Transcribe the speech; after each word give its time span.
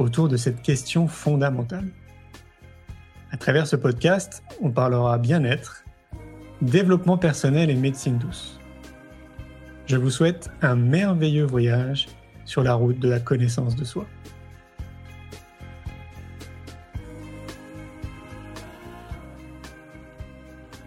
autour 0.00 0.28
de 0.28 0.36
cette 0.36 0.62
question 0.62 1.06
fondamentale. 1.06 1.88
À 3.30 3.36
travers 3.36 3.66
ce 3.66 3.76
podcast, 3.76 4.42
on 4.60 4.70
parlera 4.70 5.18
bien-être, 5.18 5.84
développement 6.62 7.18
personnel 7.18 7.70
et 7.70 7.74
médecine 7.74 8.18
douce. 8.18 8.58
Je 9.86 9.96
vous 9.96 10.10
souhaite 10.10 10.50
un 10.62 10.74
merveilleux 10.74 11.44
voyage 11.44 12.08
sur 12.44 12.62
la 12.62 12.74
route 12.74 12.98
de 12.98 13.08
la 13.08 13.20
connaissance 13.20 13.76
de 13.76 13.84
soi. 13.84 14.06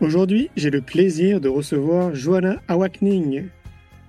Aujourd'hui, 0.01 0.49
j'ai 0.57 0.69
le 0.69 0.81
plaisir 0.81 1.39
de 1.39 1.47
recevoir 1.47 2.13
Joanna 2.13 2.61
Awakning. 2.67 3.47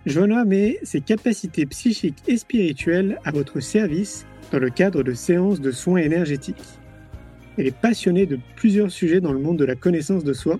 Joanna 0.06 0.44
met 0.44 0.78
ses 0.82 1.00
capacités 1.00 1.66
psychiques 1.66 2.22
et 2.26 2.36
spirituelles 2.36 3.20
à 3.24 3.30
votre 3.30 3.60
service 3.60 4.26
dans 4.52 4.58
le 4.58 4.70
cadre 4.70 5.02
de 5.02 5.12
séances 5.12 5.60
de 5.60 5.70
soins 5.70 6.00
énergétiques. 6.00 6.62
Elle 7.56 7.66
est 7.66 7.76
passionnée 7.76 8.26
de 8.26 8.38
plusieurs 8.56 8.90
sujets 8.90 9.20
dans 9.20 9.32
le 9.32 9.38
monde 9.38 9.58
de 9.58 9.64
la 9.64 9.74
connaissance 9.74 10.24
de 10.24 10.32
soi 10.32 10.58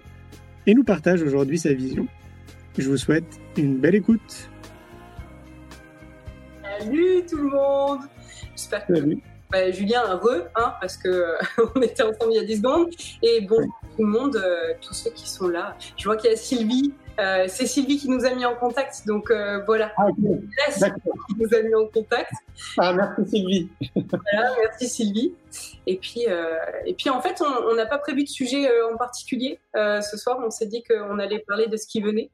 et 0.67 0.75
nous 0.75 0.85
partage 0.85 1.23
aujourd'hui 1.23 1.59
sa 1.59 1.73
vision. 1.73 2.07
Je 2.79 2.89
vous 2.89 2.97
souhaite 2.97 3.41
une 3.57 3.79
belle 3.79 3.97
écoute. 3.97 4.51
Salut 6.63 7.25
tout 7.29 7.37
le 7.39 7.51
monde 7.51 8.01
J'espère 8.57 8.87
que 8.87 8.93
bah, 9.51 9.71
Julien 9.71 10.03
heureux, 10.11 10.45
hein, 10.57 10.75
parce 10.81 10.97
que 10.97 11.35
on 11.77 11.81
était 11.81 12.03
ensemble 12.03 12.33
il 12.33 12.37
y 12.37 12.39
a 12.41 12.45
10 12.45 12.57
secondes. 12.57 12.89
Et 13.23 13.41
bon, 13.43 13.61
tout 13.97 14.05
le 14.05 14.07
monde, 14.07 14.37
euh, 14.37 14.75
tous 14.81 14.95
ceux 14.95 15.11
qui 15.11 15.29
sont 15.29 15.49
là. 15.49 15.77
Je 15.97 16.05
vois 16.05 16.17
qu'il 16.17 16.31
y 16.31 16.33
a 16.33 16.37
Sylvie. 16.37 16.93
Euh, 17.19 17.45
c'est 17.49 17.67
Sylvie 17.67 17.99
qui 17.99 18.09
nous 18.09 18.25
a 18.25 18.35
mis 18.35 18.45
en 18.45 18.55
contact, 18.55 19.07
donc 19.07 19.31
euh, 19.31 19.63
voilà. 19.67 19.93
Ah, 19.97 20.07
qui 20.17 21.37
nous 21.39 21.55
a 21.55 21.63
mis 21.63 21.75
en 21.75 21.87
contact. 21.87 22.33
Ah, 22.79 22.93
merci 22.93 23.31
Sylvie. 23.31 23.69
voilà, 23.95 24.51
merci 24.61 24.89
Sylvie. 24.89 25.33
Et 25.87 25.97
puis, 25.97 26.27
et 26.87 26.95
puis 26.95 27.11
en 27.11 27.21
fait, 27.21 27.41
on 27.41 27.75
n'a 27.75 27.87
pas 27.87 27.99
prévu 27.99 28.25
de 28.25 28.29
sujet 28.29 28.69
en 28.93 28.97
particulier 28.97 29.61
ce 29.75 30.17
soir. 30.17 30.39
On 30.45 30.51
s'est 30.51 30.67
dit 30.67 30.83
qu'on 30.83 31.19
allait 31.19 31.45
parler 31.47 31.69
de 31.69 31.77
ce 31.77 31.87
qui 31.87 32.01
venait. 32.01 32.31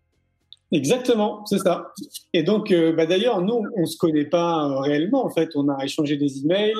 Exactement, 0.72 1.44
c'est 1.46 1.58
ça. 1.58 1.92
Et 2.32 2.44
donc, 2.44 2.72
bah, 2.72 3.04
d'ailleurs, 3.04 3.42
nous, 3.42 3.64
on 3.76 3.86
se 3.86 3.98
connaît 3.98 4.24
pas 4.24 4.80
réellement. 4.80 5.24
En 5.26 5.30
fait, 5.30 5.50
on 5.56 5.68
a 5.68 5.84
échangé 5.84 6.16
des 6.16 6.42
emails, 6.44 6.74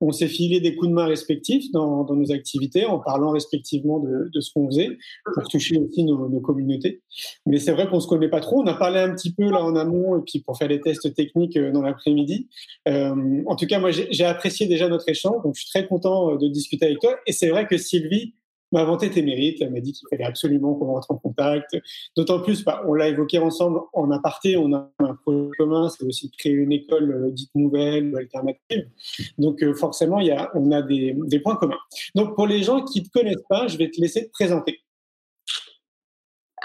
on 0.00 0.12
s'est 0.12 0.28
filé 0.28 0.60
des 0.60 0.74
coups 0.74 0.90
de 0.90 0.94
main 0.94 1.06
respectifs 1.06 1.70
dans, 1.72 2.04
nos 2.04 2.32
activités 2.32 2.84
en 2.84 2.98
parlant 2.98 3.30
respectivement 3.30 3.98
de, 3.98 4.40
ce 4.40 4.52
qu'on 4.52 4.66
faisait 4.66 4.98
pour 5.34 5.48
toucher 5.48 5.78
aussi 5.78 6.04
nos, 6.04 6.40
communautés. 6.40 7.02
Mais 7.46 7.58
c'est 7.58 7.72
vrai 7.72 7.88
qu'on 7.88 8.00
se 8.00 8.06
connaît 8.06 8.28
pas 8.28 8.40
trop. 8.40 8.60
On 8.62 8.66
a 8.66 8.74
parlé 8.74 9.00
un 9.00 9.14
petit 9.14 9.32
peu 9.32 9.50
là 9.50 9.62
en 9.62 9.74
amont 9.74 10.18
et 10.18 10.22
puis 10.22 10.40
pour 10.40 10.56
faire 10.58 10.68
les 10.68 10.80
tests 10.80 11.14
techniques 11.14 11.56
euh, 11.56 11.72
dans 11.72 11.82
l'après-midi. 11.82 12.48
Euh, 12.88 13.42
en 13.46 13.56
tout 13.56 13.66
cas, 13.66 13.78
moi, 13.78 13.90
j'ai 13.90 14.24
apprécié 14.24 14.66
déjà 14.66 14.88
notre 14.88 15.08
échange. 15.08 15.42
Donc, 15.42 15.54
je 15.56 15.62
suis 15.62 15.70
très 15.70 15.86
content 15.86 16.32
euh, 16.32 16.38
de 16.38 16.48
discuter 16.48 16.86
avec 16.86 17.00
toi. 17.00 17.16
Et 17.26 17.32
c'est 17.32 17.48
vrai 17.48 17.66
que 17.66 17.78
Sylvie, 17.78 18.34
m'a 18.76 18.82
inventé 18.82 19.10
tes 19.10 19.22
mérites. 19.22 19.58
Elle 19.60 19.72
m'a 19.72 19.80
dit 19.80 19.92
qu'il 19.92 20.06
fallait 20.08 20.24
absolument 20.24 20.74
qu'on 20.74 20.86
rentre 20.86 21.10
en 21.10 21.16
contact. 21.16 21.76
D'autant 22.16 22.40
plus, 22.40 22.64
bah, 22.64 22.82
on 22.86 22.94
l'a 22.94 23.08
évoqué 23.08 23.38
ensemble 23.38 23.80
en 23.92 24.10
aparté, 24.10 24.56
on 24.56 24.72
a 24.74 24.90
un 24.98 25.14
projet 25.14 25.50
commun, 25.58 25.88
c'est 25.88 26.04
aussi 26.04 26.28
de 26.28 26.36
créer 26.36 26.52
une 26.52 26.72
école 26.72 27.10
euh, 27.10 27.30
dite 27.30 27.50
nouvelle 27.54 28.12
ou 28.12 28.18
alternative. 28.18 28.88
Donc 29.38 29.62
euh, 29.62 29.74
forcément, 29.74 30.20
y 30.20 30.30
a, 30.30 30.50
on 30.54 30.70
a 30.72 30.82
des, 30.82 31.16
points 31.42 31.56
communs. 31.56 31.78
Donc 32.14 32.34
pour 32.34 32.46
les 32.46 32.62
gens 32.62 32.84
qui 32.84 33.00
ne 33.00 33.06
te 33.06 33.10
connaissent 33.10 33.44
pas, 33.48 33.66
je 33.66 33.78
vais 33.78 33.90
te 33.90 34.00
laisser 34.00 34.26
te 34.26 34.32
présenter. 34.32 34.80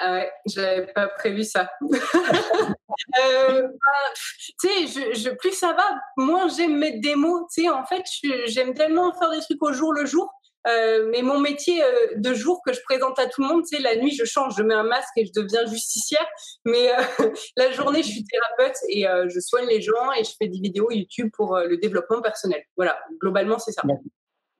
Ah 0.04 0.14
ouais, 0.14 0.32
j'avais 0.48 0.88
pas 0.88 1.08
prévu 1.08 1.44
ça. 1.44 1.70
euh, 1.82 3.68
bah, 3.68 4.14
tu 4.60 4.68
sais, 4.88 5.14
je, 5.14 5.30
plus 5.30 5.52
ça 5.52 5.74
va, 5.74 5.84
moins 6.18 6.48
j'aime 6.48 6.78
mettre 6.78 7.02
des 7.02 7.16
mots. 7.16 7.48
Tu 7.54 7.64
sais, 7.64 7.70
en 7.70 7.86
fait, 7.86 8.04
j'aime 8.48 8.74
tellement 8.74 9.14
faire 9.14 9.30
des 9.30 9.42
trucs 9.42 9.62
au 9.62 9.74
jour 9.74 9.94
le 9.94 10.06
jour 10.06 10.32
euh, 10.68 11.10
mais 11.12 11.22
mon 11.22 11.40
métier 11.40 11.84
euh, 11.84 11.88
de 12.18 12.34
jour 12.34 12.62
que 12.66 12.74
je 12.74 12.82
présente 12.84 13.18
à 13.20 13.28
tout 13.28 13.42
le 13.42 13.48
monde, 13.48 13.64
c'est 13.66 13.80
la 13.80 13.96
nuit, 13.96 14.12
je 14.12 14.26
change, 14.26 14.56
je 14.58 14.64
mets 14.64 14.74
un 14.74 14.84
masque 14.84 15.12
et 15.18 15.26
je 15.26 15.32
deviens 15.34 15.66
justicière. 15.66 16.26
Mais 16.66 16.92
euh, 16.92 17.02
la 17.58 17.72
journée, 17.72 18.04
je 18.04 18.10
suis 18.10 18.24
thérapeute 18.24 18.78
et 18.90 19.06
je 19.28 19.40
soigne 19.40 19.68
les 19.68 19.82
gens 19.82 20.12
et 20.18 20.24
je 20.24 20.32
fais 20.38 20.48
des 20.48 20.60
vidéos 20.60 20.92
YouTube 20.92 21.30
pour 21.34 21.58
le 21.58 21.78
développement 21.78 22.22
personnel. 22.22 22.64
Voilà, 22.76 23.00
globalement, 23.20 23.58
c'est 23.60 23.72
ça. 23.72 23.82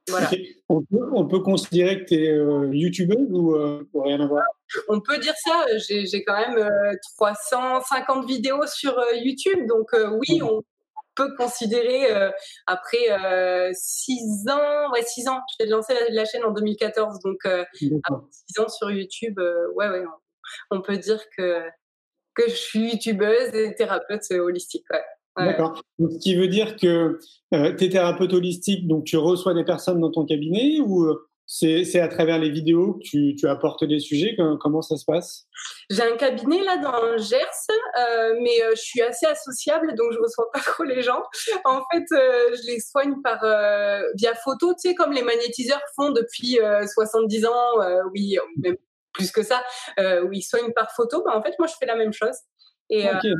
Voilà. 0.10 0.30
On, 0.68 0.82
peut, 0.82 1.10
on, 1.14 1.28
peut, 1.28 1.40
considérer 1.40 2.04
que 2.04 2.06
tu 2.06 2.16
es 2.16 2.78
youtubeuse 2.78 3.32
ou, 3.32 3.54
rien 4.02 4.20
à 4.20 4.26
voir 4.26 4.44
On 4.88 5.00
peut 5.00 5.20
dire 5.20 5.36
ça. 5.38 5.66
J'ai 5.88 6.24
quand 6.24 6.38
même 6.38 6.68
350 7.18 8.28
vidéos 8.28 8.66
sur 8.66 9.00
YouTube. 9.14 9.68
Donc 9.68 9.92
oui, 9.94 10.42
on, 10.42 10.62
considérer 11.38 12.12
euh, 12.12 12.32
après 12.68 13.12
euh, 13.12 13.72
six 13.74 14.46
ans, 14.50 14.92
ouais 14.94 15.04
six 15.04 15.28
ans. 15.28 15.40
J'ai 15.60 15.68
lancé 15.68 15.94
la, 16.10 16.26
chaîne 16.26 16.44
en 16.44 16.52
2014, 16.52 17.20
donc 17.24 17.38
euh, 17.46 17.64
après 18.04 18.28
six 18.32 18.60
ans 18.60 18.70
sur 18.70 18.92
YouTube, 18.92 19.40
ouais 19.76 19.90
ouais, 19.90 20.04
on, 20.70 20.82
peut 20.82 20.98
dire 20.98 21.22
que 21.38 21.62
que 22.34 22.44
je 22.48 22.56
suis 22.56 22.92
youtubeuse 22.92 23.54
et 23.54 23.76
thérapeute 23.76 24.30
holistique. 24.32 24.86
Ouais. 24.92 25.46
D'accord. 25.46 25.82
Ce 26.00 26.20
qui 26.20 26.36
veut 26.36 26.48
dire 26.48 26.76
que 26.76 27.20
tu 27.52 27.86
es 27.86 27.90
thérapeute 27.90 28.34
holistique, 28.34 28.88
donc 28.88 29.06
tu 29.06 29.18
reçois 29.18 29.54
des 29.54 29.64
personnes 29.64 30.02
dans 30.02 30.12
ton 30.12 30.26
cabinet 30.26 30.80
ou 30.82 31.08
c'est 31.54 32.00
à 32.00 32.08
travers 32.08 32.40
les 32.40 32.50
vidéos 32.50 32.94
que 32.94 33.04
tu, 33.04 33.36
tu 33.36 33.46
apportes 33.46 33.84
des 33.84 34.00
sujets? 34.00 34.38
Comment 34.62 34.82
ça 34.82 34.96
se 34.96 35.04
passe? 35.04 35.48
J'ai 35.90 36.02
un 36.02 36.16
cabinet 36.16 36.64
là 36.64 36.78
dans 36.78 37.06
le 37.06 37.18
Gers, 37.18 37.46
euh, 38.00 38.40
mais 38.42 38.64
euh, 38.64 38.72
je 38.74 38.82
suis 38.82 39.02
assez 39.02 39.26
associable, 39.26 39.94
donc 39.96 40.14
je 40.14 40.20
reçois 40.20 40.50
pas 40.54 40.60
trop 40.66 40.84
les 40.84 41.02
gens. 41.02 41.22
En 41.66 41.82
fait, 41.92 42.06
euh, 42.14 42.56
je 42.56 42.68
les 42.68 42.80
soigne 42.80 43.22
par 43.22 43.40
via 44.16 44.34
photo, 44.36 44.74
tu 44.74 44.90
sais, 44.90 44.96
comme 44.96 45.12
les 45.12 45.24
magnétiseurs 45.24 45.82
font 45.98 46.12
depuis 46.12 46.58
70 46.94 47.46
ans, 47.46 47.52
oui, 48.14 48.38
même 48.58 48.78
plus 49.12 49.30
que 49.32 49.44
ça, 49.44 49.62
où 50.24 50.32
ils 50.32 50.44
soignent 50.44 50.72
par 50.72 50.92
photo. 50.94 51.22
Bah, 51.26 51.38
en 51.38 51.44
fait, 51.44 51.54
moi, 51.60 51.68
je 51.68 51.74
fais 51.78 51.86
la 51.86 51.98
même 51.98 52.14
chose. 52.14 52.38
Et 52.90 53.04
je 53.04 53.34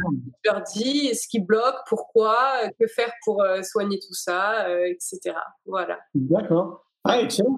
leur 0.46 0.64
dis 0.64 1.16
ce 1.16 1.30
qui 1.30 1.40
bloque, 1.40 1.78
pourquoi, 1.88 2.70
que 2.78 2.88
faire 2.88 3.12
pour 3.24 3.42
soigner 3.64 4.00
tout 4.00 4.14
ça, 4.14 4.68
etc. 4.86 5.34
Voilà. 5.66 5.98
D'accord. 6.14 6.91
Ah, 7.04 7.22
excellent. 7.22 7.58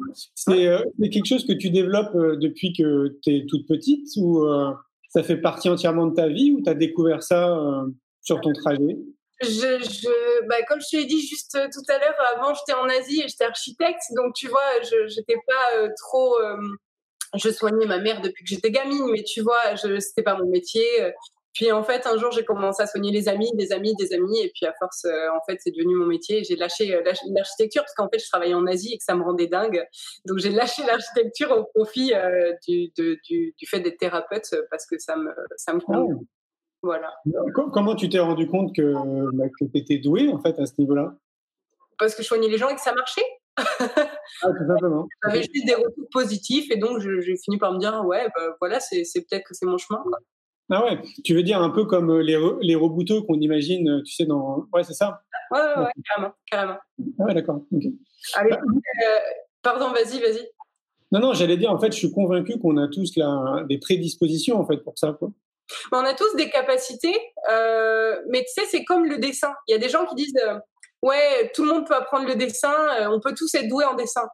Euh, 0.50 0.80
c'est 1.00 1.10
quelque 1.10 1.26
chose 1.26 1.46
que 1.46 1.54
tu 1.54 1.70
développes 1.70 2.16
euh, 2.16 2.38
depuis 2.38 2.72
que 2.74 3.20
tu 3.22 3.36
es 3.36 3.46
toute 3.46 3.68
petite 3.68 4.08
ou 4.16 4.46
euh, 4.46 4.72
ça 5.10 5.22
fait 5.22 5.38
partie 5.38 5.70
entièrement 5.70 6.08
de 6.08 6.16
ta 6.16 6.28
vie 6.28 6.52
ou 6.52 6.62
tu 6.64 6.70
as 6.70 6.74
découvert 6.74 7.22
ça 7.22 7.60
sur 8.22 8.40
ton 8.40 8.54
trajet? 8.54 8.98
Je, 9.42 9.50
je, 9.50 10.48
bah, 10.48 10.64
comme 10.68 10.80
je 10.80 10.88
te 10.90 10.96
l'ai 10.96 11.06
dit 11.06 11.20
juste 11.20 11.52
tout 11.52 11.92
à 11.92 12.00
l'heure, 12.00 12.16
avant 12.36 12.54
j'étais 12.54 12.80
en 12.80 12.88
Asie 12.88 13.22
et 13.22 13.28
j'étais 13.28 13.44
architecte, 13.44 14.04
donc 14.16 14.34
tu 14.34 14.48
vois, 14.48 14.82
je 14.82 15.20
n'étais 15.20 15.36
pas 15.46 15.90
trop. 16.00 16.36
je 17.36 17.50
soignais 17.50 17.86
ma 17.86 18.00
mère 18.00 18.22
depuis 18.22 18.46
que 18.46 18.50
j'étais 18.50 18.72
gamine, 18.72 19.12
mais 19.12 19.24
tu 19.24 19.42
vois, 19.42 19.76
je 19.76 20.00
c'était 20.00 20.24
pas 20.24 20.38
mon 20.38 20.50
métier. 20.50 20.86
Puis 21.54 21.72
en 21.72 21.84
fait, 21.84 22.08
un 22.08 22.18
jour, 22.18 22.32
j'ai 22.32 22.44
commencé 22.44 22.82
à 22.82 22.88
soigner 22.88 23.12
les 23.12 23.30
amis, 23.30 23.52
des 23.54 23.72
amis, 23.72 23.96
des 23.96 24.14
amis, 24.14 24.40
et 24.40 24.52
puis 24.54 24.66
à 24.66 24.74
force, 24.80 25.06
euh, 25.06 25.30
en 25.36 25.44
fait, 25.48 25.60
c'est 25.60 25.72
devenu 25.72 25.96
mon 25.96 26.08
métier. 26.08 26.44
J'ai 26.44 26.56
lâché 26.56 26.96
euh, 26.96 27.04
l'architecture 27.32 27.84
parce 27.84 27.94
qu'en 27.94 28.10
fait, 28.10 28.20
je 28.20 28.28
travaillais 28.28 28.56
en 28.56 28.66
Asie 28.66 28.94
et 28.94 28.98
que 28.98 29.04
ça 29.04 29.16
me 29.16 29.24
rendait 29.24 29.48
dingue. 29.48 29.86
Donc 30.26 30.40
j'ai 30.40 30.50
lâché 30.50 30.84
l'architecture 30.84 31.52
au 31.52 31.66
profit 31.66 32.14
euh, 32.14 32.54
du, 32.68 32.92
du, 32.98 33.20
du, 33.30 33.68
fait 33.68 33.80
d'être 33.82 33.98
thérapeute 33.98 34.56
parce 34.72 34.88
que 34.88 34.98
ça 34.98 35.16
me 35.16 35.30
ça 35.58 35.74
me 35.74 35.80
convient. 35.80 36.18
Ah. 36.20 36.26
Voilà. 36.82 37.14
Comment 37.54 37.96
tu 37.96 38.10
t'es 38.10 38.20
rendu 38.20 38.48
compte 38.48 38.76
que, 38.76 38.94
bah, 39.34 39.46
que 39.48 39.66
tu 39.66 39.78
étais 39.78 40.00
doué 40.00 40.30
en 40.30 40.40
fait 40.42 40.60
à 40.60 40.66
ce 40.66 40.74
niveau-là? 40.80 41.16
Parce 41.98 42.14
que 42.14 42.24
je 42.24 42.28
soignais 42.28 42.50
les 42.50 42.58
gens 42.58 42.68
et 42.68 42.76
que 42.76 42.82
ça 42.82 42.94
marchait. 42.94 43.24
ah, 43.58 44.50
tout 44.50 44.68
simplement. 44.68 45.08
J'avais 45.24 45.44
juste 45.44 45.66
des 45.66 45.76
retours 45.76 46.10
positifs 46.12 46.70
et 46.72 46.78
donc 46.78 47.00
j'ai 47.00 47.38
fini 47.38 47.58
par 47.58 47.72
me 47.72 47.80
dire 47.80 48.04
ouais, 48.06 48.28
bah, 48.36 48.56
voilà, 48.60 48.80
c'est 48.82 49.04
peut-être 49.30 49.46
que 49.46 49.54
c'est 49.54 49.66
mon 49.66 49.78
chemin. 49.78 50.02
Quoi. 50.02 50.18
Ah 50.70 50.84
ouais, 50.86 51.02
tu 51.24 51.36
veux 51.36 51.44
dire 51.44 51.62
un 51.62 51.70
peu 51.70 51.86
comme 51.86 52.10
euh, 52.10 52.24
les, 52.24 52.40
les 52.62 52.76
rebooteux 52.76 53.22
qu'on 53.22 53.40
imagine, 53.40 53.90
euh, 53.90 54.04
tu 54.04 54.14
sais, 54.14 54.26
dans. 54.26 54.66
Ouais, 54.74 54.84
c'est 54.84 54.94
ça? 54.94 55.22
Ouais, 55.52 55.60
ouais, 55.60 55.84
ouais, 55.84 55.92
carrément. 56.08 56.34
carrément. 56.50 56.78
Ah 57.20 57.24
ouais, 57.26 57.34
d'accord. 57.34 57.62
Allez, 58.36 58.50
bah, 58.52 58.60
euh, 58.62 59.20
pardon, 59.62 59.92
vas-y, 59.92 60.20
vas-y. 60.20 60.48
Non, 61.12 61.20
non, 61.20 61.34
j'allais 61.34 61.58
dire, 61.58 61.72
en 61.72 61.80
fait, 61.80 61.92
je 61.92 61.98
suis 61.98 62.12
convaincu 62.12 62.58
qu'on 62.58 62.78
a 62.78 62.88
tous 62.88 63.16
là, 63.18 63.64
des 63.70 63.78
prédispositions, 63.78 64.60
en 64.60 64.66
fait, 64.66 64.78
pour 64.78 64.98
ça, 64.98 65.14
quoi. 65.14 65.30
On 65.92 66.00
a 66.00 66.14
tous 66.14 66.36
des 66.36 66.50
capacités, 66.50 67.16
mais 68.30 68.44
tu 68.44 68.54
sais, 68.54 68.66
c'est 68.68 68.84
comme 68.84 69.06
le 69.06 69.18
dessin. 69.18 69.54
Il 69.68 69.72
y 69.72 69.76
a 69.76 69.78
des 69.78 69.90
gens 69.90 70.06
qui 70.06 70.16
disent 70.16 70.34
ouais, 71.02 71.52
tout 71.54 71.64
le 71.64 71.74
monde 71.74 71.88
peut 71.88 71.96
apprendre 71.96 72.28
le 72.28 72.36
dessin, 72.36 72.74
on 73.10 73.20
peut 73.20 73.34
tous 73.36 73.54
être 73.56 73.68
doués 73.68 73.86
en 73.86 73.94
dessin 73.94 74.28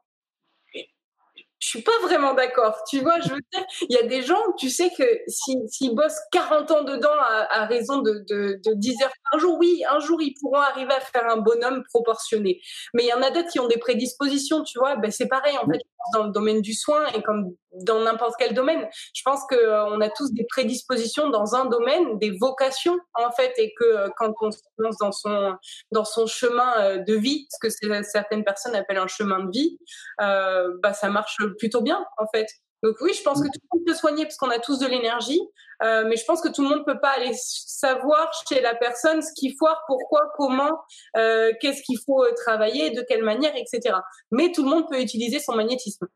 je 1.60 1.68
suis 1.68 1.82
pas 1.82 1.98
vraiment 2.04 2.34
d'accord. 2.34 2.84
Tu 2.90 3.00
vois, 3.00 3.20
je 3.20 3.30
veux 3.30 3.42
dire, 3.52 3.66
il 3.90 3.96
y 3.96 3.98
a 3.98 4.04
des 4.04 4.22
gens, 4.22 4.42
tu 4.58 4.70
sais 4.70 4.90
que 4.98 5.04
s'ils 5.28 5.94
bossent 5.94 6.20
40 6.32 6.72
ans 6.72 6.84
dedans 6.84 7.14
à, 7.20 7.66
raison 7.66 8.02
de, 8.02 8.24
de, 8.30 8.60
de, 8.66 8.74
10 8.74 9.04
heures 9.04 9.14
par 9.30 9.40
jour, 9.40 9.58
oui, 9.60 9.84
un 9.90 10.00
jour 10.00 10.22
ils 10.22 10.34
pourront 10.40 10.62
arriver 10.62 10.94
à 10.94 11.02
faire 11.02 11.30
un 11.30 11.38
bonhomme 11.38 11.84
proportionné. 11.94 12.62
Mais 12.94 13.04
il 13.04 13.08
y 13.08 13.14
en 13.14 13.22
a 13.22 13.30
d'autres 13.32 13.50
qui 13.50 13.60
ont 13.60 13.68
des 13.68 13.78
prédispositions, 13.78 14.64
tu 14.64 14.80
vois. 14.80 14.96
Ben, 14.96 15.12
c'est 15.12 15.28
pareil, 15.28 15.58
en 15.58 15.66
fait, 15.70 15.82
dans 16.14 16.24
le 16.24 16.32
domaine 16.32 16.62
du 16.62 16.74
soin 16.74 17.06
et 17.14 17.22
comme 17.22 17.54
dans 17.74 18.00
n'importe 18.00 18.36
quel 18.38 18.54
domaine. 18.54 18.88
Je 19.14 19.22
pense 19.24 19.42
qu'on 19.50 19.56
euh, 19.56 20.00
a 20.00 20.10
tous 20.10 20.34
des 20.34 20.46
prédispositions 20.46 21.30
dans 21.30 21.56
un 21.56 21.66
domaine, 21.66 22.18
des 22.18 22.32
vocations, 22.32 22.98
en 23.14 23.32
fait, 23.32 23.54
et 23.58 23.74
que 23.78 23.86
euh, 23.86 24.10
quand 24.18 24.34
on 24.42 24.52
se 24.52 24.60
lance 24.78 24.98
dans 24.98 25.12
son, 25.12 25.56
dans 25.92 26.06
son 26.06 26.26
chemin 26.28 26.82
euh, 26.82 26.98
de 26.98 27.16
vie, 27.16 27.48
ce 27.50 27.58
que 27.60 28.04
certaines 28.04 28.44
personnes 28.44 28.76
appellent 28.76 28.98
un 28.98 29.08
chemin 29.08 29.44
de 29.44 29.52
vie, 29.52 29.78
bah, 30.18 30.94
ça 30.94 31.10
marche 31.10 31.38
plutôt 31.58 31.82
bien, 31.82 32.04
en 32.18 32.26
fait. 32.34 32.48
Donc 32.82 32.96
oui, 33.02 33.14
je 33.14 33.22
pense 33.24 33.42
que 33.42 33.48
tout 33.48 33.60
le 33.62 33.78
monde 33.78 33.86
peut 33.86 33.94
soigner 33.94 34.24
parce 34.24 34.38
qu'on 34.38 34.50
a 34.50 34.60
tous 34.60 34.80
de 34.80 34.88
l'énergie, 34.88 35.42
mais 35.82 36.16
je 36.16 36.24
pense 36.26 36.42
que 36.42 36.48
tout 36.48 36.62
le 36.62 36.70
monde 36.70 36.86
peut 36.86 37.00
pas 37.00 37.10
aller 37.10 37.34
savoir 37.36 38.32
chez 38.48 38.62
la 38.62 38.74
personne 38.74 39.22
ce 39.22 39.34
qu'il 39.36 39.54
faut, 39.60 39.68
pourquoi, 39.88 40.32
comment, 40.38 40.80
qu'est-ce 41.14 41.82
qu'il 41.84 42.00
faut 42.06 42.26
travailler, 42.38 42.92
de 42.92 43.02
quelle 43.02 43.24
manière, 43.24 43.54
etc. 43.56 43.98
Mais 44.32 44.52
tout 44.54 44.64
le 44.64 44.70
monde 44.70 44.86
peut 44.90 45.02
utiliser 45.02 45.40
son 45.40 45.56
magnétisme. 45.56 46.08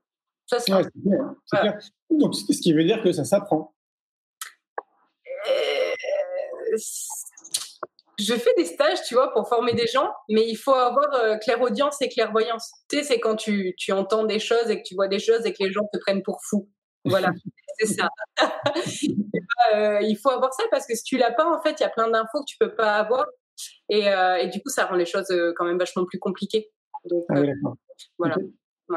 Ça, 0.45 0.59
c'est 0.59 0.71
clair, 0.71 1.79
Donc, 2.09 2.35
ce 2.35 2.61
qui 2.61 2.73
veut 2.73 2.83
dire 2.83 3.01
que 3.01 3.11
ça 3.11 3.23
s'apprend. 3.23 3.73
Euh, 5.49 6.77
je 8.19 8.33
fais 8.35 8.53
des 8.57 8.65
stages, 8.65 9.01
tu 9.07 9.15
vois, 9.15 9.31
pour 9.33 9.47
former 9.47 9.73
des 9.73 9.87
gens, 9.87 10.11
mais 10.29 10.47
il 10.47 10.55
faut 10.55 10.73
avoir 10.73 11.13
euh, 11.13 11.37
clairaudience 11.37 12.01
et 12.01 12.09
clairvoyance. 12.09 12.71
Tu 12.89 12.97
sais, 12.97 13.03
c'est 13.03 13.19
quand 13.19 13.35
tu, 13.35 13.73
tu, 13.77 13.91
entends 13.91 14.23
des 14.25 14.39
choses 14.39 14.69
et 14.69 14.81
que 14.81 14.87
tu 14.87 14.95
vois 14.95 15.07
des 15.07 15.19
choses 15.19 15.45
et 15.45 15.53
que 15.53 15.63
les 15.63 15.71
gens 15.71 15.87
te 15.91 15.97
prennent 15.99 16.23
pour 16.23 16.39
fou. 16.43 16.69
Voilà, 17.05 17.31
c'est 17.79 17.87
ça. 17.87 18.09
euh, 19.73 19.99
il 20.01 20.17
faut 20.21 20.29
avoir 20.29 20.53
ça 20.53 20.63
parce 20.71 20.85
que 20.85 20.95
si 20.95 21.03
tu 21.03 21.17
l'as 21.17 21.31
pas, 21.31 21.45
en 21.45 21.61
fait, 21.61 21.79
il 21.79 21.83
y 21.83 21.85
a 21.85 21.89
plein 21.89 22.09
d'infos 22.09 22.39
que 22.41 22.45
tu 22.47 22.57
peux 22.59 22.75
pas 22.75 22.95
avoir. 22.95 23.25
Et, 23.89 24.05
et, 24.07 24.47
du 24.47 24.61
coup, 24.61 24.69
ça 24.69 24.85
rend 24.85 24.95
les 24.95 25.05
choses 25.05 25.27
quand 25.55 25.65
même 25.65 25.77
vachement 25.77 26.05
plus 26.05 26.17
compliquées. 26.17 26.71
Donc, 27.05 27.23
ah 27.29 27.39
oui, 27.39 27.51
voilà. 28.17 28.35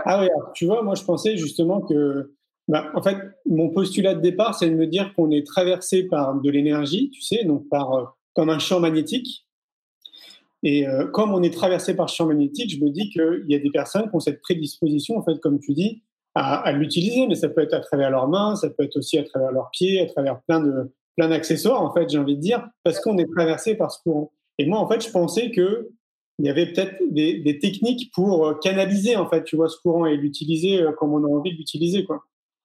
Ah 0.05 0.21
oui, 0.21 0.29
tu 0.55 0.67
vois, 0.67 0.83
moi, 0.83 0.95
je 0.95 1.05
pensais 1.05 1.37
justement 1.37 1.81
que 1.81 2.33
bah, 2.69 2.91
en 2.95 3.03
fait, 3.03 3.17
mon 3.47 3.71
postulat 3.71 4.15
de 4.15 4.21
départ, 4.21 4.55
c'est 4.55 4.69
de 4.69 4.75
me 4.75 4.87
dire 4.87 5.15
qu'on 5.15 5.31
est 5.31 5.47
traversé 5.47 6.05
par 6.05 6.41
de 6.41 6.51
l'énergie, 6.51 7.11
tu 7.11 7.23
sais, 7.23 7.45
donc 7.45 7.69
par 7.69 8.17
comme 8.35 8.51
un 8.51 8.59
champ 8.59 8.81
magnétique. 8.81 9.47
Et 10.63 10.87
euh, 10.87 11.07
comme 11.07 11.33
on 11.33 11.43
est 11.43 11.53
traversé 11.53 11.95
par 11.95 12.09
champ 12.09 12.27
magnétique, 12.27 12.71
je 12.71 12.85
me 12.85 12.91
dis 12.91 13.09
qu'il 13.11 13.45
y 13.49 13.55
a 13.55 13.59
des 13.59 13.71
personnes 13.71 14.09
qui 14.11 14.17
ont 14.17 14.21
cette 14.21 14.41
prédisposition, 14.41 15.17
en 15.17 15.23
fait, 15.23 15.39
comme 15.41 15.61
tu 15.61 15.75
dis, 15.75 16.03
à, 16.35 16.71
l'utiliser, 16.73 17.27
mais 17.27 17.35
ça 17.35 17.49
peut 17.49 17.63
être 17.63 17.73
à 17.73 17.81
travers 17.81 18.11
leurs 18.11 18.29
mains, 18.29 18.57
ça 18.57 18.69
peut 18.69 18.83
être 18.83 18.97
aussi 18.97 19.17
à 19.17 19.25
travers 19.25 19.53
leurs 19.53 19.71
pieds, 19.71 20.01
à 20.03 20.07
travers 20.07 20.43
plein 20.43 20.61
de 20.61 20.93
plein 21.17 21.29
d'accessoires, 21.29 21.81
en 21.81 21.95
fait, 21.95 22.11
j'ai 22.11 22.19
envie 22.19 22.37
de 22.37 22.43
dire, 22.43 22.69
parce 22.85 23.01
qu'on 23.01 23.17
est 23.17 23.31
traversé 23.35 23.75
par 23.75 23.91
ce 23.91 24.03
courant. 24.03 24.33
Et 24.59 24.67
moi, 24.67 24.79
en 24.79 24.87
fait, 24.87 25.03
je 25.03 25.11
pensais 25.11 25.51
que 25.51 25.89
il 26.39 26.47
y 26.47 26.51
avait 26.51 26.67
peut-être 26.73 26.97
des, 27.09 27.59
techniques 27.59 28.13
pour 28.13 28.47
euh, 28.47 28.55
canaliser, 28.55 29.17
en 29.17 29.29
fait, 29.29 29.45
tu 29.45 29.57
vois, 29.57 29.69
ce 29.69 29.79
courant 29.79 30.07
et 30.07 30.17
l'utiliser 30.17 30.83
euh, 30.83 30.93
comme 30.93 31.15
on 31.15 31.25
a 31.25 31.29
envie 31.29 31.53
de 31.53 31.57
l'utiliser, 31.57 32.05
quoi. 32.05 32.23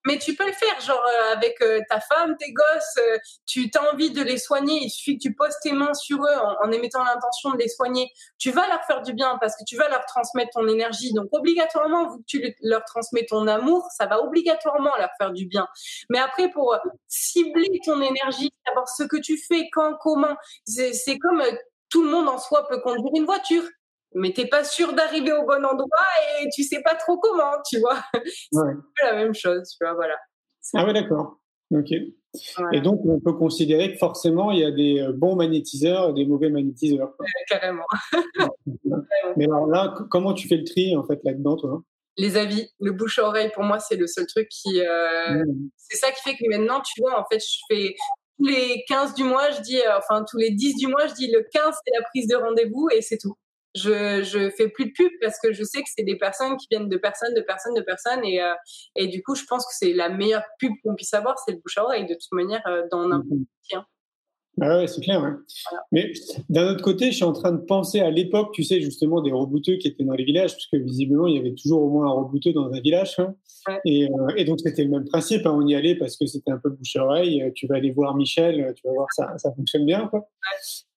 Mais 0.07 0.18
tu 0.18 0.35
peux 0.35 0.47
le 0.47 0.51
faire, 0.51 0.79
genre 0.81 1.00
euh, 1.00 1.35
avec 1.35 1.59
ta 1.88 2.00
femme, 2.00 2.35
tes 2.39 2.51
gosses, 2.51 3.00
tu 3.45 3.69
as 3.75 3.94
envie 3.94 4.09
de 4.09 4.23
les 4.23 4.39
soigner, 4.39 4.79
il 4.81 4.89
suffit 4.89 5.19
que 5.19 5.21
tu 5.21 5.35
poses 5.35 5.53
tes 5.62 5.73
mains 5.73 5.94
sur 5.94 6.18
eux 6.18 6.38
en, 6.63 6.71
émettant 6.71 7.03
l'intention 7.03 7.51
de 7.51 7.59
les 7.59 7.68
soigner. 7.68 8.09
Tu 8.39 8.50
vas 8.50 8.68
leur 8.68 8.83
faire 8.85 9.03
du 9.03 9.13
bien 9.13 9.38
parce 9.39 9.56
que 9.56 9.63
tu 9.63 9.77
vas 9.77 9.88
leur 9.89 10.03
transmettre 10.07 10.53
ton 10.56 10.67
énergie. 10.67 11.13
Donc 11.13 11.27
obligatoirement, 11.31 12.09
vu 12.09 12.17
que 12.17 12.25
tu 12.25 12.56
leur 12.63 12.83
transmets 12.85 13.27
ton 13.27 13.45
amour, 13.45 13.88
ça 13.95 14.07
va 14.07 14.24
obligatoirement 14.24 14.89
leur 14.97 15.12
faire 15.19 15.33
du 15.33 15.45
bien. 15.45 15.67
Mais 16.09 16.17
après, 16.17 16.50
pour 16.50 16.75
cibler 17.07 17.69
ton 17.85 18.01
énergie, 18.01 18.51
savoir 18.65 18.89
ce 18.89 19.03
que 19.03 19.17
tu 19.17 19.38
fais, 19.38 19.69
quand, 19.71 19.97
comment, 20.01 20.35
c'est 20.65 21.19
comme 21.19 21.44
tout 21.91 22.03
le 22.03 22.09
monde 22.09 22.27
en 22.27 22.39
soi 22.39 22.67
peut 22.67 22.79
conduire 22.81 23.11
une 23.15 23.25
voiture 23.25 23.63
mais 24.13 24.33
t'es 24.33 24.47
pas 24.47 24.63
sûr 24.63 24.93
d'arriver 24.93 25.31
au 25.33 25.45
bon 25.45 25.63
endroit 25.65 26.05
et 26.41 26.49
tu 26.53 26.63
sais 26.63 26.81
pas 26.81 26.95
trop 26.95 27.17
comment, 27.17 27.53
tu 27.67 27.79
vois. 27.79 28.01
C'est 28.51 29.05
la 29.05 29.15
même 29.15 29.33
chose, 29.33 29.69
tu 29.69 29.85
vois, 29.85 29.93
voilà. 29.93 30.15
Ah 30.73 30.85
ouais, 30.85 30.93
d'accord. 30.93 31.39
Ok. 31.73 31.91
Et 32.73 32.81
donc, 32.81 33.01
on 33.05 33.19
peut 33.19 33.33
considérer 33.33 33.93
que 33.93 33.97
forcément, 33.97 34.51
il 34.51 34.59
y 34.59 34.63
a 34.63 34.71
des 34.71 34.99
euh, 34.99 35.11
bons 35.13 35.35
magnétiseurs 35.35 36.09
et 36.09 36.13
des 36.13 36.25
mauvais 36.25 36.49
magnétiseurs. 36.49 37.13
carrément. 37.47 37.85
mais 39.38 39.45
alors 39.45 39.67
là, 39.67 39.93
comment 40.09 40.33
tu 40.33 40.47
fais 40.47 40.57
le 40.57 40.63
tri, 40.63 40.95
en 40.95 41.03
fait, 41.03 41.19
là-dedans, 41.23 41.57
toi? 41.57 41.81
Les 42.17 42.38
avis, 42.38 42.69
le 42.79 42.91
bouche 42.91 43.19
à 43.19 43.27
oreille, 43.27 43.51
pour 43.53 43.63
moi, 43.63 43.79
c'est 43.79 43.95
le 43.95 44.07
seul 44.07 44.27
truc 44.27 44.49
qui. 44.49 44.81
Euh, 44.81 45.45
mmh. 45.45 45.69
C'est 45.77 45.97
ça 45.97 46.11
qui 46.11 46.21
fait 46.21 46.35
que 46.35 46.49
maintenant, 46.49 46.81
tu 46.81 47.01
vois, 47.01 47.19
en 47.19 47.25
fait, 47.31 47.39
je 47.39 47.59
fais 47.69 47.95
tous 48.41 48.47
les 48.47 48.83
15 48.88 49.13
du 49.13 49.23
mois, 49.23 49.51
je 49.51 49.61
dis, 49.61 49.79
euh, 49.79 49.97
enfin, 49.97 50.25
tous 50.29 50.38
les 50.38 50.51
10 50.51 50.75
du 50.75 50.88
mois, 50.88 51.07
je 51.07 51.13
dis 51.13 51.31
le 51.31 51.45
15, 51.51 51.75
c'est 51.85 51.93
la 51.93 52.03
prise 52.03 52.27
de 52.27 52.35
rendez-vous 52.35 52.89
et 52.91 53.01
c'est 53.01 53.17
tout. 53.17 53.35
Je 53.73 54.21
je 54.23 54.49
fais 54.49 54.67
plus 54.67 54.88
de 54.88 54.91
pub 54.91 55.11
parce 55.21 55.39
que 55.39 55.53
je 55.53 55.63
sais 55.63 55.79
que 55.79 55.88
c'est 55.95 56.03
des 56.03 56.17
personnes 56.17 56.57
qui 56.57 56.67
viennent 56.69 56.89
de 56.89 56.97
personnes, 56.97 57.33
de 57.33 57.41
personnes, 57.41 57.73
de 57.73 57.81
personnes 57.81 58.21
et 58.25 58.41
euh, 58.43 58.53
et 58.97 59.07
du 59.07 59.23
coup 59.23 59.33
je 59.33 59.45
pense 59.45 59.65
que 59.65 59.71
c'est 59.73 59.93
la 59.93 60.09
meilleure 60.09 60.43
pub 60.59 60.73
qu'on 60.83 60.93
puisse 60.93 61.13
avoir, 61.13 61.39
c'est 61.39 61.53
le 61.53 61.57
bouche 61.59 61.77
à 61.77 61.85
oreille 61.85 62.05
de 62.05 62.13
toute 62.15 62.33
manière 62.33 62.61
euh, 62.67 62.83
dans 62.91 63.07
n'importe 63.07 63.29
quel 63.29 63.45
ah 64.59 64.77
ouais, 64.77 64.88
c'est 64.88 65.01
clair. 65.01 65.38
Mais 65.92 66.12
d'un 66.50 66.74
autre 66.74 66.83
côté, 66.83 67.12
je 67.12 67.15
suis 67.15 67.24
en 67.24 67.31
train 67.31 67.53
de 67.53 67.62
penser 67.62 68.01
à 68.01 68.09
l'époque, 68.09 68.50
tu 68.53 68.63
sais, 68.63 68.81
justement, 68.81 69.21
des 69.21 69.31
rebouteux 69.31 69.77
qui 69.77 69.88
étaient 69.88 70.03
dans 70.03 70.13
les 70.13 70.25
villages, 70.25 70.51
parce 70.51 70.68
que 70.68 70.77
visiblement, 70.77 71.25
il 71.27 71.36
y 71.36 71.39
avait 71.39 71.53
toujours 71.53 71.81
au 71.83 71.89
moins 71.89 72.07
un 72.07 72.12
rebouteux 72.12 72.51
dans 72.51 72.69
un 72.71 72.81
village. 72.81 73.15
Hein. 73.18 73.33
Et, 73.86 74.06
euh, 74.06 74.33
et, 74.36 74.44
donc, 74.44 74.59
c'était 74.59 74.83
le 74.83 74.89
même 74.89 75.06
principe. 75.06 75.45
Hein. 75.45 75.56
on 75.56 75.65
y 75.65 75.74
allait 75.74 75.95
parce 75.95 76.18
que 76.18 76.25
c'était 76.25 76.51
un 76.51 76.57
peu 76.57 76.69
bouche-oreille. 76.69 77.51
Tu 77.56 77.65
vas 77.68 77.75
aller 77.75 77.92
voir 77.92 78.15
Michel, 78.15 78.74
tu 78.75 78.88
vas 78.88 78.94
voir 78.94 79.07
ça, 79.12 79.38
ça 79.38 79.53
fonctionne 79.53 79.86
bien. 79.86 80.07
Quoi. 80.07 80.27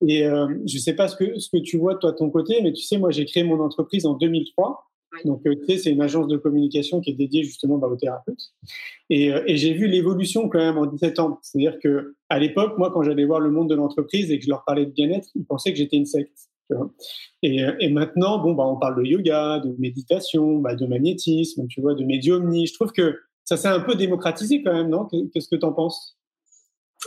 Et 0.05 0.25
euh, 0.25 0.47
je 0.65 0.77
sais 0.77 0.93
pas 0.93 1.07
ce 1.07 1.15
que, 1.15 1.39
ce 1.39 1.49
que 1.49 1.61
tu 1.61 1.77
vois, 1.77 1.95
toi, 1.95 2.11
de 2.11 2.17
ton 2.17 2.29
côté, 2.29 2.61
mais 2.61 2.73
tu 2.73 2.83
sais, 2.83 2.97
moi, 2.97 3.11
j'ai 3.11 3.25
créé 3.25 3.43
mon 3.43 3.59
entreprise 3.61 4.05
en 4.05 4.13
2003. 4.15 4.85
Donc, 5.23 5.41
euh, 5.45 5.55
tu 5.55 5.65
sais, 5.65 5.77
c'est 5.77 5.91
une 5.91 6.01
agence 6.01 6.27
de 6.27 6.37
communication 6.37 6.99
qui 6.99 7.11
est 7.11 7.13
dédiée 7.13 7.43
justement 7.43 7.77
bah, 7.77 7.87
aux 7.87 7.95
thérapeutes. 7.95 8.53
Et, 9.09 9.31
euh, 9.31 9.43
et 9.47 9.57
j'ai 9.57 9.73
vu 9.73 9.87
l'évolution 9.87 10.49
quand 10.49 10.59
même 10.59 10.77
en 10.77 10.85
17 10.85 11.19
ans. 11.19 11.39
C'est-à-dire 11.41 11.79
que 11.79 12.15
à 12.29 12.39
l'époque, 12.39 12.77
moi, 12.77 12.91
quand 12.91 13.03
j'allais 13.03 13.25
voir 13.25 13.39
le 13.39 13.51
monde 13.51 13.69
de 13.69 13.75
l'entreprise 13.75 14.31
et 14.31 14.39
que 14.39 14.45
je 14.45 14.49
leur 14.49 14.63
parlais 14.65 14.85
de 14.85 14.91
bien-être, 14.91 15.29
ils 15.35 15.45
pensaient 15.45 15.71
que 15.71 15.77
j'étais 15.77 15.97
une 15.97 16.05
secte. 16.05 16.49
Euh, 16.71 16.87
et, 17.43 17.89
maintenant, 17.89 18.39
bon, 18.39 18.53
bah, 18.53 18.65
on 18.65 18.77
parle 18.77 18.97
de 18.97 19.07
yoga, 19.07 19.59
de 19.59 19.75
méditation, 19.77 20.59
bah, 20.59 20.75
de 20.75 20.85
magnétisme, 20.85 21.67
tu 21.67 21.81
vois, 21.81 21.93
de 21.93 22.03
médiumnie. 22.03 22.67
Je 22.67 22.73
trouve 22.73 22.91
que 22.91 23.19
ça 23.43 23.57
s'est 23.57 23.67
un 23.67 23.79
peu 23.79 23.95
démocratisé 23.95 24.63
quand 24.63 24.73
même, 24.73 24.89
non? 24.89 25.07
Qu'est-ce 25.33 25.47
que 25.47 25.55
tu 25.55 25.65
en 25.65 25.73
penses? 25.73 26.17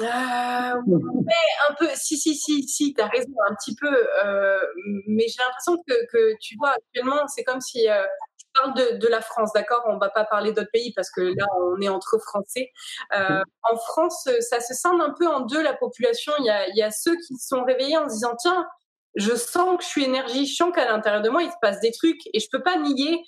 Euh, 0.00 0.04
un 0.04 1.74
peu, 1.78 1.88
si, 1.94 2.16
si, 2.16 2.36
si, 2.36 2.62
si, 2.68 2.94
tu 2.94 3.00
as 3.00 3.06
raison, 3.06 3.32
un 3.48 3.54
petit 3.54 3.74
peu. 3.74 4.06
Euh, 4.24 4.60
mais 5.06 5.26
j'ai 5.28 5.42
l'impression 5.42 5.76
que, 5.86 6.36
tu 6.40 6.56
vois, 6.56 6.70
actuellement, 6.70 7.26
c'est 7.28 7.44
comme 7.44 7.60
si. 7.60 7.88
Euh, 7.88 8.04
je 8.38 8.62
parle 8.62 8.98
de, 8.98 9.08
la 9.08 9.20
France, 9.20 9.52
d'accord? 9.54 9.82
On 9.86 9.98
va 9.98 10.08
pas 10.08 10.24
parler 10.24 10.52
d'autres 10.52 10.70
pays 10.72 10.92
parce 10.94 11.10
que 11.10 11.20
là, 11.20 11.46
on 11.60 11.80
est 11.80 11.88
entre 11.88 12.18
Français. 12.18 12.72
Euh, 13.14 13.42
en 13.62 13.76
France, 13.76 14.28
ça 14.40 14.60
se 14.60 14.74
scinde 14.74 15.00
un 15.00 15.14
peu 15.16 15.28
en 15.28 15.40
deux, 15.40 15.62
la 15.62 15.74
population. 15.74 16.32
Il 16.38 16.46
y 16.46 16.50
a, 16.50 16.68
y 16.70 16.82
a 16.82 16.90
ceux 16.90 17.14
qui 17.16 17.36
sont 17.36 17.62
réveillés 17.62 17.98
en 17.98 18.08
se 18.08 18.14
disant 18.14 18.34
tiens, 18.40 18.66
je 19.14 19.34
sens 19.34 19.76
que 19.76 19.84
je 19.84 19.88
suis 19.88 20.04
énergie, 20.04 20.46
je 20.46 20.54
sens 20.54 20.72
qu'à 20.74 20.86
l'intérieur 20.86 21.22
de 21.22 21.28
moi, 21.28 21.42
il 21.42 21.50
se 21.50 21.56
passe 21.60 21.80
des 21.80 21.92
trucs 21.92 22.20
et 22.32 22.40
je 22.40 22.48
peux 22.50 22.62
pas 22.62 22.78
nier 22.78 23.22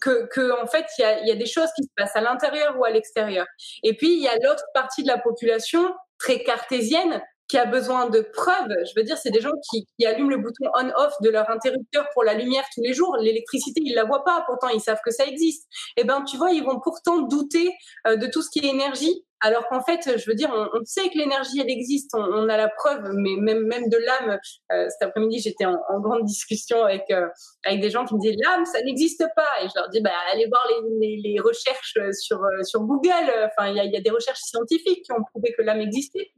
que, 0.00 0.26
que 0.28 0.62
en 0.62 0.66
fait 0.66 0.86
il 0.98 1.02
y 1.02 1.04
a, 1.04 1.24
y 1.24 1.30
a, 1.30 1.34
des 1.34 1.46
choses 1.46 1.70
qui 1.76 1.82
se 1.82 1.88
passent 1.96 2.16
à 2.16 2.20
l'intérieur 2.20 2.78
ou 2.78 2.84
à 2.84 2.90
l'extérieur. 2.90 3.46
Et 3.82 3.96
puis 3.96 4.12
il 4.12 4.22
y 4.22 4.28
a 4.28 4.34
l'autre 4.42 4.64
partie 4.74 5.02
de 5.02 5.08
la 5.08 5.18
population 5.18 5.94
très 6.18 6.42
cartésienne 6.42 7.22
qui 7.52 7.58
a 7.58 7.66
besoin 7.66 8.08
de 8.08 8.22
preuves. 8.22 8.74
Je 8.86 8.92
veux 8.96 9.04
dire, 9.04 9.18
c'est 9.18 9.30
des 9.30 9.42
gens 9.42 9.52
qui, 9.70 9.86
qui 9.98 10.06
allument 10.06 10.30
le 10.30 10.38
bouton 10.38 10.70
on/off 10.74 11.12
de 11.20 11.28
leur 11.28 11.50
interrupteur 11.50 12.06
pour 12.14 12.24
la 12.24 12.32
lumière 12.32 12.64
tous 12.74 12.80
les 12.80 12.94
jours. 12.94 13.14
L'électricité, 13.20 13.82
ils 13.84 13.94
la 13.94 14.04
voient 14.04 14.24
pas, 14.24 14.42
pourtant 14.46 14.68
ils 14.68 14.80
savent 14.80 15.02
que 15.04 15.10
ça 15.10 15.26
existe. 15.26 15.68
Eh 15.98 16.04
ben, 16.04 16.22
tu 16.22 16.38
vois, 16.38 16.52
ils 16.52 16.64
vont 16.64 16.80
pourtant 16.80 17.20
douter 17.20 17.70
euh, 18.06 18.16
de 18.16 18.26
tout 18.26 18.40
ce 18.40 18.48
qui 18.48 18.64
est 18.64 18.70
énergie, 18.70 19.26
alors 19.40 19.68
qu'en 19.68 19.82
fait, 19.82 20.16
je 20.16 20.30
veux 20.30 20.34
dire, 20.34 20.50
on, 20.50 20.66
on 20.72 20.84
sait 20.86 21.10
que 21.10 21.18
l'énergie, 21.18 21.60
elle 21.60 21.68
existe, 21.68 22.14
on, 22.14 22.22
on, 22.22 22.48
a 22.48 22.56
la 22.56 22.70
preuve, 22.70 23.02
mais 23.12 23.36
même 23.38 23.66
même 23.66 23.90
de 23.90 23.98
l'âme. 23.98 24.38
Euh, 24.72 24.88
cet 24.88 25.02
après-midi, 25.02 25.40
j'étais 25.40 25.66
en, 25.66 25.76
en, 25.90 26.00
grande 26.00 26.24
discussion 26.24 26.82
avec 26.82 27.10
euh, 27.10 27.28
avec 27.66 27.82
des 27.82 27.90
gens 27.90 28.06
qui 28.06 28.14
me 28.14 28.20
disaient 28.20 28.36
l'âme, 28.42 28.64
ça 28.64 28.80
n'existe 28.80 29.26
pas, 29.36 29.50
et 29.62 29.68
je 29.68 29.74
leur 29.76 29.90
dis, 29.90 30.00
bah 30.00 30.12
allez 30.32 30.46
voir 30.46 30.66
les, 30.70 31.06
les, 31.06 31.32
les 31.32 31.38
recherches 31.38 31.98
sur 32.12 32.40
sur 32.62 32.80
Google. 32.80 33.30
Enfin, 33.44 33.68
il 33.68 33.76
y 33.76 33.80
a, 33.80 33.84
y 33.84 33.96
a 33.98 34.00
des 34.00 34.10
recherches 34.10 34.40
scientifiques 34.40 35.02
qui 35.04 35.12
ont 35.12 35.22
prouvé 35.34 35.52
que 35.54 35.60
l'âme 35.60 35.82
existait. 35.82 36.32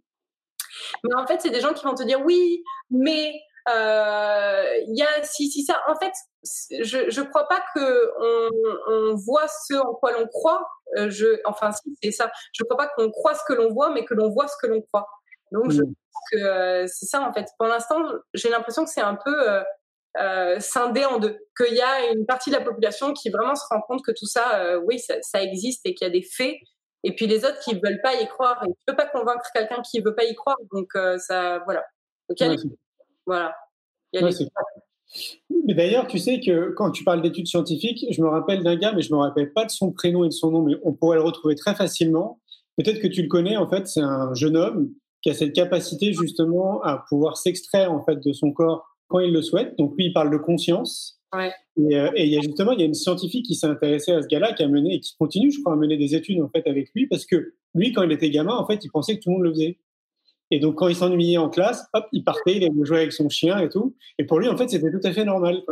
Mais 1.02 1.14
en 1.16 1.26
fait, 1.26 1.40
c'est 1.40 1.50
des 1.50 1.60
gens 1.60 1.72
qui 1.72 1.84
vont 1.84 1.94
te 1.94 2.02
dire 2.02 2.20
oui, 2.24 2.62
mais 2.90 3.34
euh, 3.68 4.64
il 4.88 4.96
y 4.96 5.02
a 5.02 5.22
si 5.22 5.50
si 5.50 5.64
ça. 5.64 5.80
En 5.88 5.96
fait, 5.96 6.12
je 6.70 7.08
je 7.10 7.22
crois 7.22 7.48
pas 7.48 7.62
que 7.74 8.10
on, 8.20 8.50
on 8.92 9.14
voit 9.14 9.48
ce 9.48 9.74
en 9.74 9.94
quoi 9.94 10.12
l'on 10.12 10.26
croit. 10.26 10.66
Euh, 10.98 11.08
je 11.08 11.40
enfin 11.46 11.72
si 11.72 11.96
c'est 12.02 12.10
ça. 12.10 12.30
Je 12.52 12.64
crois 12.64 12.76
pas 12.76 12.88
qu'on 12.88 13.10
croit 13.10 13.34
ce 13.34 13.42
que 13.48 13.54
l'on 13.54 13.72
voit, 13.72 13.90
mais 13.90 14.04
que 14.04 14.14
l'on 14.14 14.28
voit 14.28 14.48
ce 14.48 14.54
que 14.60 14.66
l'on 14.66 14.82
croit. 14.82 15.08
Donc 15.50 15.70
je 15.70 15.80
mm. 15.80 15.86
pense 15.86 16.22
que 16.32 16.36
euh, 16.36 16.86
c'est 16.86 17.06
ça 17.06 17.22
en 17.22 17.32
fait. 17.32 17.46
Pour 17.58 17.66
l'instant, 17.66 18.02
j'ai 18.34 18.50
l'impression 18.50 18.84
que 18.84 18.90
c'est 18.90 19.00
un 19.00 19.16
peu 19.16 19.62
scindé 20.60 21.06
en 21.06 21.18
deux. 21.18 21.38
Qu'il 21.56 21.74
y 21.74 21.82
a 21.82 22.12
une 22.12 22.26
partie 22.26 22.50
de 22.50 22.56
la 22.56 22.62
population 22.62 23.14
qui 23.14 23.30
vraiment 23.30 23.54
se 23.54 23.64
rend 23.70 23.80
compte 23.80 24.04
que 24.04 24.12
tout 24.12 24.26
ça, 24.26 24.78
oui, 24.84 24.98
ça, 24.98 25.14
ça, 25.22 25.42
existe 25.42 25.86
et 25.86 25.94
qu'il 25.94 26.06
y 26.06 26.10
a 26.10 26.12
des 26.12 26.22
faits. 26.22 26.56
Et 27.04 27.14
puis 27.14 27.26
les 27.26 27.44
autres 27.44 27.60
qui 27.60 27.74
veulent 27.74 28.00
pas 28.02 28.14
y 28.20 28.26
croire. 28.26 28.60
Et 28.66 28.70
tu 28.70 28.76
peux 28.86 28.96
pas 28.96 29.06
convaincre 29.06 29.44
quelqu'un 29.54 29.80
qui 29.82 30.00
veut 30.00 30.14
pas 30.14 30.24
y 30.24 30.34
croire. 30.34 30.56
Donc 30.72 30.88
euh, 30.96 31.18
ça, 31.18 31.60
voilà. 31.64 31.84
Donc, 32.28 32.40
il 32.40 32.42
y 32.42 32.46
a 32.46 32.50
Ouais, 32.50 32.56
les- 32.56 32.70
voilà. 33.26 33.54
Il 34.12 34.16
y 34.20 34.22
a 34.22 34.24
Ouais, 34.26 34.30
les- 34.30 34.36
c'est 34.36 34.44
clair. 34.44 34.64
Mais 35.66 35.74
d'ailleurs, 35.74 36.06
tu 36.06 36.18
sais 36.18 36.40
que 36.40 36.70
quand 36.70 36.90
tu 36.90 37.04
parles 37.04 37.22
d'études 37.22 37.46
scientifiques, 37.46 38.04
je 38.10 38.20
me 38.22 38.28
rappelle 38.28 38.64
d'un 38.64 38.74
gars, 38.76 38.92
mais 38.92 39.02
je 39.02 39.12
me 39.12 39.18
rappelle 39.18 39.52
pas 39.52 39.64
de 39.64 39.70
son 39.70 39.92
prénom 39.92 40.24
et 40.24 40.28
de 40.28 40.32
son 40.32 40.50
nom, 40.50 40.62
mais 40.62 40.74
on 40.82 40.92
pourrait 40.94 41.18
le 41.18 41.22
retrouver 41.22 41.54
très 41.54 41.74
facilement. 41.74 42.40
Peut-être 42.76 43.00
que 43.00 43.06
tu 43.06 43.22
le 43.22 43.28
connais. 43.28 43.56
En 43.56 43.68
fait, 43.68 43.86
c'est 43.86 44.00
un 44.00 44.34
jeune 44.34 44.56
homme 44.56 44.90
qui 45.22 45.30
a 45.30 45.34
cette 45.34 45.52
capacité 45.52 46.12
justement 46.12 46.82
à 46.82 47.04
pouvoir 47.08 47.36
s'extraire 47.36 47.92
en 47.92 48.02
fait 48.04 48.16
de 48.16 48.32
son 48.32 48.50
corps 48.52 48.86
quand 49.08 49.20
il 49.20 49.32
le 49.32 49.42
souhaite. 49.42 49.76
Donc 49.78 49.94
lui, 49.96 50.06
il 50.06 50.12
parle 50.12 50.30
de 50.30 50.38
conscience. 50.38 51.13
Et, 51.76 51.96
euh, 51.96 52.10
y 52.16 52.36
a 52.36 52.40
justement, 52.40 52.72
il 52.72 52.80
y 52.80 52.82
a 52.82 52.86
une 52.86 52.94
scientifique 52.94 53.46
qui 53.46 53.54
s'est 53.54 53.66
intéressée 53.66 54.12
à 54.12 54.22
ce 54.22 54.26
gars-là, 54.26 54.52
qui 54.52 54.62
a 54.62 54.68
mené 54.68 54.94
et 54.94 55.00
qui 55.00 55.14
continue, 55.16 55.50
je 55.50 55.60
crois, 55.60 55.74
à 55.74 55.76
mener 55.76 55.96
des 55.96 56.14
études 56.14 56.40
en 56.40 56.48
fait 56.48 56.66
avec 56.66 56.90
lui, 56.94 57.06
parce 57.06 57.26
que 57.26 57.54
lui, 57.74 57.92
quand 57.92 58.02
il 58.02 58.12
était 58.12 58.30
gamin, 58.30 58.54
en 58.54 58.66
fait, 58.66 58.84
il 58.84 58.90
pensait 58.90 59.18
que 59.18 59.22
tout 59.22 59.30
le 59.30 59.36
monde 59.36 59.44
le 59.44 59.52
faisait. 59.52 59.78
Et 60.50 60.60
donc, 60.60 60.76
quand 60.76 60.88
il 60.88 60.94
s'ennuyait 60.94 61.38
en 61.38 61.48
classe, 61.48 61.86
hop, 61.94 62.06
il 62.12 62.22
partait, 62.22 62.56
il 62.56 62.64
allait 62.64 62.84
jouer 62.84 62.98
avec 62.98 63.12
son 63.12 63.28
chien 63.28 63.58
et 63.58 63.68
tout. 63.68 63.96
Et 64.18 64.24
pour 64.24 64.38
lui, 64.38 64.48
en 64.48 64.56
fait, 64.56 64.68
c'était 64.68 64.90
tout 64.90 65.00
à 65.02 65.12
fait 65.12 65.24
normal. 65.24 65.62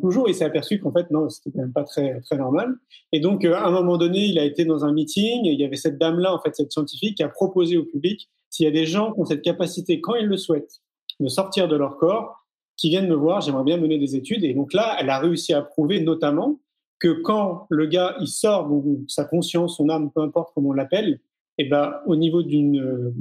Toujours, 0.00 0.28
il 0.28 0.34
s'est 0.34 0.44
aperçu 0.44 0.80
qu'en 0.80 0.92
fait, 0.92 1.10
non, 1.10 1.30
c'était 1.30 1.50
quand 1.50 1.62
même 1.62 1.72
pas 1.72 1.84
très, 1.84 2.20
très 2.20 2.36
normal. 2.36 2.74
Et 3.12 3.20
donc, 3.20 3.44
euh, 3.44 3.54
à 3.54 3.68
un 3.68 3.70
moment 3.70 3.96
donné, 3.96 4.26
il 4.26 4.38
a 4.38 4.44
été 4.44 4.64
dans 4.64 4.84
un 4.84 4.92
meeting 4.92 5.46
et 5.46 5.52
il 5.52 5.60
y 5.60 5.64
avait 5.64 5.76
cette 5.76 5.98
dame-là, 5.98 6.34
en 6.34 6.40
fait, 6.40 6.54
cette 6.54 6.72
scientifique, 6.72 7.16
qui 7.16 7.22
a 7.22 7.28
proposé 7.28 7.76
au 7.76 7.84
public 7.84 8.28
s'il 8.50 8.64
y 8.64 8.68
a 8.68 8.72
des 8.72 8.86
gens 8.86 9.12
qui 9.12 9.20
ont 9.20 9.24
cette 9.24 9.42
capacité, 9.42 10.00
quand 10.00 10.14
ils 10.16 10.26
le 10.26 10.36
souhaitent, 10.36 10.82
de 11.20 11.28
sortir 11.28 11.68
de 11.68 11.76
leur 11.76 11.96
corps, 11.96 12.41
qui 12.76 12.88
viennent 12.88 13.08
me 13.08 13.14
voir, 13.14 13.40
j'aimerais 13.40 13.64
bien 13.64 13.76
mener 13.76 13.98
des 13.98 14.16
études. 14.16 14.44
Et 14.44 14.54
donc 14.54 14.72
là, 14.72 14.96
elle 14.98 15.10
a 15.10 15.18
réussi 15.18 15.52
à 15.54 15.62
prouver 15.62 16.00
notamment 16.00 16.60
que 16.98 17.20
quand 17.22 17.66
le 17.70 17.86
gars, 17.86 18.16
il 18.20 18.28
sort, 18.28 18.68
donc 18.68 18.84
sa 19.08 19.24
conscience, 19.24 19.76
son 19.76 19.88
âme, 19.88 20.10
peu 20.12 20.20
importe 20.20 20.52
comment 20.54 20.70
on 20.70 20.72
l'appelle, 20.72 21.20
et 21.58 21.68
ben, 21.68 21.94
au 22.06 22.16
niveau 22.16 22.42
d'une, 22.42 22.80
euh, 22.80 23.14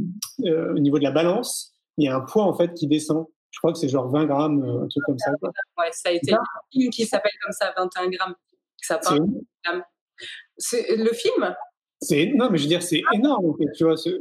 euh, 0.45 0.73
au 0.75 0.79
niveau 0.79 0.97
de 0.99 1.03
la 1.03 1.11
balance, 1.11 1.73
il 1.97 2.05
y 2.05 2.07
a 2.07 2.15
un 2.15 2.21
poids 2.21 2.43
en 2.43 2.53
fait 2.53 2.73
qui 2.73 2.87
descend. 2.87 3.25
Je 3.49 3.59
crois 3.59 3.73
que 3.73 3.79
c'est 3.79 3.89
genre 3.89 4.07
20 4.09 4.25
grammes, 4.25 4.63
euh, 4.63 4.83
un 4.83 4.87
truc 4.87 5.03
comme 5.05 5.17
ça. 5.19 5.31
quoi. 5.39 5.49
Ouais, 5.77 5.89
ça 5.91 6.09
a 6.09 6.11
été 6.13 6.31
Ça. 6.31 6.37
un 6.37 6.43
film 6.71 6.89
qui 6.91 7.05
s'appelle 7.05 7.31
comme 7.43 7.51
ça, 7.51 7.73
21 7.75 8.09
grammes. 8.09 8.35
Ça 8.77 8.99
C'est. 9.03 9.17
C'est 10.57 10.95
le 10.95 11.11
film? 11.13 11.53
c'est, 12.01 12.31
non, 12.35 12.49
mais 12.49 12.57
je 12.57 12.63
veux 12.63 12.69
dire, 12.69 12.81
c'est 12.83 13.01
énorme. 13.13 13.45
En 13.49 13.53
fait, 13.55 13.71
tu 13.75 13.83
vois, 13.83 13.97
c'est, 13.97 14.17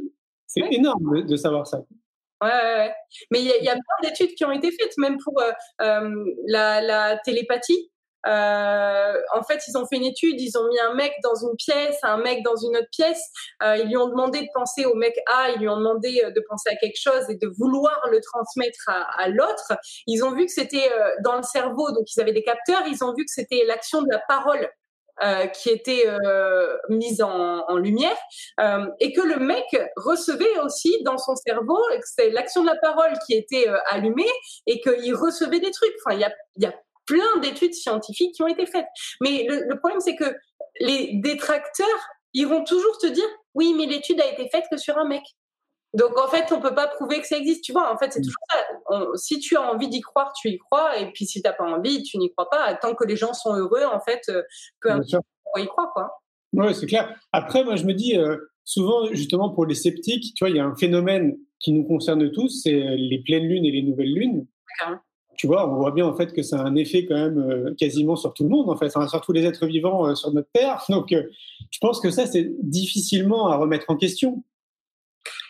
c'est 0.47 0.61
Ouais. 0.63 0.73
énorme 0.75 1.15
de, 1.17 1.21
de 1.21 1.35
savoir 1.35 1.65
ça. 1.65 1.83
Ouais. 2.41 2.91
Mais 3.29 3.41
il 3.41 3.63
y, 3.63 3.69
a- 3.69 3.73
plein 3.73 4.09
d'études 4.09 4.33
qui 4.35 4.43
ont 4.45 4.51
été 4.51 4.71
faites, 4.71 4.97
même 4.97 5.17
pour 5.23 5.39
euh, 5.41 5.51
euh, 5.81 6.25
la, 6.47 7.17
télépathie. 7.23 7.91
Euh, 8.27 9.13
en 9.33 9.43
fait, 9.43 9.63
ils 9.67 9.77
ont 9.77 9.85
fait 9.87 9.97
une 9.97 10.05
étude, 10.05 10.39
ils 10.39 10.55
ont 10.55 10.67
mis 10.67 10.79
un 10.79 10.93
mec 10.93 11.11
dans 11.23 11.33
une 11.35 11.55
pièce, 11.55 11.97
un 12.03 12.17
mec 12.17 12.43
dans 12.43 12.55
une 12.55 12.77
autre 12.77 12.89
pièce. 12.91 13.21
Ils 13.63 13.87
lui 13.87 13.97
ont 13.97 14.09
demandé 14.09 14.41
de 14.41 14.47
penser 14.53 14.85
au 14.85 14.95
mec 14.95 15.15
A, 15.27 15.51
ils 15.51 15.59
lui 15.59 15.69
ont 15.69 15.77
demandé 15.77 16.23
de 16.23 16.43
penser 16.47 16.69
à 16.69 16.75
quelque 16.75 16.99
chose 16.99 17.29
et 17.29 17.35
de 17.35 17.47
vouloir 17.59 17.99
le 18.11 18.19
transmettre 18.21 18.89
à, 19.17 19.27
l'autre. 19.27 19.73
Ils 20.05 20.23
ont 20.23 20.35
vu 20.35 20.45
que 20.45 20.51
c'était 20.51 20.91
dans 21.23 21.35
le 21.35 21.43
cerveau, 21.43 21.91
donc 21.91 22.05
ils 22.15 22.21
avaient 22.21 22.33
des 22.33 22.43
capteurs. 22.43 22.83
Ils 22.87 23.03
ont 23.03 23.13
vu 23.13 23.25
que 23.25 23.31
c'était 23.31 23.63
l'action 23.65 24.03
de 24.03 24.07
la 24.11 24.19
parole 24.27 24.69
euh, 25.23 25.47
qui 25.47 25.69
était 25.69 26.07
euh, 26.07 26.77
mise 26.89 27.21
en, 27.21 27.77
lumière 27.77 28.17
euh, 28.59 28.85
et 28.99 29.13
que 29.13 29.21
le 29.21 29.37
mec 29.37 29.65
recevait 29.95 30.59
aussi 30.59 30.91
dans 31.03 31.17
son 31.17 31.35
cerveau, 31.35 31.79
que 31.91 32.07
c'est 32.15 32.29
l'action 32.31 32.61
de 32.61 32.67
la 32.67 32.75
parole 32.75 33.13
qui 33.25 33.33
était 33.33 33.67
euh, 33.69 33.77
allumée 33.89 34.29
et 34.67 34.81
qu'il 34.81 35.15
recevait 35.15 35.59
des 35.59 35.71
trucs. 35.71 35.93
Enfin, 36.03 36.15
il 36.15 36.21
y 36.21 36.25
a, 36.25 36.33
y 36.57 36.65
a 36.65 36.73
plein 37.05 37.37
d'études 37.41 37.73
scientifiques 37.73 38.35
qui 38.35 38.43
ont 38.43 38.47
été 38.47 38.65
faites. 38.65 38.87
Mais 39.21 39.45
le, 39.47 39.65
le 39.67 39.77
problème, 39.79 39.99
c'est 39.99 40.15
que 40.15 40.35
les 40.79 41.11
détracteurs 41.13 41.87
iront 42.33 42.63
toujours 42.63 42.97
te 42.97 43.07
dire 43.07 43.27
oui, 43.53 43.73
mais 43.77 43.85
l'étude 43.85 44.19
a 44.21 44.25
été 44.25 44.49
faite 44.49 44.65
que 44.71 44.77
sur 44.77 44.97
un 44.97 45.07
mec. 45.07 45.23
Donc 45.93 46.17
en 46.17 46.27
fait, 46.27 46.51
on 46.53 46.61
peut 46.61 46.73
pas 46.73 46.87
prouver 46.87 47.19
que 47.19 47.27
ça 47.27 47.37
existe. 47.37 47.63
Tu 47.63 47.73
vois, 47.73 47.93
en 47.93 47.97
fait, 47.97 48.13
c'est 48.13 48.21
toujours 48.21 48.41
ça. 48.49 48.59
On- 48.89 49.15
si 49.15 49.39
tu 49.39 49.57
as 49.57 49.61
envie 49.61 49.89
d'y 49.89 49.99
croire, 50.01 50.31
tu 50.39 50.49
y 50.49 50.57
crois, 50.57 50.97
et 50.97 51.11
puis 51.11 51.25
si 51.25 51.41
t'as 51.41 51.51
pas 51.53 51.65
envie, 51.65 52.01
tu 52.03 52.17
n'y 52.17 52.31
crois 52.31 52.49
pas. 52.49 52.73
Tant 52.75 52.95
que 52.95 53.05
les 53.05 53.15
gens 53.17 53.33
sont 53.33 53.53
heureux, 53.55 53.83
en 53.83 53.99
fait, 53.99 54.21
euh, 54.29 54.41
peu 54.81 54.89
importe, 54.91 55.25
on 55.55 55.59
y 55.59 55.67
croit, 55.67 55.91
quoi. 55.93 56.11
Ouais, 56.53 56.73
c'est 56.73 56.85
clair. 56.85 57.13
Après, 57.33 57.63
moi, 57.63 57.75
je 57.75 57.85
me 57.85 57.93
dis, 57.93 58.17
euh, 58.17 58.37
souvent, 58.63 59.05
justement, 59.11 59.49
pour 59.49 59.65
les 59.65 59.75
sceptiques, 59.75 60.33
tu 60.35 60.43
vois, 60.43 60.49
il 60.49 60.55
y 60.55 60.59
a 60.59 60.65
un 60.65 60.75
phénomène 60.75 61.37
qui 61.59 61.71
nous 61.73 61.83
concerne 61.85 62.31
tous, 62.31 62.61
c'est 62.63 62.71
les 62.71 63.21
pleines 63.25 63.43
lunes 63.47 63.65
et 63.65 63.71
les 63.71 63.83
nouvelles 63.83 64.13
lunes. 64.13 64.45
Tu 65.37 65.47
vois, 65.47 65.69
on 65.69 65.75
voit 65.75 65.91
bien, 65.91 66.05
en 66.05 66.15
fait, 66.15 66.33
que 66.33 66.41
ça 66.43 66.59
a 66.59 66.63
un 66.63 66.75
effet 66.75 67.05
quand 67.05 67.15
même 67.15 67.39
euh, 67.39 67.73
quasiment 67.77 68.15
sur 68.15 68.33
tout 68.33 68.43
le 68.43 68.49
monde, 68.49 68.69
en 68.69 68.75
fait, 68.75 68.87
enfin, 68.87 69.07
sur 69.07 69.21
tous 69.21 69.31
les 69.31 69.43
êtres 69.45 69.65
vivants 69.65 70.07
euh, 70.07 70.15
sur 70.15 70.31
notre 70.33 70.49
Terre. 70.53 70.83
Donc, 70.89 71.09
je 71.11 71.79
pense 71.79 71.99
que 71.99 72.11
ça, 72.11 72.25
c'est 72.27 72.51
difficilement 72.61 73.47
à 73.47 73.55
remettre 73.57 73.85
en 73.89 73.97
question. 73.97 74.43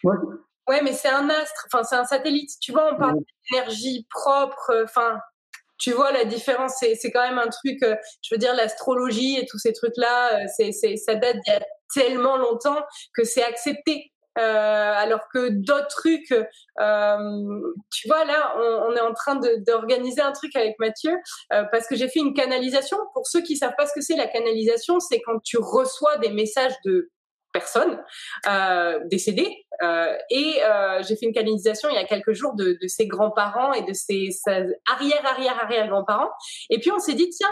Ouais, 0.03 0.81
mais 0.83 0.93
c'est 0.93 1.09
un 1.09 1.29
astre, 1.29 1.67
enfin 1.71 1.83
c'est 1.83 1.95
un 1.95 2.05
satellite. 2.05 2.51
Tu 2.61 2.71
vois, 2.71 2.93
on 2.93 2.97
parle 2.97 3.15
Ouais. 3.15 3.23
d'énergie 3.51 4.07
propre. 4.09 4.69
euh, 4.71 4.83
Enfin, 4.83 5.19
tu 5.79 5.91
vois 5.91 6.11
la 6.11 6.23
différence. 6.25 6.75
C'est 6.79 7.11
quand 7.11 7.27
même 7.27 7.39
un 7.39 7.47
truc. 7.49 7.81
euh, 7.83 7.95
je 8.21 8.33
veux 8.35 8.39
dire, 8.39 8.53
l'astrologie 8.55 9.37
et 9.39 9.45
tous 9.47 9.57
ces 9.59 9.73
trucs-là, 9.73 10.41
euh, 10.41 10.45
c'est 10.55 10.71
ça 10.97 11.15
date 11.15 11.37
d'il 11.45 11.53
y 11.53 11.55
a 11.55 11.61
tellement 11.93 12.37
longtemps 12.37 12.81
que 13.15 13.23
c'est 13.23 13.43
accepté. 13.43 14.11
Euh, 14.39 14.41
alors 14.95 15.27
que 15.33 15.49
d'autres 15.49 15.87
trucs, 15.89 16.31
euh, 16.31 17.59
tu 17.91 18.07
vois, 18.07 18.23
là, 18.23 18.53
on, 18.57 18.91
on 18.91 18.95
est 18.95 19.01
en 19.01 19.13
train 19.13 19.35
d'organiser 19.67 20.21
un 20.21 20.31
truc 20.31 20.55
avec 20.55 20.75
Mathieu 20.79 21.11
euh, 21.51 21.65
parce 21.69 21.85
que 21.85 21.97
j'ai 21.97 22.07
fait 22.07 22.19
une 22.21 22.33
canalisation. 22.33 22.97
Pour 23.13 23.27
ceux 23.27 23.41
qui 23.41 23.57
savent 23.57 23.75
pas 23.77 23.87
ce 23.87 23.93
que 23.93 23.99
c'est 24.01 24.15
la 24.15 24.27
canalisation, 24.27 25.01
c'est 25.01 25.19
quand 25.21 25.39
tu 25.43 25.57
reçois 25.57 26.17
des 26.19 26.29
messages 26.29 26.75
de 26.85 27.09
personnes 27.51 27.99
euh. 28.47 28.99
Euh, 29.83 30.15
et 30.29 30.63
euh, 30.63 31.01
j'ai 31.07 31.15
fait 31.15 31.25
une 31.25 31.33
canalisation 31.33 31.89
il 31.89 31.95
y 31.95 31.97
a 31.97 32.03
quelques 32.03 32.33
jours 32.33 32.53
de, 32.53 32.77
de 32.79 32.87
ses 32.87 33.07
grands-parents 33.07 33.73
et 33.73 33.81
de 33.81 33.93
ses, 33.93 34.29
sa 34.31 34.57
arrière 34.91 35.25
arrière 35.25 35.59
arrière 35.63 35.87
grands-parents. 35.87 36.29
Et 36.69 36.79
puis 36.79 36.91
on 36.91 36.99
s'est 36.99 37.13
dit 37.13 37.29
tiens, 37.29 37.49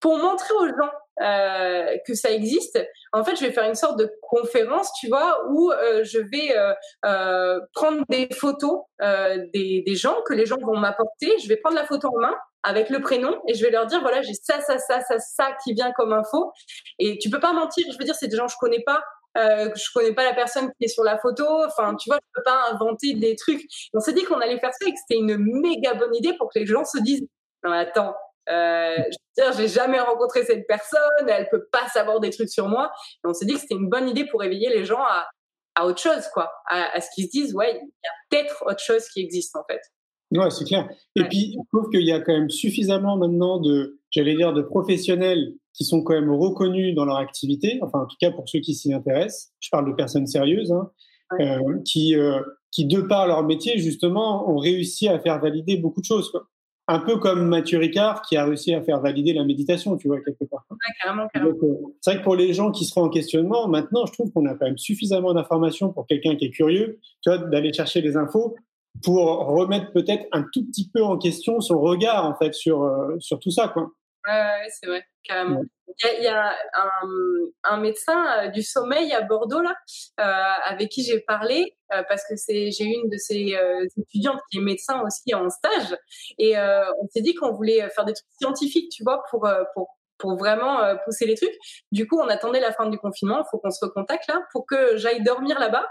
pour 0.00 0.18
montrer 0.18 0.54
aux 0.54 0.66
gens 0.66 0.90
euh, 1.22 1.96
que 2.06 2.14
ça 2.14 2.30
existe, 2.30 2.78
en 3.12 3.24
fait, 3.24 3.36
je 3.36 3.44
vais 3.44 3.52
faire 3.52 3.68
une 3.68 3.74
sorte 3.74 3.98
de 3.98 4.12
conférence, 4.22 4.90
tu 5.00 5.08
vois, 5.08 5.40
où 5.50 5.72
euh, 5.72 6.04
je 6.04 6.18
vais 6.18 6.56
euh, 6.56 6.72
euh, 7.04 7.60
prendre 7.74 8.02
des 8.08 8.28
photos 8.32 8.82
euh, 9.02 9.44
des, 9.52 9.82
des 9.84 9.94
gens 9.96 10.16
que 10.26 10.34
les 10.34 10.46
gens 10.46 10.58
vont 10.62 10.76
m'apporter. 10.76 11.36
Je 11.42 11.48
vais 11.48 11.56
prendre 11.56 11.76
la 11.76 11.86
photo 11.86 12.08
en 12.08 12.20
main 12.20 12.34
avec 12.62 12.90
le 12.90 13.00
prénom 13.00 13.40
et 13.46 13.54
je 13.54 13.64
vais 13.64 13.70
leur 13.70 13.86
dire 13.86 14.00
voilà 14.00 14.20
j'ai 14.20 14.34
ça 14.34 14.60
ça 14.60 14.78
ça 14.78 15.00
ça 15.00 15.18
ça 15.18 15.56
qui 15.62 15.74
vient 15.74 15.92
comme 15.92 16.12
info 16.12 16.52
et 16.98 17.16
tu 17.18 17.30
peux 17.30 17.38
pas 17.38 17.52
mentir 17.52 17.86
je 17.90 17.96
veux 17.96 18.04
dire 18.04 18.16
c'est 18.16 18.26
des 18.26 18.36
gens 18.36 18.46
que 18.46 18.52
je 18.52 18.58
connais 18.58 18.82
pas 18.84 19.02
euh, 19.36 19.70
je 19.74 19.84
connais 19.94 20.14
pas 20.14 20.24
la 20.24 20.34
personne 20.34 20.70
qui 20.78 20.86
est 20.86 20.88
sur 20.88 21.04
la 21.04 21.18
photo 21.18 21.44
enfin 21.66 21.94
tu 21.96 22.08
vois 22.08 22.16
je 22.16 22.30
peux 22.34 22.42
pas 22.42 22.70
inventer 22.72 23.14
des 23.14 23.36
trucs 23.36 23.62
on 23.94 24.00
s'est 24.00 24.12
dit 24.12 24.24
qu'on 24.24 24.40
allait 24.40 24.58
faire 24.58 24.72
ça 24.72 24.88
et 24.88 24.92
que 24.92 24.98
c'était 25.06 25.20
une 25.20 25.36
méga 25.36 25.94
bonne 25.94 26.14
idée 26.14 26.34
pour 26.38 26.50
que 26.52 26.58
les 26.58 26.66
gens 26.66 26.84
se 26.84 26.98
disent 26.98 27.26
non 27.62 27.72
attends 27.72 28.14
euh, 28.48 28.96
je 28.96 29.42
veux 29.42 29.50
dire, 29.50 29.58
j'ai 29.58 29.68
jamais 29.68 30.00
rencontré 30.00 30.44
cette 30.44 30.66
personne, 30.66 31.28
elle 31.28 31.48
peut 31.50 31.66
pas 31.70 31.86
savoir 31.88 32.18
des 32.20 32.30
trucs 32.30 32.48
sur 32.48 32.66
moi. 32.68 32.90
On 33.24 33.34
s'est 33.34 33.44
dit 33.44 33.54
que 33.54 33.60
c'était 33.60 33.74
une 33.74 33.90
bonne 33.90 34.08
idée 34.08 34.24
pour 34.24 34.42
éveiller 34.42 34.70
les 34.70 34.84
gens 34.84 35.02
à, 35.02 35.28
à 35.74 35.84
autre 35.84 36.00
chose, 36.00 36.26
quoi, 36.32 36.50
à, 36.66 36.96
à 36.96 37.00
ce 37.00 37.08
qu'ils 37.14 37.26
se 37.26 37.30
disent, 37.30 37.54
ouais, 37.54 37.72
il 37.72 37.76
y 37.76 38.08
a 38.08 38.12
peut-être 38.30 38.64
autre 38.66 38.80
chose 38.80 39.06
qui 39.08 39.20
existe 39.20 39.54
en 39.54 39.64
fait. 39.68 39.82
Ouais, 40.32 40.50
c'est 40.50 40.64
clair. 40.64 40.88
Et 41.16 41.22
Ouais. 41.22 41.28
puis, 41.28 41.52
je 41.56 41.58
trouve 41.78 41.90
qu'il 41.90 42.02
y 42.06 42.12
a 42.12 42.20
quand 42.20 42.32
même 42.32 42.50
suffisamment 42.50 43.16
maintenant 43.16 43.58
de, 43.60 43.98
j'allais 44.10 44.34
dire, 44.36 44.52
de 44.52 44.62
professionnels 44.62 45.54
qui 45.74 45.84
sont 45.84 46.02
quand 46.02 46.14
même 46.14 46.30
reconnus 46.30 46.94
dans 46.94 47.04
leur 47.04 47.16
activité, 47.16 47.78
enfin, 47.82 48.00
en 48.00 48.06
tout 48.06 48.16
cas 48.20 48.30
pour 48.32 48.48
ceux 48.48 48.58
qui 48.60 48.74
s'y 48.74 48.92
intéressent. 48.92 49.52
Je 49.60 49.68
parle 49.70 49.88
de 49.88 49.94
personnes 49.94 50.26
sérieuses, 50.26 50.72
hein, 50.72 50.90
Ouais. 51.32 51.50
euh, 51.50 51.78
qui, 51.84 52.16
euh, 52.16 52.40
qui, 52.72 52.86
de 52.86 53.00
par 53.02 53.26
leur 53.26 53.42
métier, 53.44 53.78
justement, 53.78 54.50
ont 54.50 54.58
réussi 54.58 55.08
à 55.08 55.18
faire 55.18 55.40
valider 55.40 55.76
beaucoup 55.76 56.00
de 56.00 56.06
choses, 56.06 56.30
quoi. 56.30 56.48
Un 56.90 57.00
peu 57.00 57.18
comme 57.18 57.46
Mathieu 57.48 57.78
Ricard, 57.78 58.22
qui 58.22 58.36
a 58.38 58.46
réussi 58.46 58.72
à 58.72 58.80
faire 58.80 59.00
valider 59.02 59.34
la 59.34 59.44
méditation, 59.44 59.96
tu 59.98 60.08
vois, 60.08 60.20
quelque 60.22 60.44
part. 60.44 60.64
Ouais, 60.70 60.76
carrément, 61.02 61.28
carrément. 61.32 61.52
Donc, 61.52 61.62
euh, 61.62 61.74
c'est 62.00 62.10
vrai 62.12 62.20
que 62.20 62.24
pour 62.24 62.34
les 62.34 62.54
gens 62.54 62.70
qui 62.70 62.86
seront 62.86 63.02
en 63.04 63.08
questionnement, 63.10 63.68
maintenant, 63.68 64.06
je 64.06 64.12
trouve 64.14 64.32
qu'on 64.32 64.46
a 64.46 64.54
quand 64.54 64.64
même 64.64 64.78
suffisamment 64.78 65.34
d'informations 65.34 65.92
pour 65.92 66.06
quelqu'un 66.06 66.34
qui 66.36 66.46
est 66.46 66.50
curieux, 66.50 66.98
tu 67.22 67.28
vois, 67.30 67.36
d'aller 67.38 67.72
chercher 67.74 68.00
les 68.00 68.16
infos 68.16 68.56
pour 69.04 69.46
remettre 69.46 69.92
peut-être 69.92 70.26
un 70.32 70.44
tout 70.52 70.64
petit 70.66 70.90
peu 70.92 71.02
en 71.02 71.18
question 71.18 71.60
son 71.60 71.80
regard, 71.80 72.24
en 72.24 72.34
fait, 72.36 72.54
sur, 72.54 72.82
euh, 72.82 73.16
sur 73.20 73.38
tout 73.38 73.50
ça, 73.50 73.68
quoi. 73.68 73.90
Ouais, 74.26 74.32
ouais, 74.32 74.68
c'est 74.68 74.86
vrai, 74.86 75.04
carrément. 75.24 75.62
Il 75.86 76.06
y 76.06 76.08
a, 76.08 76.18
il 76.18 76.24
y 76.24 76.26
a 76.28 76.54
un, 76.74 77.74
un 77.74 77.76
médecin 77.78 78.44
euh, 78.44 78.48
du 78.48 78.62
sommeil 78.62 79.12
à 79.12 79.22
Bordeaux 79.22 79.62
là, 79.62 79.74
euh, 80.20 80.24
avec 80.66 80.90
qui 80.90 81.02
j'ai 81.02 81.20
parlé 81.20 81.76
parce 82.08 82.22
que 82.28 82.36
c'est 82.36 82.70
j'ai 82.70 82.84
une 82.84 83.08
de 83.08 83.16
ses 83.16 83.56
étudiantes 83.96 84.40
qui 84.50 84.58
est 84.58 84.60
médecin 84.60 85.02
aussi 85.06 85.34
en 85.34 85.48
stage 85.48 85.96
et 86.38 86.54
on 86.58 87.08
s'est 87.08 87.22
dit 87.22 87.34
qu'on 87.34 87.52
voulait 87.52 87.88
faire 87.88 88.04
des 88.04 88.12
trucs 88.12 88.28
scientifiques, 88.38 88.90
tu 88.92 89.02
vois, 89.02 89.22
pour 89.30 89.48
pour 89.72 89.88
pour 90.18 90.36
vraiment 90.36 90.80
pousser 91.06 91.24
les 91.24 91.34
trucs. 91.34 91.56
Du 91.90 92.06
coup, 92.06 92.18
on 92.20 92.28
attendait 92.28 92.60
la 92.60 92.72
fin 92.72 92.90
du 92.90 92.98
confinement. 92.98 93.38
Il 93.38 93.48
faut 93.50 93.56
qu'on 93.56 93.70
se 93.70 93.82
recontacte 93.82 94.28
là 94.28 94.42
pour 94.52 94.66
que 94.66 94.98
j'aille 94.98 95.22
dormir 95.22 95.58
là-bas 95.58 95.86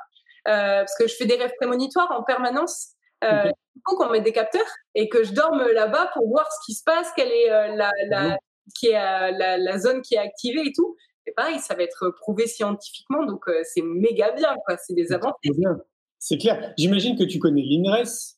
parce 0.47 0.95
que 0.97 1.07
je 1.07 1.15
fais 1.15 1.25
des 1.25 1.35
rêves 1.35 1.53
prémonitoires 1.57 2.11
en 2.11 2.23
permanence. 2.23 2.93
Euh, 3.23 3.51
Il 3.75 3.81
faut 3.87 3.97
qu'on 3.97 4.09
mette 4.09 4.23
des 4.23 4.31
capteurs 4.33 4.67
et 4.95 5.09
que 5.09 5.23
je 5.23 5.33
dorme 5.33 5.63
là-bas 5.73 6.11
pour 6.13 6.27
voir 6.27 6.47
ce 6.51 6.65
qui 6.65 6.73
se 6.73 6.83
passe, 6.83 7.07
quelle 7.15 7.31
est 7.31 7.51
euh, 7.51 7.75
la, 7.75 7.91
la, 8.09 8.37
qui 8.77 8.87
est, 8.87 8.93
la, 8.93 9.57
la, 9.57 9.79
zone 9.79 10.01
qui 10.01 10.15
est 10.15 10.19
activée 10.19 10.61
et 10.65 10.71
tout. 10.73 10.95
Et 11.25 11.31
pareil, 11.31 11.59
ça 11.59 11.75
va 11.75 11.83
être 11.83 12.11
prouvé 12.21 12.47
scientifiquement, 12.47 13.25
donc 13.25 13.45
c'est 13.63 13.81
méga 13.81 14.31
bien, 14.31 14.55
quoi. 14.65 14.77
C'est 14.77 14.93
des 14.93 15.11
avancées. 15.11 15.35
C'est 16.19 16.37
clair. 16.37 16.73
J'imagine 16.77 17.17
que 17.17 17.23
tu 17.23 17.37
connais 17.39 17.63
l'INRES. 17.63 18.37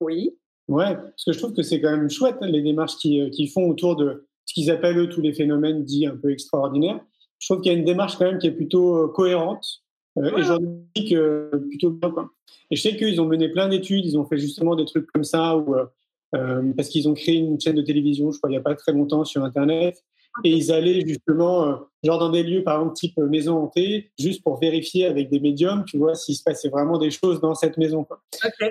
Oui. 0.00 0.38
Ouais, 0.68 0.96
parce 0.96 1.24
que 1.26 1.32
je 1.32 1.38
trouve 1.38 1.52
que 1.52 1.62
c'est 1.62 1.80
quand 1.80 1.90
même 1.90 2.08
chouette 2.08 2.36
les 2.40 2.62
démarches 2.62 2.96
qu'ils 2.96 3.50
font 3.52 3.68
autour 3.68 3.96
de 3.96 4.26
ce 4.46 4.54
qu'ils 4.54 4.70
appellent 4.70 4.98
eux 4.98 5.08
tous 5.08 5.20
les 5.20 5.34
phénomènes 5.34 5.84
dits 5.84 6.06
un 6.06 6.16
peu 6.16 6.32
extraordinaires. 6.32 7.00
Je 7.38 7.48
trouve 7.48 7.60
qu'il 7.60 7.72
y 7.72 7.74
a 7.74 7.78
une 7.78 7.84
démarche 7.84 8.16
quand 8.16 8.24
même 8.24 8.38
qui 8.38 8.46
est 8.46 8.52
plutôt 8.52 9.08
cohérente 9.08 9.82
euh, 10.18 10.36
et 10.36 10.42
j'en 10.42 10.58
que 10.58 11.50
plutôt 11.68 11.90
bien. 11.90 12.10
Quoi. 12.10 12.30
Et 12.70 12.76
je 12.76 12.82
sais 12.82 12.96
qu'ils 12.96 13.20
ont 13.20 13.26
mené 13.26 13.48
plein 13.48 13.68
d'études, 13.68 14.04
ils 14.04 14.18
ont 14.18 14.24
fait 14.24 14.38
justement 14.38 14.76
des 14.76 14.84
trucs 14.84 15.06
comme 15.12 15.24
ça, 15.24 15.56
où, 15.56 15.74
euh, 15.74 15.86
euh, 16.34 16.72
parce 16.76 16.88
qu'ils 16.88 17.08
ont 17.08 17.14
créé 17.14 17.36
une 17.36 17.60
chaîne 17.60 17.76
de 17.76 17.82
télévision, 17.82 18.30
je 18.30 18.38
crois, 18.38 18.50
il 18.50 18.52
n'y 18.52 18.58
a 18.58 18.62
pas 18.62 18.74
très 18.74 18.92
longtemps 18.92 19.24
sur 19.24 19.44
Internet. 19.44 20.02
Et 20.44 20.50
ils 20.50 20.72
allaient 20.72 21.06
justement, 21.06 21.66
euh, 21.66 21.74
genre 22.02 22.18
dans 22.18 22.30
des 22.30 22.42
lieux, 22.42 22.64
par 22.64 22.76
exemple, 22.76 22.94
type 22.94 23.18
maison 23.18 23.58
hantée, 23.58 24.10
juste 24.18 24.42
pour 24.42 24.58
vérifier 24.58 25.04
avec 25.04 25.28
des 25.28 25.40
médiums, 25.40 25.84
tu 25.86 25.98
vois, 25.98 26.14
s'il 26.14 26.34
se 26.34 26.42
passait 26.42 26.70
vraiment 26.70 26.96
des 26.96 27.10
choses 27.10 27.40
dans 27.40 27.54
cette 27.54 27.76
maison. 27.76 28.04
Quoi. 28.04 28.22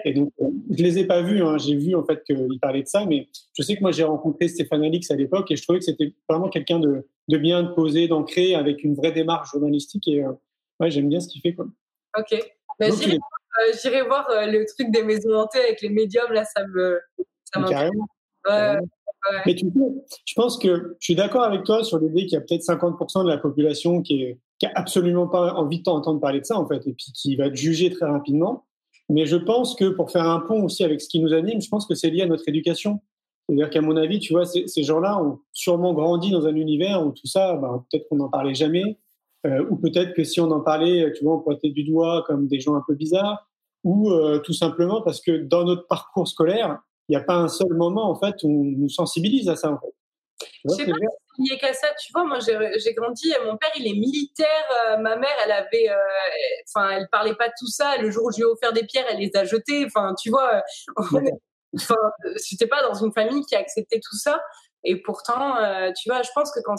Et 0.03 0.13
donc, 0.13 0.31
euh, 0.41 0.47
je 0.71 0.81
les 0.81 0.97
ai 0.97 1.05
pas 1.05 1.21
vus, 1.21 1.43
hein. 1.43 1.59
j'ai 1.59 1.75
vu 1.75 1.93
en 1.93 2.03
fait 2.03 2.23
qu'ils 2.23 2.59
parlaient 2.59 2.81
de 2.81 2.87
ça, 2.87 3.05
mais 3.05 3.27
je 3.53 3.61
sais 3.61 3.75
que 3.75 3.81
moi 3.81 3.91
j'ai 3.91 4.03
rencontré 4.03 4.47
Stéphane 4.47 4.83
Alix 4.83 5.11
à 5.11 5.15
l'époque 5.15 5.51
et 5.51 5.55
je 5.55 5.61
trouvais 5.61 5.77
que 5.77 5.85
c'était 5.85 6.15
vraiment 6.27 6.49
quelqu'un 6.49 6.79
de, 6.79 7.05
de 7.27 7.37
bien, 7.37 7.61
de 7.61 7.69
posé, 7.73 8.07
d'ancré, 8.07 8.55
avec 8.55 8.83
une 8.83 8.95
vraie 8.95 9.11
démarche 9.11 9.51
journalistique. 9.51 10.07
Et 10.07 10.23
ouais, 10.81 10.91
j'aime 10.91 11.07
bien 11.07 11.19
ce 11.19 11.29
qu'il 11.29 11.41
fait. 11.41 11.53
Quoi. 11.53 11.67
Ok. 12.17 12.37
Bah, 12.79 12.87
j'irai, 13.81 14.01
voir, 14.03 14.27
euh, 14.29 14.47
le 14.47 14.65
truc 14.65 14.91
des 14.91 15.03
maisons 15.03 15.33
hantées 15.35 15.59
avec 15.59 15.81
les 15.81 15.89
médiums, 15.89 16.31
là, 16.31 16.43
ça 16.45 16.65
me. 16.67 16.99
Ça 17.53 17.61
Carrément. 17.63 18.07
Ouais. 18.49 18.77
Mais 19.45 19.53
tu 19.53 19.67
sais, 19.67 19.71
je 20.25 20.33
pense 20.35 20.57
que 20.57 20.95
je 20.99 21.05
suis 21.05 21.15
d'accord 21.15 21.43
avec 21.43 21.63
toi 21.63 21.83
sur 21.83 21.99
l'idée 21.99 22.25
qu'il 22.25 22.33
y 22.33 22.37
a 22.37 22.41
peut-être 22.41 22.63
50% 22.63 23.23
de 23.23 23.29
la 23.29 23.37
population 23.37 24.01
qui, 24.01 24.23
est, 24.23 24.39
qui 24.57 24.65
a 24.65 24.71
absolument 24.73 25.27
pas 25.27 25.53
envie 25.53 25.79
de 25.79 25.83
t'entendre 25.83 26.19
parler 26.19 26.39
de 26.39 26.45
ça, 26.45 26.57
en 26.57 26.67
fait, 26.67 26.87
et 26.87 26.93
puis 26.93 27.11
qui 27.13 27.35
va 27.35 27.49
te 27.49 27.55
juger 27.55 27.91
très 27.91 28.07
rapidement. 28.07 28.65
Mais 29.09 29.25
je 29.25 29.35
pense 29.35 29.75
que 29.75 29.89
pour 29.89 30.09
faire 30.09 30.27
un 30.27 30.39
pont 30.39 30.63
aussi 30.63 30.83
avec 30.83 31.01
ce 31.01 31.09
qui 31.09 31.19
nous 31.19 31.33
anime, 31.33 31.61
je 31.61 31.69
pense 31.69 31.85
que 31.85 31.93
c'est 31.93 32.09
lié 32.09 32.23
à 32.23 32.25
notre 32.25 32.47
éducation. 32.47 33.01
C'est-à-dire 33.47 33.69
qu'à 33.69 33.81
mon 33.81 33.97
avis, 33.97 34.19
tu 34.19 34.33
vois, 34.33 34.45
ces, 34.45 34.67
ces 34.67 34.83
gens-là 34.83 35.21
ont 35.21 35.39
sûrement 35.51 35.93
grandi 35.93 36.31
dans 36.31 36.47
un 36.47 36.55
univers 36.55 37.05
où 37.05 37.11
tout 37.11 37.27
ça, 37.27 37.55
bah, 37.55 37.83
peut-être 37.91 38.07
qu'on 38.07 38.15
n'en 38.15 38.29
parlait 38.29 38.55
jamais, 38.55 38.97
euh, 39.45 39.65
ou 39.69 39.75
peut-être 39.75 40.13
que 40.13 40.23
si 40.23 40.39
on 40.39 40.51
en 40.51 40.61
parlait, 40.61 41.11
tu 41.13 41.23
vois, 41.23 41.35
on 41.35 41.39
pointait 41.39 41.69
du 41.69 41.83
doigt 41.83 42.23
comme 42.27 42.47
des 42.47 42.59
gens 42.59 42.75
un 42.75 42.83
peu 42.85 42.93
bizarres, 42.93 43.47
ou 43.83 44.11
euh, 44.11 44.39
tout 44.39 44.53
simplement 44.53 45.01
parce 45.01 45.21
que 45.21 45.31
dans 45.31 45.63
notre 45.63 45.87
parcours 45.87 46.27
scolaire, 46.27 46.79
il 47.09 47.13
n'y 47.13 47.21
a 47.21 47.23
pas 47.23 47.35
un 47.35 47.47
seul 47.47 47.73
moment 47.73 48.09
en 48.09 48.15
fait 48.15 48.35
où 48.43 48.49
on 48.49 48.79
nous 48.79 48.89
sensibilise 48.89 49.49
à 49.49 49.55
ça 49.55 49.71
en 49.71 49.79
fait. 49.79 49.93
Je 50.65 50.69
sais 50.69 50.85
pas 50.85 50.93
si 51.35 51.49
lié 51.49 51.57
qu'à 51.57 51.73
ça, 51.73 51.87
tu 51.99 52.11
vois, 52.13 52.23
moi 52.23 52.37
j'ai 52.39 52.93
grandi, 52.93 53.33
mon 53.45 53.57
père 53.57 53.71
il 53.77 53.87
est 53.87 53.99
militaire, 53.99 54.47
euh, 54.87 54.97
ma 54.97 55.15
mère 55.15 55.35
elle 55.43 55.51
avait, 55.51 55.89
enfin 56.67 56.91
elle 56.91 57.07
parlait 57.11 57.35
pas 57.35 57.47
de 57.47 57.53
tout 57.59 57.67
ça, 57.67 57.97
le 57.97 58.11
jour 58.11 58.25
où 58.25 58.31
je 58.31 58.37
lui 58.37 58.43
ai 58.43 58.45
offert 58.45 58.73
des 58.73 58.83
pierres, 58.83 59.05
elle 59.09 59.19
les 59.19 59.31
a 59.35 59.45
jetées, 59.45 59.85
enfin 59.85 60.13
tu 60.19 60.29
vois, 60.29 60.61
c'était 62.37 62.67
pas 62.67 62.83
dans 62.83 62.93
une 62.93 63.11
famille 63.11 63.43
qui 63.45 63.55
acceptait 63.55 63.99
tout 63.99 64.17
ça, 64.17 64.39
et 64.83 65.01
pourtant, 65.01 65.55
tu 65.99 66.09
vois, 66.09 66.21
je 66.21 66.29
pense 66.35 66.51
que 66.51 66.59
quand, 66.63 66.75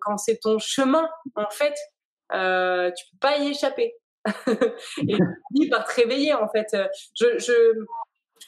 quand 0.00 0.16
c'est 0.18 0.38
ton 0.38 0.58
chemin 0.58 1.08
en 1.34 1.50
fait, 1.50 1.74
euh, 2.32 2.90
tu 2.90 3.04
peux 3.12 3.18
pas 3.20 3.38
y 3.38 3.48
échapper. 3.48 3.94
et 4.48 5.16
tu 5.54 5.68
par 5.70 5.84
te 5.84 5.94
réveiller 5.94 6.34
en 6.34 6.48
fait. 6.48 6.76
Je, 7.14 7.38
je, 7.38 7.52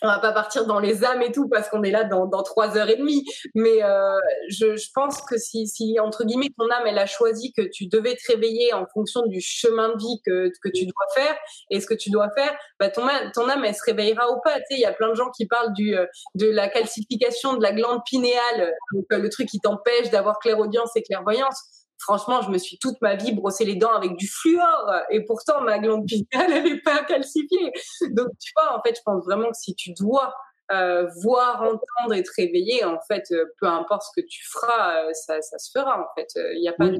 on 0.02 0.06
va 0.06 0.18
pas 0.18 0.32
partir 0.32 0.66
dans 0.66 0.78
les 0.78 1.04
âmes 1.04 1.22
et 1.22 1.32
tout 1.32 1.48
parce 1.48 1.68
qu'on 1.68 1.82
est 1.82 1.90
là 1.90 2.04
dans, 2.04 2.28
trois 2.42 2.76
heures 2.76 2.88
et 2.88 2.96
demie. 2.96 3.24
Mais 3.54 3.82
euh, 3.82 4.16
je, 4.48 4.76
je, 4.76 4.88
pense 4.94 5.20
que 5.22 5.36
si, 5.38 5.66
si, 5.66 5.98
entre 6.00 6.24
guillemets, 6.24 6.50
ton 6.56 6.68
âme, 6.70 6.86
elle 6.86 6.98
a 6.98 7.06
choisi 7.06 7.52
que 7.52 7.62
tu 7.62 7.86
devais 7.86 8.14
te 8.14 8.32
réveiller 8.32 8.72
en 8.72 8.86
fonction 8.86 9.26
du 9.26 9.40
chemin 9.40 9.88
de 9.94 9.98
vie 9.98 10.20
que, 10.24 10.50
que 10.62 10.68
tu 10.68 10.86
dois 10.86 11.06
faire 11.14 11.36
et 11.70 11.80
ce 11.80 11.86
que 11.86 11.94
tu 11.94 12.10
dois 12.10 12.28
faire, 12.36 12.56
bah 12.78 12.90
ton, 12.90 13.06
ton 13.34 13.48
âme, 13.48 13.64
elle 13.64 13.74
se 13.74 13.84
réveillera 13.84 14.30
ou 14.30 14.40
pas. 14.42 14.56
Tu 14.56 14.64
sais, 14.70 14.74
il 14.74 14.80
y 14.80 14.86
a 14.86 14.92
plein 14.92 15.10
de 15.10 15.14
gens 15.14 15.30
qui 15.36 15.46
parlent 15.46 15.72
du, 15.74 15.96
euh, 15.96 16.06
de 16.34 16.48
la 16.48 16.68
calcification 16.68 17.54
de 17.54 17.62
la 17.62 17.72
glande 17.72 18.00
pinéale, 18.08 18.74
donc 18.92 19.04
euh, 19.12 19.18
le 19.18 19.28
truc 19.28 19.48
qui 19.48 19.58
t'empêche 19.58 20.10
d'avoir 20.10 20.38
clairaudience 20.38 20.94
et 20.96 21.02
clairvoyance 21.02 21.77
franchement, 21.98 22.42
je 22.42 22.50
me 22.50 22.58
suis 22.58 22.78
toute 22.78 23.00
ma 23.00 23.16
vie 23.16 23.32
brossé 23.32 23.64
les 23.64 23.76
dents 23.76 23.92
avec 23.92 24.16
du 24.16 24.28
fluor 24.28 24.92
et 25.10 25.24
pourtant 25.24 25.60
ma 25.62 25.78
glande 25.78 26.06
pinéale, 26.06 26.52
elle 26.52 26.64
n'est 26.64 26.80
pas 26.80 27.04
calcifiée. 27.04 27.72
Donc, 28.10 28.28
tu 28.40 28.52
vois, 28.56 28.78
en 28.78 28.82
fait, 28.82 28.94
je 28.96 29.02
pense 29.04 29.24
vraiment 29.24 29.48
que 29.50 29.56
si 29.56 29.74
tu 29.74 29.92
dois 29.92 30.32
euh, 30.70 31.08
voir, 31.22 31.62
entendre 31.62 32.14
et 32.14 32.22
te 32.22 32.30
réveiller, 32.36 32.84
en 32.84 32.98
fait, 33.08 33.24
euh, 33.32 33.46
peu 33.58 33.66
importe 33.66 34.02
ce 34.02 34.20
que 34.20 34.26
tu 34.26 34.46
feras, 34.46 35.02
euh, 35.02 35.10
ça, 35.14 35.40
ça, 35.40 35.58
se 35.58 35.70
fera, 35.70 35.98
en 35.98 36.04
fait. 36.14 36.28
Il 36.54 36.60
n'y 36.60 36.68
a 36.68 36.74
pas 36.74 36.90
de... 36.90 36.98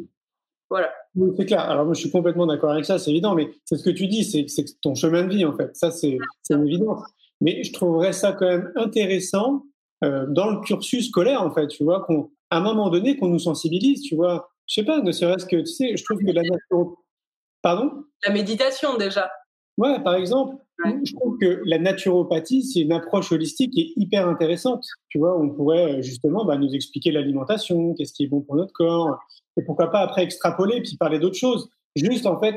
Voilà. 0.70 0.90
c'est 1.36 1.44
clair. 1.44 1.60
Alors, 1.60 1.84
moi, 1.84 1.92
je 1.92 2.00
suis 2.00 2.10
complètement 2.10 2.46
d'accord 2.46 2.70
avec 2.70 2.86
ça, 2.86 2.98
c'est 2.98 3.10
évident, 3.10 3.34
mais 3.34 3.50
c'est 3.64 3.76
ce 3.76 3.82
que 3.82 3.90
tu 3.90 4.06
dis, 4.06 4.24
c'est 4.24 4.64
ton 4.80 4.94
chemin 4.94 5.24
de 5.24 5.34
vie, 5.34 5.44
en 5.44 5.54
fait. 5.54 5.76
Ça, 5.76 5.90
c'est 5.90 6.18
une 6.50 6.66
évidence. 6.66 7.02
Mais 7.42 7.62
je 7.62 7.72
trouverais 7.72 8.14
ça 8.14 8.32
quand 8.32 8.46
même 8.46 8.72
intéressant 8.76 9.64
dans 10.02 10.50
le 10.50 10.60
cursus 10.64 11.08
scolaire, 11.08 11.42
en 11.42 11.50
fait, 11.50 11.68
tu 11.68 11.84
vois, 11.84 12.06
qu'à 12.06 12.14
un 12.50 12.60
moment 12.60 12.88
donné, 12.88 13.16
qu'on 13.16 13.28
nous 13.28 13.38
sensibilise, 13.38 14.02
tu 14.02 14.14
vois 14.16 14.48
je 14.68 14.74
sais 14.74 14.84
pas, 14.84 15.00
ne 15.00 15.12
serait-ce 15.12 15.46
que, 15.46 15.56
tu 15.56 15.66
sais, 15.66 15.96
je 15.96 16.04
trouve 16.04 16.18
que 16.18 16.30
la 16.30 16.42
naturopathie. 16.42 17.02
Pardon? 17.62 18.04
La 18.24 18.32
méditation, 18.32 18.96
déjà. 18.96 19.30
Ouais, 19.78 20.00
par 20.02 20.14
exemple, 20.14 20.56
je 20.84 21.14
trouve 21.14 21.38
que 21.38 21.62
la 21.64 21.78
naturopathie, 21.78 22.62
c'est 22.62 22.80
une 22.80 22.92
approche 22.92 23.32
holistique 23.32 23.72
qui 23.72 23.80
est 23.80 23.92
hyper 23.96 24.28
intéressante. 24.28 24.84
Tu 25.08 25.18
vois, 25.18 25.38
on 25.38 25.48
pourrait 25.50 25.94
euh, 25.94 26.02
justement 26.02 26.44
bah, 26.44 26.56
nous 26.56 26.72
expliquer 26.72 27.10
l'alimentation, 27.10 27.94
qu'est-ce 27.94 28.12
qui 28.12 28.24
est 28.24 28.28
bon 28.28 28.42
pour 28.42 28.56
notre 28.56 28.72
corps, 28.72 29.18
et 29.56 29.62
pourquoi 29.62 29.90
pas 29.90 30.00
après 30.00 30.22
extrapoler 30.22 30.82
puis 30.82 30.96
parler 30.96 31.18
d'autres 31.18 31.38
choses. 31.38 31.68
Juste, 31.96 32.26
en 32.26 32.38
fait, 32.38 32.54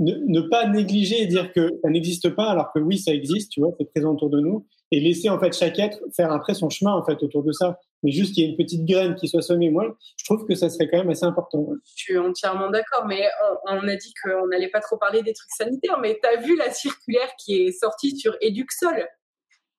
ne, 0.00 0.12
ne, 0.26 0.40
pas 0.42 0.66
négliger 0.66 1.22
et 1.22 1.26
dire 1.26 1.52
que 1.52 1.70
ça 1.82 1.88
n'existe 1.88 2.30
pas 2.30 2.50
alors 2.50 2.72
que 2.74 2.80
oui, 2.80 2.98
ça 2.98 3.14
existe, 3.14 3.52
tu 3.52 3.60
vois, 3.60 3.70
c'est 3.78 3.88
présent 3.90 4.12
autour 4.12 4.28
de 4.28 4.40
nous, 4.40 4.66
et 4.90 5.00
laisser 5.00 5.28
en 5.28 5.38
fait 5.38 5.56
chaque 5.56 5.78
être 5.78 6.00
faire 6.14 6.32
après 6.32 6.54
son 6.54 6.68
chemin 6.68 6.92
en 6.92 7.04
fait 7.04 7.22
autour 7.22 7.44
de 7.44 7.52
ça. 7.52 7.78
Mais 8.04 8.12
juste 8.12 8.34
qu'il 8.34 8.44
y 8.44 8.46
ait 8.46 8.50
une 8.50 8.56
petite 8.56 8.84
graine 8.84 9.14
qui 9.14 9.28
soit 9.28 9.40
semée, 9.40 9.70
moi, 9.70 9.96
je 10.18 10.24
trouve 10.26 10.46
que 10.46 10.54
ça 10.54 10.68
serait 10.68 10.88
quand 10.90 10.98
même 10.98 11.08
assez 11.08 11.24
important. 11.24 11.66
Je 11.96 12.02
suis 12.02 12.18
entièrement 12.18 12.70
d'accord, 12.70 13.06
mais 13.06 13.26
on, 13.66 13.88
a 13.88 13.96
dit 13.96 14.12
qu'on 14.22 14.46
n'allait 14.48 14.68
pas 14.68 14.80
trop 14.80 14.98
parler 14.98 15.22
des 15.22 15.32
trucs 15.32 15.50
sanitaires, 15.50 15.98
mais 15.98 16.20
tu 16.22 16.28
as 16.28 16.36
vu 16.36 16.54
la 16.56 16.70
circulaire 16.70 17.30
qui 17.42 17.62
est 17.62 17.72
sortie 17.72 18.16
sur 18.16 18.36
Eduxol 18.42 19.08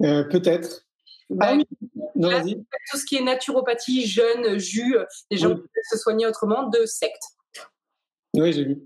euh, 0.03 0.23
Peut-être. 0.23 0.81
Bah, 1.29 1.49
ah 1.49 1.55
non, 2.15 2.29
tout 2.91 2.97
ce 2.97 3.05
qui 3.05 3.15
est 3.15 3.23
naturopathie, 3.23 4.07
jeûne, 4.07 4.57
jus, 4.57 4.97
les 5.29 5.37
gens 5.37 5.49
qui 5.49 5.61
peuvent 5.61 5.83
se 5.91 5.97
soigner 5.97 6.25
autrement, 6.25 6.67
de 6.69 6.85
secte. 6.85 7.23
Oui, 8.33 8.53
j'ai 8.53 8.65
vu. 8.65 8.81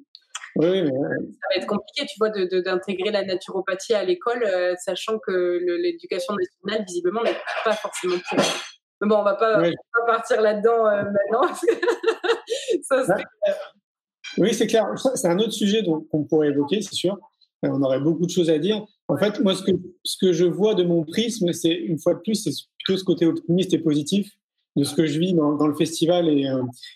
Oui, 0.55 0.81
mais... 0.83 0.89
Ça 0.89 1.47
va 1.49 1.55
être 1.55 1.67
compliqué, 1.67 2.05
tu 2.07 2.15
vois, 2.17 2.29
d'intégrer 2.29 3.11
la 3.11 3.23
naturopathie 3.23 3.93
à 3.93 4.03
l'école, 4.03 4.43
euh, 4.43 4.75
sachant 4.83 5.17
que 5.19 5.59
l'éducation 5.81 6.33
nationale, 6.35 6.85
visiblement, 6.85 7.23
n'est 7.23 7.37
pas 7.63 7.73
forcément 7.73 8.17
pour. 8.29 8.39
Mais 9.01 9.07
bon, 9.07 9.17
on 9.17 9.23
va 9.23 9.35
pas, 9.35 9.61
va 9.61 9.69
pas 9.69 10.05
partir 10.05 10.41
là-dedans 10.41 10.87
euh, 10.87 11.03
maintenant. 11.03 11.53
ça, 12.83 13.15
oui, 14.37 14.53
c'est 14.53 14.67
clair. 14.67 14.87
C'est 15.15 15.27
un 15.27 15.39
autre 15.39 15.53
sujet 15.53 15.83
qu'on 15.83 16.23
pourrait 16.25 16.49
évoquer, 16.49 16.81
c'est 16.81 16.95
sûr. 16.95 17.17
Euh, 17.65 17.69
on 17.71 17.81
aurait 17.81 17.99
beaucoup 17.99 18.25
de 18.25 18.31
choses 18.31 18.49
à 18.49 18.59
dire. 18.59 18.85
En 19.07 19.17
fait, 19.17 19.39
moi, 19.39 19.55
ce 19.55 19.63
que, 19.63 19.71
ce 20.03 20.17
que 20.19 20.33
je 20.33 20.45
vois 20.45 20.75
de 20.75 20.83
mon 20.83 21.03
prisme, 21.03 21.51
c'est 21.53 21.73
une 21.73 21.99
fois 21.99 22.13
de 22.13 22.19
plus, 22.19 22.35
c'est 22.35 22.51
plutôt 22.77 22.97
ce 22.99 23.03
côté 23.03 23.25
optimiste 23.25 23.73
et 23.73 23.79
positif 23.79 24.31
de 24.75 24.83
ce 24.83 24.93
que 24.93 25.05
je 25.05 25.19
vis 25.19 25.33
dans, 25.33 25.53
dans 25.53 25.67
le 25.67 25.75
festival 25.75 26.29
et, 26.29 26.47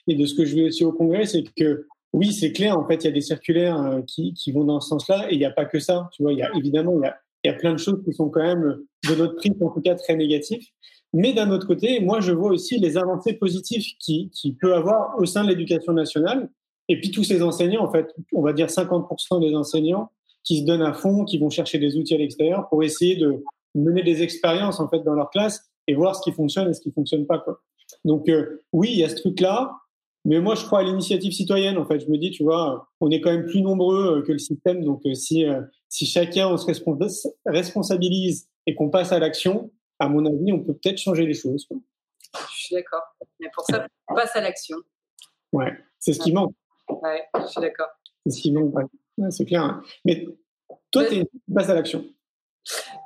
et 0.08 0.16
de 0.16 0.26
ce 0.26 0.36
que 0.36 0.46
je 0.46 0.56
vis 0.56 0.64
aussi 0.66 0.86
au 0.86 0.92
congrès, 0.92 1.26
c'est 1.26 1.44
que 1.56 1.88
oui, 2.14 2.32
c'est 2.32 2.52
clair. 2.52 2.78
En 2.78 2.88
fait, 2.88 3.04
il 3.04 3.06
y 3.06 3.08
a 3.08 3.12
des 3.12 3.22
circulaires 3.22 3.82
euh, 3.82 4.02
qui, 4.04 4.34
qui 4.34 4.52
vont 4.52 4.64
dans 4.64 4.80
ce 4.80 4.90
sens-là, 4.90 5.28
et 5.30 5.34
il 5.34 5.40
n'y 5.40 5.46
a 5.46 5.52
pas 5.52 5.66
que 5.66 5.80
ça. 5.80 6.10
Tu 6.14 6.22
vois, 6.22 6.32
il 6.32 6.40
y 6.40 6.44
a 6.44 6.52
évidemment, 6.56 6.94
il 7.00 7.06
y 7.06 7.08
a, 7.08 7.18
y 7.46 7.50
a 7.50 7.54
plein 7.54 7.74
de 7.74 7.78
choses 7.78 8.02
qui 8.06 8.14
sont 8.14 8.30
quand 8.30 8.44
même 8.44 8.78
de 9.10 9.16
notre 9.16 9.36
prix, 9.36 9.52
en 9.60 9.70
tout 9.70 9.82
cas, 9.82 9.96
très 9.96 10.16
négatifs. 10.16 10.68
Mais 11.14 11.34
d'un 11.34 11.52
autre 11.52 11.68
côté, 11.68 12.00
moi, 12.00 12.22
je 12.22 12.32
vois 12.32 12.50
aussi 12.50 12.80
les 12.80 12.98
avancées 12.98 13.34
positives 13.34 13.84
qui, 14.00 14.30
qui 14.32 14.54
peut 14.54 14.74
avoir 14.74 15.18
au 15.20 15.26
sein 15.26 15.44
de 15.44 15.50
l'éducation 15.50 15.94
nationale. 15.94 16.50
Et 16.90 17.00
puis 17.00 17.12
tous 17.12 17.24
ces 17.24 17.44
enseignants, 17.44 17.84
en 17.84 17.92
fait, 17.92 18.14
on 18.34 18.42
va 18.42 18.52
dire 18.52 18.68
50% 18.68 19.40
des 19.40 19.56
enseignants 19.56 20.10
qui 20.44 20.60
se 20.60 20.66
donnent 20.66 20.82
à 20.82 20.94
fond, 20.94 21.24
qui 21.24 21.38
vont 21.38 21.50
chercher 21.50 21.78
des 21.78 21.96
outils 21.96 22.16
à 22.16 22.18
l'extérieur 22.18 22.68
pour 22.68 22.84
essayer 22.84 23.16
de 23.16 23.44
mener 23.76 24.04
des 24.04 24.22
expériences 24.22 24.80
en 24.80 24.90
fait 24.90 25.04
dans 25.04 25.14
leur 25.14 25.30
classe 25.30 25.72
et 25.88 25.94
voir 25.94 26.16
ce 26.16 26.22
qui 26.22 26.32
fonctionne 26.32 26.70
et 26.70 26.74
ce 26.74 26.82
qui 26.82 26.92
fonctionne 26.92 27.26
pas. 27.26 27.44
Donc 28.04 28.28
euh, 28.28 28.64
oui, 28.74 28.90
il 28.92 29.00
y 29.00 29.04
a 29.04 29.10
ce 29.10 29.16
truc-là. 29.16 29.72
Mais 30.26 30.40
moi, 30.40 30.56
je 30.56 30.64
crois 30.64 30.80
à 30.80 30.84
l'initiative 30.84 31.34
citoyenne. 31.34 31.78
En 31.78 31.86
fait, 31.86 32.00
je 32.00 32.10
me 32.10 32.18
dis, 32.18 32.32
tu 32.32 32.44
vois, 32.44 32.88
on 33.02 33.12
est 33.12 33.20
quand 33.20 33.32
même 33.32 33.46
plus 33.46 33.62
nombreux 33.62 34.20
euh, 34.20 34.22
que 34.22 34.32
le 34.32 34.38
système. 34.38 34.84
Donc, 34.84 35.02
euh, 35.06 35.14
si 35.14 35.46
si 35.90 36.06
chacun 36.06 36.56
se 36.56 36.66
responsabilise 37.46 38.48
et 38.66 38.74
qu'on 38.74 38.90
passe 38.90 39.12
à 39.12 39.20
l'action, 39.20 39.70
à 40.00 40.08
mon 40.08 40.26
avis, 40.26 40.52
on 40.52 40.60
peut 40.64 40.74
peut-être 40.74 40.98
changer 40.98 41.26
les 41.26 41.34
choses. 41.34 41.68
Je 41.70 42.66
suis 42.66 42.76
d'accord. 42.76 43.04
Mais 43.40 43.50
pour 43.54 43.66
ça, 43.66 43.88
on 44.08 44.16
passe 44.16 44.36
à 44.36 44.42
l'action. 44.42 44.78
Ouais, 45.52 45.72
c'est 46.00 46.14
ce 46.14 46.20
qui 46.20 46.34
manque. 46.34 46.54
Ouais, 46.90 47.24
je 47.40 47.46
suis 47.46 47.62
d'accord. 47.62 47.90
C'est 48.26 48.32
ce 48.38 48.42
qui 48.42 48.52
manque. 48.52 48.74
Ouais. 48.76 49.32
c'est 49.32 49.46
clair. 49.46 49.64
Hein. 49.64 49.84
Mais 50.06 50.26
toi, 50.92 51.06
tu 51.06 51.24
passes 51.54 51.70
à 51.70 51.76
l'action. 51.76 52.06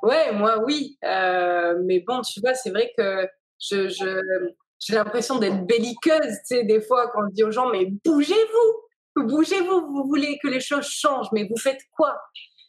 Ouais, 0.02 0.32
moi, 0.32 0.62
oui. 0.64 0.98
Euh, 1.04 1.82
mais 1.84 2.00
bon, 2.00 2.22
tu 2.22 2.40
vois, 2.40 2.54
c'est 2.54 2.70
vrai 2.70 2.92
que 2.96 3.28
je, 3.60 3.88
je, 3.88 4.52
j'ai 4.78 4.94
l'impression 4.94 5.38
d'être 5.38 5.66
belliqueuse, 5.66 6.36
tu 6.48 6.56
sais, 6.56 6.64
des 6.64 6.80
fois, 6.80 7.08
quand 7.08 7.24
on 7.24 7.30
dit 7.30 7.42
aux 7.42 7.50
gens, 7.50 7.70
mais 7.70 7.86
bougez-vous, 8.04 9.24
bougez-vous, 9.26 9.86
vous 9.92 10.04
voulez 10.06 10.38
que 10.42 10.48
les 10.48 10.60
choses 10.60 10.86
changent, 10.86 11.28
mais 11.32 11.44
vous 11.48 11.56
faites 11.56 11.80
quoi? 11.96 12.16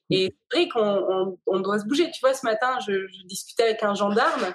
Et 0.09 0.35
c'est 0.51 0.67
qu'on 0.69 1.37
on, 1.45 1.59
doit 1.59 1.79
se 1.79 1.85
bouger. 1.85 2.09
Tu 2.11 2.19
vois, 2.21 2.33
ce 2.33 2.45
matin, 2.45 2.79
je, 2.85 3.25
discutais 3.25 3.63
avec 3.63 3.83
un 3.83 3.93
gendarme 3.93 4.53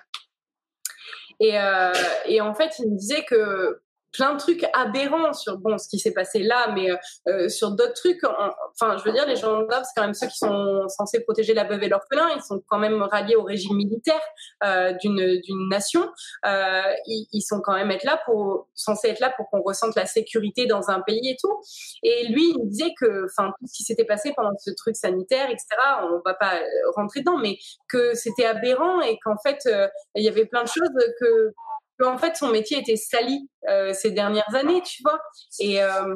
euh, 1.42 1.92
et 2.26 2.40
en 2.40 2.54
fait, 2.54 2.78
il 2.78 2.92
me 2.92 2.96
disait 2.96 3.24
que 3.24 3.80
plein 4.14 4.34
de 4.34 4.38
trucs 4.38 4.64
aberrants 4.72 5.32
sur 5.32 5.58
bon 5.58 5.76
ce 5.76 5.88
qui 5.88 5.98
s'est 5.98 6.12
passé 6.12 6.42
là, 6.42 6.72
mais 6.72 6.90
euh, 6.90 6.96
euh 7.28 7.48
sur 7.48 7.72
d'autres 7.72 7.94
trucs. 7.94 8.22
enfin, 8.24 8.96
je 8.96 9.04
veux 9.04 9.12
dire, 9.12 9.26
les 9.26 9.36
gendarmes, 9.36 9.84
c'est 9.84 9.92
quand 9.96 10.02
même 10.02 10.14
ceux 10.14 10.28
qui 10.28 10.38
sont 10.38 10.88
censés 10.88 11.20
protéger 11.20 11.52
la 11.52 11.64
veuve 11.64 11.82
et 11.82 11.88
l'orphelin. 11.88 12.28
Ils 12.36 12.42
sont 12.42 12.62
quand 12.68 12.78
même 12.78 13.02
ralliés 13.02 13.36
au 13.36 13.42
régime 13.42 13.76
militaire 13.76 14.22
euh, 14.64 14.92
d'une 15.00 15.40
d'une 15.40 15.68
nation. 15.68 16.08
Euh, 16.46 16.82
ils, 17.06 17.28
ils, 17.32 17.42
sont 17.42 17.60
quand 17.60 17.74
même 17.74 17.90
être 17.90 18.04
là 18.04 18.20
pour 18.24 18.68
censés 18.74 19.08
être 19.08 19.20
là 19.20 19.32
pour 19.36 19.50
qu'on 19.50 19.62
ressente 19.62 19.94
la 19.96 20.06
sécurité 20.06 20.66
dans 20.66 20.90
un 20.90 21.00
pays 21.00 21.28
et 21.28 21.36
tout. 21.40 21.60
Et 22.02 22.28
lui, 22.28 22.54
il 22.56 22.68
disait 22.68 22.94
que, 22.98 23.26
enfin, 23.26 23.52
tout 23.58 23.66
ce 23.66 23.74
qui 23.74 23.82
s'était 23.82 24.04
passé 24.04 24.32
pendant 24.36 24.56
ce 24.58 24.70
truc 24.70 24.96
sanitaire, 24.96 25.50
etc. 25.50 25.66
On 26.02 26.20
va 26.24 26.34
pas 26.34 26.60
rentrer 26.94 27.20
dedans, 27.20 27.36
mais 27.36 27.58
que 27.88 28.14
c'était 28.14 28.46
aberrant 28.46 29.00
et 29.00 29.18
qu'en 29.22 29.36
fait, 29.36 29.58
euh, 29.66 29.88
il 30.14 30.24
y 30.24 30.28
avait 30.28 30.46
plein 30.46 30.62
de 30.62 30.68
choses 30.68 30.88
que 31.20 31.52
en 32.02 32.18
fait 32.18 32.36
son 32.36 32.48
métier 32.48 32.78
était 32.78 32.96
sali 32.96 33.48
euh, 33.68 33.92
ces 33.92 34.10
dernières 34.10 34.54
années, 34.54 34.82
tu 34.82 35.02
vois. 35.02 35.20
Et 35.60 35.82
euh, 35.82 36.14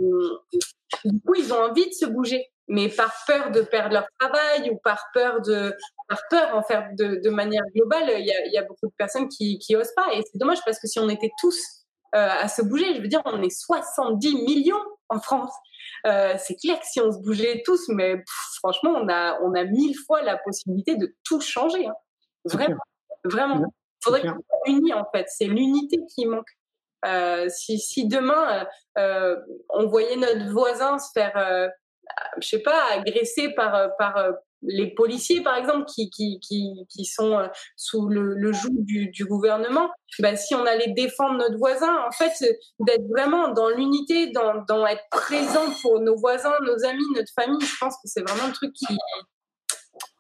du 1.05 1.21
coup, 1.21 1.35
ils 1.37 1.53
ont 1.53 1.63
envie 1.63 1.87
de 1.87 1.95
se 1.95 2.07
bouger, 2.07 2.47
mais 2.67 2.89
par 2.89 3.15
peur 3.27 3.51
de 3.51 3.61
perdre 3.63 3.95
leur 3.95 4.07
travail 4.19 4.71
ou 4.71 4.79
par 4.83 5.05
peur 5.15 5.41
de 5.43 5.75
par 6.09 6.21
peur 6.31 6.57
en 6.57 6.63
fait 6.63 6.95
de, 6.97 7.21
de 7.23 7.31
manière 7.31 7.63
globale, 7.75 8.11
il 8.19 8.27
y 8.27 8.33
a, 8.33 8.47
y 8.47 8.59
a, 8.59 8.63
beaucoup 8.63 8.87
de 8.87 8.95
personnes 8.97 9.29
qui 9.29 9.59
qui 9.59 9.77
osent 9.77 9.95
pas. 9.95 10.07
Et 10.15 10.23
c'est 10.23 10.39
dommage 10.39 10.59
parce 10.65 10.79
que 10.79 10.87
si 10.87 10.99
on 10.99 11.09
était 11.09 11.31
tous 11.41 11.59
euh, 12.15 12.29
à 12.41 12.49
se 12.49 12.63
bouger, 12.63 12.95
je 12.95 13.03
veux 13.03 13.09
dire, 13.09 13.21
on 13.27 13.43
est 13.43 13.51
70 13.51 14.35
millions 14.45 14.83
en 15.11 15.21
France. 15.21 15.53
Euh, 16.07 16.35
c'est 16.39 16.57
clair 16.57 16.79
que 16.81 16.87
si 16.87 17.01
on 17.01 17.13
se 17.13 17.19
bougeait 17.19 17.63
tous, 17.65 17.89
mais 17.89 18.23
franchement, 18.57 18.93
on 18.95 19.09
a 19.09 19.39
on 19.43 19.55
a 19.55 19.65
mille 19.65 19.97
fois 20.07 20.23
la 20.23 20.39
possibilité 20.39 20.97
de 20.97 21.15
tout 21.25 21.41
changer. 21.41 21.87
Hein. 21.87 21.95
Vraiment, 22.45 22.83
vraiment 23.25 23.73
faudrait 24.03 24.23
qu'on 24.23 24.29
soit 24.29 24.61
unis 24.67 24.93
en 24.95 25.05
fait. 25.15 25.27
C'est 25.29 25.47
l'unité 25.47 25.99
qui 26.15 26.27
manque. 26.27 26.49
Euh, 27.05 27.49
si, 27.49 27.79
si, 27.79 28.09
demain 28.09 28.61
euh, 28.61 28.65
euh, 28.99 29.37
on 29.69 29.87
voyait 29.87 30.17
notre 30.17 30.51
voisin 30.51 30.99
se 30.99 31.11
faire, 31.15 31.37
euh, 31.37 31.69
je 32.41 32.49
sais 32.49 32.59
pas, 32.59 32.91
agresser 32.91 33.51
par 33.55 33.91
par 33.99 34.33
les 34.63 34.93
policiers 34.93 35.41
par 35.41 35.57
exemple 35.57 35.85
qui 35.85 36.11
qui 36.11 36.41
qui, 36.41 36.87
qui 36.89 37.05
sont 37.05 37.49
sous 37.77 38.09
le, 38.09 38.35
le 38.35 38.53
joug 38.53 38.73
du, 38.73 39.11
du 39.11 39.25
gouvernement, 39.27 39.89
ben, 40.19 40.37
si 40.37 40.57
on 40.57 40.67
allait 40.67 40.93
défendre 40.93 41.39
notre 41.39 41.57
voisin, 41.59 42.05
en 42.05 42.11
fait, 42.11 42.33
d'être 42.81 43.07
vraiment 43.09 43.49
dans 43.53 43.69
l'unité, 43.69 44.33
dans, 44.33 44.65
dans 44.67 44.85
être 44.85 45.05
présent 45.11 45.67
pour 45.83 46.01
nos 46.01 46.17
voisins, 46.17 46.55
nos 46.63 46.85
amis, 46.85 47.05
notre 47.15 47.33
famille, 47.33 47.61
je 47.61 47.77
pense 47.79 47.95
que 47.95 48.09
c'est 48.09 48.23
vraiment 48.29 48.49
un 48.49 48.53
truc 48.53 48.73
qui 48.73 48.87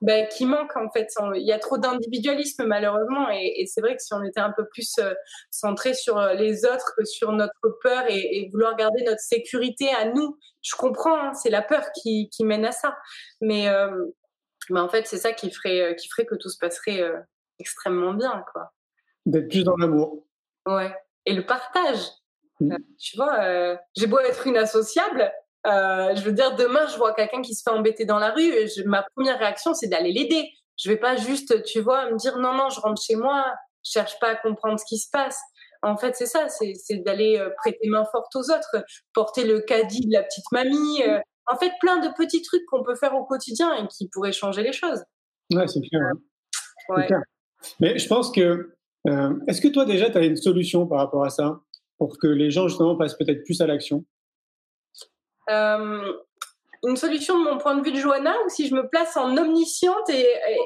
ben, 0.01 0.29
qui 0.29 0.47
manque 0.47 0.77
en 0.77 0.91
fait. 0.91 1.09
Il 1.35 1.47
y 1.47 1.53
a 1.53 1.59
trop 1.59 1.77
d'individualisme 1.77 2.65
malheureusement 2.67 3.31
et, 3.31 3.63
et 3.63 3.67
c'est 3.67 3.81
vrai 3.81 3.97
que 3.97 4.03
si 4.03 4.15
on 4.15 4.23
était 4.23 4.41
un 4.41 4.53
peu 4.53 4.67
plus 4.69 4.95
euh, 4.99 5.13
centré 5.51 5.93
sur 5.95 6.19
euh, 6.19 6.35
les 6.35 6.65
autres 6.65 6.93
que 6.97 7.05
sur 7.05 7.33
notre 7.33 7.79
peur 7.83 8.05
et, 8.09 8.39
et 8.39 8.49
vouloir 8.51 8.77
garder 8.77 9.03
notre 9.05 9.21
sécurité 9.21 9.89
à 9.91 10.13
nous, 10.13 10.39
je 10.63 10.77
comprends, 10.77 11.19
hein, 11.19 11.35
c'est 11.35 11.51
la 11.51 11.63
peur 11.63 11.85
qui, 11.93 12.31
qui, 12.31 12.45
mène 12.45 12.65
à 12.65 12.73
ça. 12.73 12.97
Mais, 13.41 13.69
euh, 13.69 14.07
mais 14.71 14.81
en 14.81 14.89
fait, 14.89 15.07
c'est 15.07 15.19
ça 15.19 15.33
qui 15.33 15.51
ferait, 15.51 15.97
qui 15.97 16.09
ferait 16.09 16.27
que 16.27 16.37
tout 16.37 16.49
se 16.49 16.59
passerait 16.59 17.03
extrêmement 17.59 18.15
bien. 18.15 18.45
quoi. 18.53 18.73
D'être 19.27 19.49
plus 19.49 19.65
dans 19.65 19.77
l'amour. 19.77 20.25
Ouais. 20.67 20.95
Et 21.27 21.35
le 21.35 21.45
partage. 21.45 22.01
Mmh. 22.61 22.77
tu 22.99 23.17
vois, 23.17 23.79
j'ai 23.97 24.09
beau 24.09 24.19
être 24.19 24.47
une 24.49 24.57
associable, 24.57 25.33
euh, 25.66 26.14
je 26.14 26.23
veux 26.23 26.33
dire, 26.33 26.55
demain, 26.55 26.87
je 26.87 26.97
vois 26.97 27.14
quelqu'un 27.14 27.42
qui 27.42 27.55
se 27.55 27.62
fait 27.62 27.75
embêter 27.75 28.05
dans 28.05 28.18
la 28.18 28.31
rue, 28.31 28.53
je, 28.68 28.83
ma 28.85 29.05
première 29.14 29.38
réaction, 29.38 29.75
c'est 29.75 29.88
d'aller 29.88 30.12
l'aider. 30.12 30.49
Je 30.77 30.88
vais 30.88 30.97
pas 30.97 31.16
juste, 31.16 31.64
tu 31.64 31.81
vois, 31.81 32.11
me 32.11 32.16
dire 32.16 32.38
non, 32.38 32.55
non, 32.55 32.68
je 32.71 32.81
rentre 32.81 33.03
chez 33.03 33.16
moi, 33.16 33.44
je 33.85 33.92
cherche 33.92 34.18
pas 34.21 34.29
à 34.29 34.37
comprendre 34.37 34.79
ce 34.79 34.85
qui 34.85 34.99
se 34.99 35.09
passe. 35.11 35.40
En 35.83 35.97
fait, 35.97 36.16
c'est 36.16 36.27
ça, 36.27 36.49
c'est 36.49 36.97
d'aller 37.05 37.38
euh, 37.38 37.51
prêter 37.57 37.88
main 37.88 38.05
forte 38.11 38.35
aux 38.35 38.51
autres, 38.51 38.85
porter 39.12 39.44
le 39.44 39.61
caddie 39.61 40.07
de 40.07 40.12
la 40.12 40.23
petite 40.23 40.44
mamie. 40.51 41.03
Euh, 41.07 41.18
en 41.47 41.57
fait, 41.57 41.73
plein 41.81 41.99
de 41.99 42.09
petits 42.16 42.42
trucs 42.42 42.64
qu'on 42.66 42.83
peut 42.83 42.97
faire 42.97 43.14
au 43.14 43.25
quotidien 43.25 43.73
et 43.75 43.87
qui 43.87 44.09
pourraient 44.09 44.33
changer 44.33 44.62
les 44.62 44.73
choses. 44.73 45.03
Ouais, 45.53 45.66
c'est 45.66 45.81
clair. 45.81 46.03
Hein. 46.03 46.94
Ouais. 46.94 47.07
Clair. 47.07 47.21
Mais 47.81 47.99
je 47.99 48.09
pense 48.09 48.31
que, 48.33 48.77
euh, 49.09 49.35
est-ce 49.47 49.61
que 49.61 49.68
toi 49.68 49.85
déjà, 49.85 50.11
tu 50.11 50.18
as 50.18 50.25
une 50.25 50.37
solution 50.37 50.87
par 50.87 50.99
rapport 50.99 51.25
à 51.25 51.31
ça 51.31 51.61
pour 51.97 52.18
que 52.18 52.27
les 52.27 52.51
gens 52.51 52.68
justement 52.68 52.97
passent 52.97 53.16
peut-être 53.16 53.44
plus 53.44 53.61
à 53.61 53.66
l'action? 53.66 54.05
Euh, 55.49 56.13
une 56.85 56.97
solution 56.97 57.39
de 57.39 57.45
mon 57.45 57.59
point 57.59 57.75
de 57.75 57.83
vue 57.83 57.93
de 57.93 57.99
Johanna 57.99 58.35
ou 58.45 58.49
si 58.49 58.69
je 58.69 58.75
me 58.75 58.89
place 58.89 59.17
en 59.17 59.37
omnisciente 59.37 60.09
et, 60.11 60.21
et, 60.21 60.59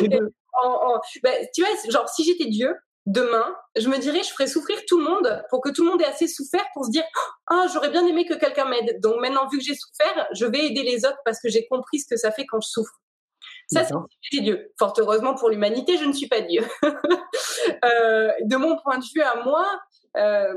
et, 0.00 0.18
en, 0.62 0.68
en, 0.68 1.00
ben, 1.22 1.46
tu 1.54 1.62
vois, 1.62 1.70
genre 1.90 2.08
si 2.08 2.24
j'étais 2.24 2.46
Dieu, 2.46 2.74
demain, 3.08 3.56
je 3.76 3.88
me 3.88 3.98
dirais, 3.98 4.22
je 4.22 4.30
ferais 4.30 4.46
souffrir 4.46 4.78
tout 4.86 4.98
le 4.98 5.04
monde 5.04 5.42
pour 5.48 5.62
que 5.62 5.70
tout 5.70 5.84
le 5.84 5.90
monde 5.90 6.02
ait 6.02 6.06
assez 6.06 6.28
souffert 6.28 6.64
pour 6.74 6.84
se 6.84 6.90
dire, 6.90 7.04
ah, 7.46 7.64
oh, 7.64 7.70
j'aurais 7.72 7.90
bien 7.90 8.06
aimé 8.06 8.26
que 8.26 8.34
quelqu'un 8.34 8.66
m'aide. 8.66 9.00
Donc 9.00 9.20
maintenant, 9.20 9.48
vu 9.48 9.58
que 9.58 9.64
j'ai 9.64 9.74
souffert, 9.74 10.28
je 10.32 10.44
vais 10.44 10.66
aider 10.66 10.82
les 10.82 11.06
autres 11.06 11.18
parce 11.24 11.40
que 11.40 11.48
j'ai 11.48 11.66
compris 11.66 12.00
ce 12.00 12.06
que 12.06 12.16
ça 12.16 12.30
fait 12.30 12.46
quand 12.46 12.60
je 12.60 12.68
souffre. 12.68 12.92
Ça, 13.70 13.84
c'est 13.84 14.40
Dieu. 14.40 14.72
Fort 14.78 14.94
heureusement 14.98 15.34
pour 15.34 15.50
l'humanité, 15.50 15.98
je 15.98 16.04
ne 16.04 16.12
suis 16.12 16.28
pas 16.28 16.40
Dieu. 16.40 16.62
euh, 16.82 18.30
de 18.42 18.56
mon 18.56 18.78
point 18.78 18.98
de 18.98 19.04
vue 19.14 19.22
à 19.22 19.42
moi, 19.42 19.66
euh, 20.16 20.54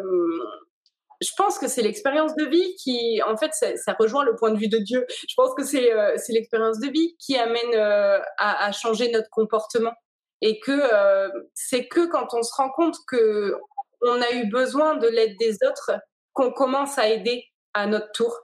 je 1.22 1.30
pense 1.38 1.60
que 1.60 1.68
c'est 1.68 1.84
l'expérience 1.84 2.36
de 2.36 2.46
vie 2.46 2.76
qui, 2.76 3.22
en 3.24 3.38
fait, 3.38 3.54
ça, 3.54 3.96
rejoint 4.00 4.26
le 4.26 4.36
point 4.36 4.52
de 4.52 4.58
vue 4.58 4.68
de 4.68 4.80
Dieu. 4.80 5.06
Je 5.10 5.34
pense 5.36 5.54
que 5.54 5.64
c'est 5.64 5.94
euh, 5.94 6.16
l'expérience 6.30 6.80
de 6.80 6.90
vie 6.90 7.16
qui 7.20 7.38
amène 7.38 7.76
euh, 7.76 8.20
à, 8.38 8.66
à, 8.66 8.72
changer 8.72 9.12
notre 9.12 9.30
comportement 9.30 9.94
et 10.42 10.60
que 10.60 10.72
euh, 10.72 11.30
c'est 11.54 11.88
que 11.88 12.08
quand 12.08 12.34
on 12.34 12.42
se 12.42 12.54
rend 12.56 12.72
compte 12.72 12.96
que 13.08 13.56
on 14.02 14.20
a 14.20 14.32
eu 14.32 14.50
besoin 14.50 14.96
de 14.96 15.08
l'aide 15.08 15.38
des 15.40 15.58
autres 15.64 15.92
qu'on 16.34 16.52
commence 16.52 16.98
à 16.98 17.08
aider 17.08 17.44
à 17.76 17.86
notre 17.86 18.12
tour, 18.14 18.36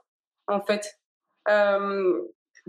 en 0.46 0.60
fait. 0.60 0.88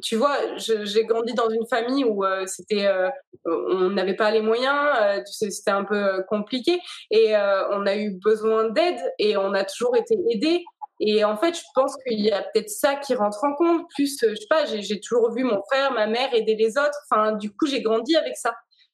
Tu 0.02 0.16
vois, 0.16 0.38
j'ai 0.58 1.06
grandi 1.06 1.34
dans 1.34 1.50
une 1.50 1.66
famille 1.68 2.04
où 2.04 2.24
euh, 2.24 2.46
c'était, 2.46 2.86
euh, 2.86 3.10
on 3.46 3.90
n'avait 3.90 4.16
pas 4.16 4.32
les 4.32 4.42
moyens, 4.42 4.78
euh, 5.02 5.22
c'était 5.26 5.72
un 5.72 5.84
peu 5.84 6.24
compliqué, 6.28 6.80
et 7.12 7.36
on 7.72 7.86
a 7.86 7.96
eu 7.96 8.20
besoin 8.24 8.70
d'aide 8.70 9.00
et 9.20 9.38
on 9.38 9.54
a 9.54 9.64
toujours 9.64 9.96
été 9.96 10.16
aidés. 10.32 10.64
Et 11.02 11.24
en 11.24 11.38
fait, 11.38 11.56
je 11.56 11.64
pense 11.76 11.96
qu'il 12.06 12.20
y 12.20 12.32
a 12.32 12.42
peut-être 12.42 12.70
ça 12.70 12.96
qui 12.96 13.16
rentre 13.16 13.42
en 13.44 13.54
compte. 13.54 13.84
Plus, 13.96 14.18
je 14.22 14.36
sais 14.36 14.48
pas, 14.50 14.66
j'ai 14.66 15.00
toujours 15.00 15.32
vu 15.34 15.44
mon 15.44 15.62
frère, 15.72 15.94
ma 15.94 16.08
mère 16.08 16.34
aider 16.34 16.56
les 16.56 16.78
autres. 16.78 17.00
Enfin, 17.10 17.32
du 17.34 17.52
coup, 17.52 17.68
j'ai 17.68 17.82
grandi 17.82 18.18
avec 18.18 18.36
ça. 18.36 18.54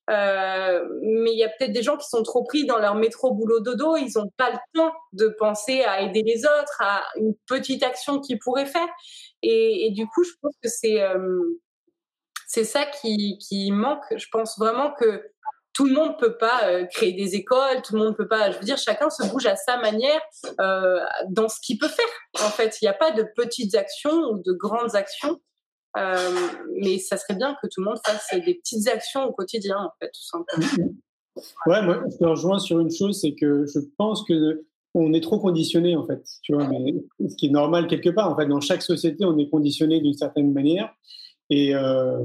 Euh, 0.09 0.87
mais 1.01 1.31
il 1.31 1.37
y 1.37 1.43
a 1.43 1.49
peut-être 1.49 1.71
des 1.71 1.81
gens 1.81 1.97
qui 1.97 2.07
sont 2.07 2.21
trop 2.21 2.43
pris 2.43 2.65
dans 2.65 2.77
leur 2.77 2.95
métro 2.95 3.33
boulot 3.33 3.59
dodo, 3.59 3.95
ils 3.97 4.11
n'ont 4.15 4.31
pas 4.37 4.51
le 4.51 4.57
temps 4.73 4.93
de 5.13 5.29
penser 5.39 5.83
à 5.83 6.01
aider 6.01 6.21
les 6.23 6.45
autres, 6.45 6.79
à 6.79 7.03
une 7.15 7.33
petite 7.47 7.83
action 7.83 8.19
qu'ils 8.19 8.39
pourraient 8.39 8.67
faire. 8.67 8.87
Et, 9.41 9.91
du 9.91 10.07
coup, 10.07 10.23
je 10.23 10.31
pense 10.41 10.53
que 10.61 10.69
c'est 10.69 11.01
euh, 11.01 11.59
c'est 12.47 12.63
ça 12.63 12.85
qui, 12.85 13.37
qui 13.39 13.71
manque. 13.71 14.03
Je 14.15 14.27
pense 14.31 14.57
vraiment 14.57 14.91
que 14.93 15.23
tout 15.73 15.85
le 15.85 15.93
monde 15.93 16.17
peut 16.17 16.37
pas 16.37 16.67
euh, 16.69 16.85
créer 16.85 17.13
des 17.13 17.35
écoles, 17.35 17.81
tout 17.83 17.95
le 17.95 17.99
monde 17.99 18.15
peut 18.15 18.27
pas. 18.27 18.51
Je 18.51 18.57
veux 18.57 18.63
dire, 18.63 18.77
chacun 18.77 19.09
se 19.09 19.27
bouge 19.27 19.45
à 19.45 19.55
sa 19.55 19.77
manière 19.77 20.21
dans 21.29 21.49
ce 21.49 21.59
qu'il 21.61 21.77
peut 21.77 21.89
faire. 21.89 22.05
En 22.45 22.49
fait, 22.49 22.77
il 22.81 22.85
n'y 22.85 22.89
a 22.89 22.93
pas 22.93 23.11
de 23.11 23.25
petites 23.35 23.75
actions 23.75 24.29
ou 24.31 24.41
de 24.43 24.53
grandes 24.53 24.95
actions. 24.95 25.39
Euh, 25.97 26.47
mais 26.81 26.97
ça 26.99 27.17
serait 27.17 27.35
bien 27.35 27.55
que 27.61 27.67
tout 27.67 27.81
le 27.81 27.85
monde 27.85 27.99
fasse 28.05 28.27
des 28.45 28.55
petites 28.55 28.87
actions 28.87 29.25
au 29.25 29.31
quotidien, 29.31 29.77
en 29.77 29.91
fait, 29.99 30.11
tout 30.11 30.23
simplement. 30.23 30.93
Ouais, 31.65 31.81
moi, 31.81 32.01
je 32.09 32.17
te 32.17 32.23
rejoins 32.23 32.59
sur 32.59 32.79
une 32.79 32.89
chose, 32.89 33.19
c'est 33.19 33.35
que 33.35 33.65
je 33.65 33.79
pense 33.97 34.23
que 34.23 34.63
on 34.93 35.11
est 35.11 35.19
trop 35.19 35.37
conditionné, 35.37 35.93
en 35.97 36.05
fait. 36.05 36.23
Tu 36.43 36.53
vois, 36.53 36.65
ce 36.65 37.35
qui 37.35 37.47
est 37.47 37.49
normal 37.49 37.87
quelque 37.87 38.09
part. 38.09 38.31
En 38.31 38.37
fait, 38.37 38.45
dans 38.45 38.61
chaque 38.61 38.81
société, 38.81 39.25
on 39.25 39.37
est 39.37 39.49
conditionné 39.49 39.99
d'une 39.99 40.13
certaine 40.13 40.53
manière. 40.53 40.95
Et 41.49 41.75
euh, 41.75 42.23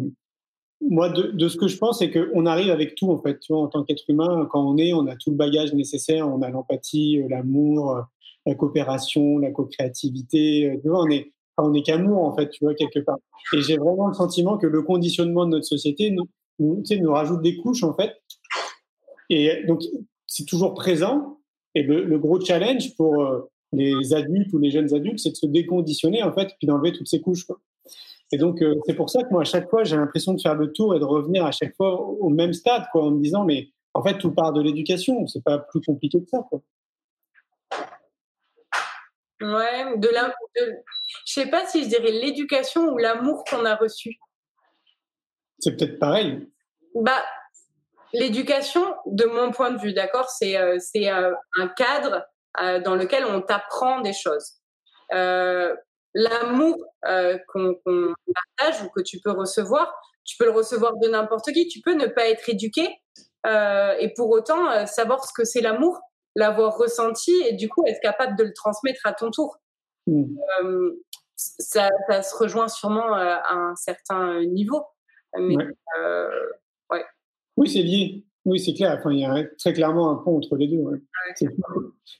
moi, 0.80 1.08
de, 1.08 1.32
de, 1.32 1.48
ce 1.48 1.56
que 1.56 1.66
je 1.66 1.76
pense, 1.76 1.98
c'est 1.98 2.12
qu'on 2.12 2.46
arrive 2.46 2.70
avec 2.70 2.94
tout, 2.94 3.10
en 3.10 3.20
fait. 3.20 3.40
Tu 3.40 3.52
vois, 3.52 3.62
en 3.62 3.66
tant 3.66 3.82
qu'être 3.82 4.04
humain, 4.08 4.46
quand 4.48 4.64
on 4.64 4.76
est, 4.76 4.92
on 4.92 5.08
a 5.08 5.16
tout 5.16 5.30
le 5.30 5.36
bagage 5.36 5.74
nécessaire. 5.74 6.28
On 6.28 6.42
a 6.42 6.50
l'empathie, 6.50 7.20
l'amour, 7.28 8.00
la 8.46 8.54
coopération, 8.54 9.38
la 9.38 9.50
co-créativité. 9.50 10.78
Tu 10.80 10.88
vois, 10.88 11.02
on 11.02 11.10
est, 11.10 11.32
on 11.64 11.74
est 11.74 11.82
qu'amour 11.82 12.24
en 12.24 12.34
fait, 12.34 12.48
tu 12.50 12.64
vois 12.64 12.74
quelque 12.74 13.00
part. 13.00 13.18
Et 13.54 13.60
j'ai 13.60 13.76
vraiment 13.76 14.08
le 14.08 14.14
sentiment 14.14 14.58
que 14.58 14.66
le 14.66 14.82
conditionnement 14.82 15.44
de 15.44 15.50
notre 15.50 15.66
société 15.66 16.10
nous, 16.10 16.28
nous, 16.58 16.82
nous 16.90 17.12
rajoute 17.12 17.42
des 17.42 17.56
couches 17.56 17.82
en 17.82 17.94
fait. 17.94 18.12
Et 19.28 19.64
donc 19.66 19.82
c'est 20.26 20.44
toujours 20.44 20.74
présent. 20.74 21.38
Et 21.74 21.82
le, 21.82 22.18
gros 22.18 22.40
challenge 22.40 22.96
pour 22.96 23.22
euh, 23.22 23.48
les 23.72 24.12
adultes 24.12 24.52
ou 24.52 24.58
les 24.58 24.70
jeunes 24.70 24.92
adultes, 24.92 25.20
c'est 25.20 25.30
de 25.30 25.36
se 25.36 25.46
déconditionner 25.46 26.22
en 26.22 26.32
fait, 26.32 26.48
puis 26.58 26.66
d'enlever 26.66 26.92
toutes 26.92 27.06
ces 27.06 27.20
couches. 27.20 27.46
Et 28.32 28.38
donc, 28.38 28.62
euh, 28.62 28.76
c'est 28.86 28.94
pour 28.94 29.10
ça 29.10 29.22
que 29.22 29.30
moi, 29.30 29.42
à 29.42 29.44
chaque 29.44 29.68
fois, 29.68 29.84
j'ai 29.84 29.96
l'impression 29.96 30.34
de 30.34 30.40
faire 30.40 30.54
le 30.54 30.72
tour 30.72 30.94
et 30.94 31.00
de 31.00 31.04
revenir 31.04 31.44
à 31.44 31.52
chaque 31.52 31.74
fois 31.76 32.00
au 32.00 32.28
même 32.28 32.52
stade, 32.52 32.84
quoi, 32.92 33.04
en 33.04 33.10
me 33.10 33.22
disant, 33.22 33.44
mais 33.44 33.68
en 33.94 34.02
fait, 34.02 34.18
tout 34.18 34.32
part 34.32 34.52
de 34.52 34.62
l'éducation. 34.62 35.26
C'est 35.26 35.42
pas 35.42 35.58
plus 35.58 35.80
compliqué 35.80 36.20
que 36.20 36.28
ça, 36.28 36.44
quoi. 36.48 36.60
Ouais, 39.40 39.96
de 39.96 40.08
la, 40.08 40.28
de, 40.28 40.74
je 41.26 41.32
sais 41.32 41.46
pas 41.46 41.66
si 41.66 41.84
je 41.84 41.88
dirais 41.88 42.10
l'éducation 42.10 42.90
ou 42.90 42.98
l'amour 42.98 43.44
qu'on 43.44 43.64
a 43.64 43.74
reçu. 43.74 44.18
C'est 45.58 45.76
peut-être 45.76 45.98
pareil. 45.98 46.46
Bah, 46.94 47.24
l'éducation, 48.12 48.94
de 49.06 49.24
mon 49.24 49.50
point 49.50 49.70
de 49.70 49.78
vue, 49.78 49.92
d'accord, 49.92 50.28
c'est 50.28 50.56
euh, 50.56 50.78
c'est 50.78 51.10
euh, 51.10 51.32
un 51.58 51.68
cadre 51.68 52.26
euh, 52.60 52.80
dans 52.80 52.96
lequel 52.96 53.24
on 53.24 53.40
t'apprend 53.40 54.00
des 54.00 54.12
choses. 54.12 54.56
L'amour 56.12 56.76
qu'on 57.48 57.76
partage 57.84 58.82
ou 58.82 58.88
que 58.90 59.00
tu 59.00 59.20
peux 59.20 59.30
recevoir, 59.30 59.94
tu 60.24 60.36
peux 60.36 60.44
le 60.44 60.50
recevoir 60.50 60.96
de 60.96 61.08
n'importe 61.08 61.52
qui. 61.52 61.68
Tu 61.68 61.80
peux 61.80 61.94
ne 61.94 62.06
pas 62.06 62.28
être 62.28 62.48
éduqué 62.48 62.88
et 63.46 64.12
pour 64.16 64.30
autant 64.30 64.86
savoir 64.86 65.24
ce 65.24 65.32
que 65.32 65.44
c'est 65.44 65.60
l'amour, 65.60 66.00
l'avoir 66.36 66.76
ressenti 66.76 67.32
et 67.48 67.54
du 67.54 67.68
coup 67.68 67.84
être 67.86 68.00
capable 68.00 68.36
de 68.36 68.44
le 68.44 68.52
transmettre 68.52 69.00
à 69.04 69.12
ton 69.12 69.30
tour. 69.30 69.58
Mmh. 70.06 70.36
Ça, 71.36 71.88
ça, 72.08 72.22
se 72.22 72.36
rejoint 72.36 72.68
sûrement 72.68 73.14
à 73.14 73.54
un 73.54 73.74
certain 73.76 74.44
niveau. 74.44 74.84
Mais, 75.38 75.56
ouais. 75.56 75.66
ouais. 76.90 77.04
Oui, 77.56 77.70
c'est 77.70 77.82
lié. 77.82 78.24
Oui, 78.44 78.58
c'est 78.58 78.74
clair. 78.74 78.96
Enfin, 78.98 79.12
il 79.12 79.20
y 79.20 79.24
a 79.24 79.44
très 79.58 79.72
clairement 79.72 80.10
un 80.10 80.16
pont 80.16 80.36
entre 80.38 80.56
les 80.56 80.68
deux. 80.68 80.78
Ouais. 80.78 80.98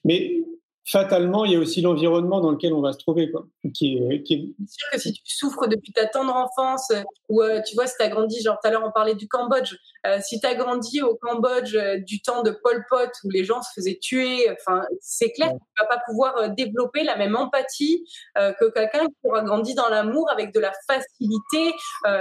Mais 0.05 0.42
fatalement, 0.90 1.44
il 1.44 1.53
y 1.53 1.57
a 1.57 1.59
aussi 1.59 1.81
l'environnement 1.81 2.40
dans 2.40 2.50
lequel 2.50 2.72
on 2.72 2.81
va 2.81 2.92
se 2.92 2.98
trouver. 2.98 3.31
Quoi, 3.31 3.46
qui 3.74 3.98
est, 3.98 4.22
qui 4.22 4.35
est... 4.35 4.64
C'est 4.66 4.79
sûr 4.79 4.90
que 4.92 4.98
si 4.98 5.12
tu 5.12 5.22
souffres 5.24 5.66
depuis 5.68 5.92
ta 5.92 6.07
tendre 6.07 6.35
enfance, 6.35 6.92
ou 7.29 7.42
euh, 7.42 7.61
tu 7.66 7.74
vois, 7.74 7.87
si 7.87 7.94
tu 7.96 8.03
as 8.03 8.09
grandi, 8.09 8.42
genre 8.42 8.59
tout 8.61 8.68
à 8.68 8.70
l'heure 8.70 8.85
on 8.85 8.90
parlait 8.90 9.14
du 9.14 9.29
Cambodge, 9.29 9.76
euh, 10.07 10.18
si 10.22 10.40
tu 10.40 10.46
as 10.46 10.55
grandi 10.55 11.00
au 11.03 11.16
Cambodge 11.16 11.76
euh, 11.76 11.98
du 11.98 12.20
temps 12.22 12.42
de 12.42 12.50
Pol 12.50 12.85
Pot 12.88 13.11
où 13.24 13.31
les 13.31 13.44
gens 13.44 13.62
se 13.62 13.70
faisaient 13.74 13.98
tuer, 14.00 14.50
enfin, 14.50 14.83
c'est 15.00 15.31
clair 15.31 15.53
ouais. 15.53 15.59
que 15.59 15.64
tu 15.64 15.83
vas 15.83 15.87
pas 15.87 16.03
pouvoir 16.07 16.50
développer 16.50 17.05
la 17.05 17.16
même 17.16 17.37
empathie 17.37 18.05
que 18.37 18.70
quelqu'un 18.70 19.07
qui 19.07 19.14
aura 19.24 19.42
grandi 19.42 19.74
dans 19.74 19.88
l'amour 19.88 20.31
avec 20.31 20.53
de 20.53 20.61
la 20.61 20.72
facilité, 20.87 21.74